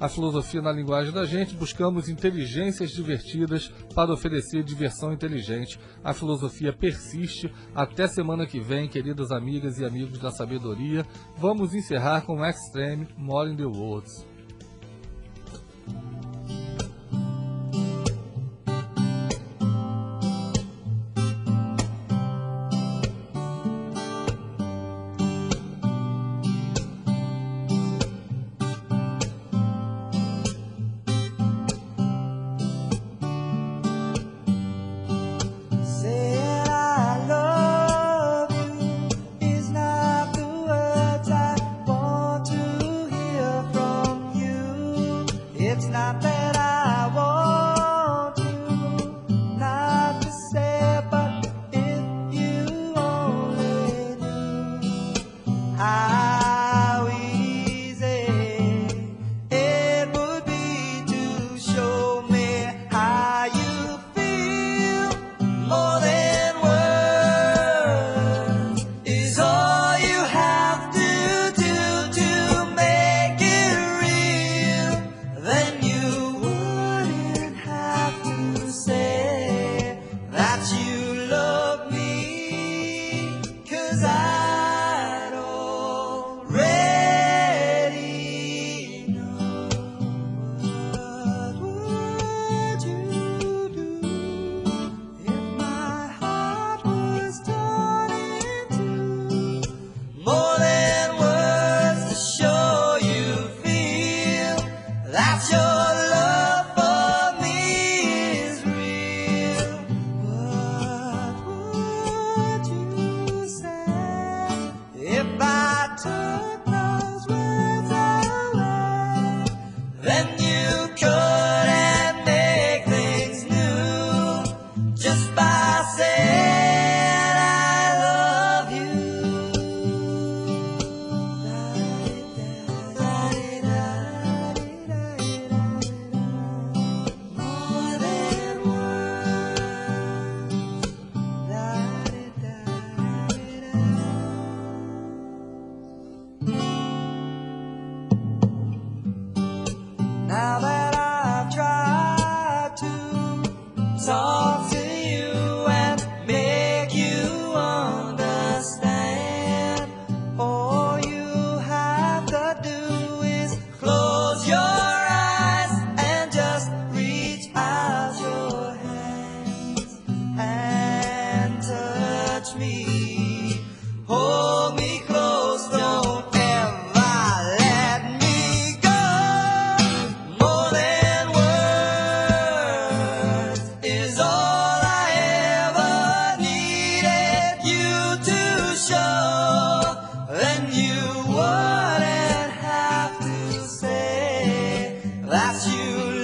A 0.00 0.08
filosofia 0.08 0.62
na 0.62 0.70
linguagem 0.70 1.12
da 1.12 1.24
gente, 1.24 1.56
buscamos 1.56 2.08
inteligências 2.08 2.92
divertidas 2.92 3.66
para 3.96 4.12
oferecer 4.12 4.62
diversão 4.62 5.12
inteligente. 5.12 5.76
A 6.04 6.14
filosofia 6.14 6.72
persiste. 6.72 7.52
Até 7.74 8.06
semana 8.06 8.46
que 8.46 8.60
vem, 8.60 8.88
queridas 8.88 9.32
amigas 9.32 9.76
e 9.80 9.84
amigos 9.84 10.20
da 10.20 10.30
sabedoria. 10.30 11.04
Vamos 11.36 11.74
encerrar 11.74 12.20
com 12.20 12.46
Extreme 12.46 13.08
More 13.16 13.50
in 13.50 13.56
the 13.56 13.64
Woods. 13.64 14.24
desire. 83.98 84.27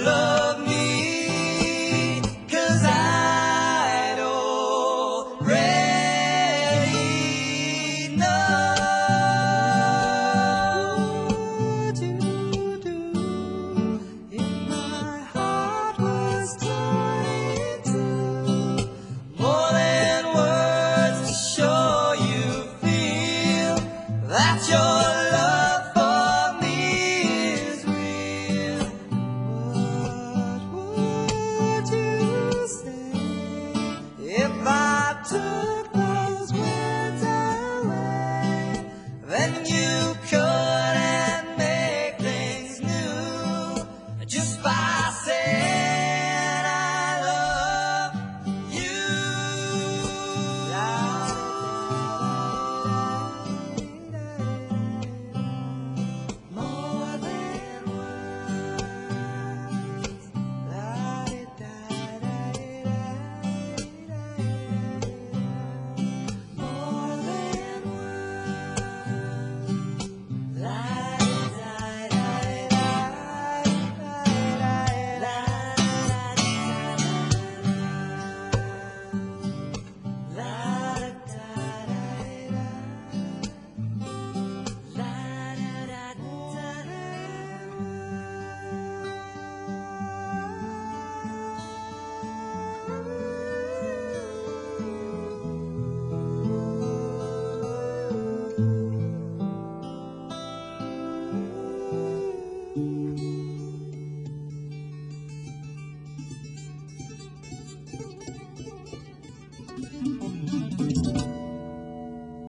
love. 0.05 0.34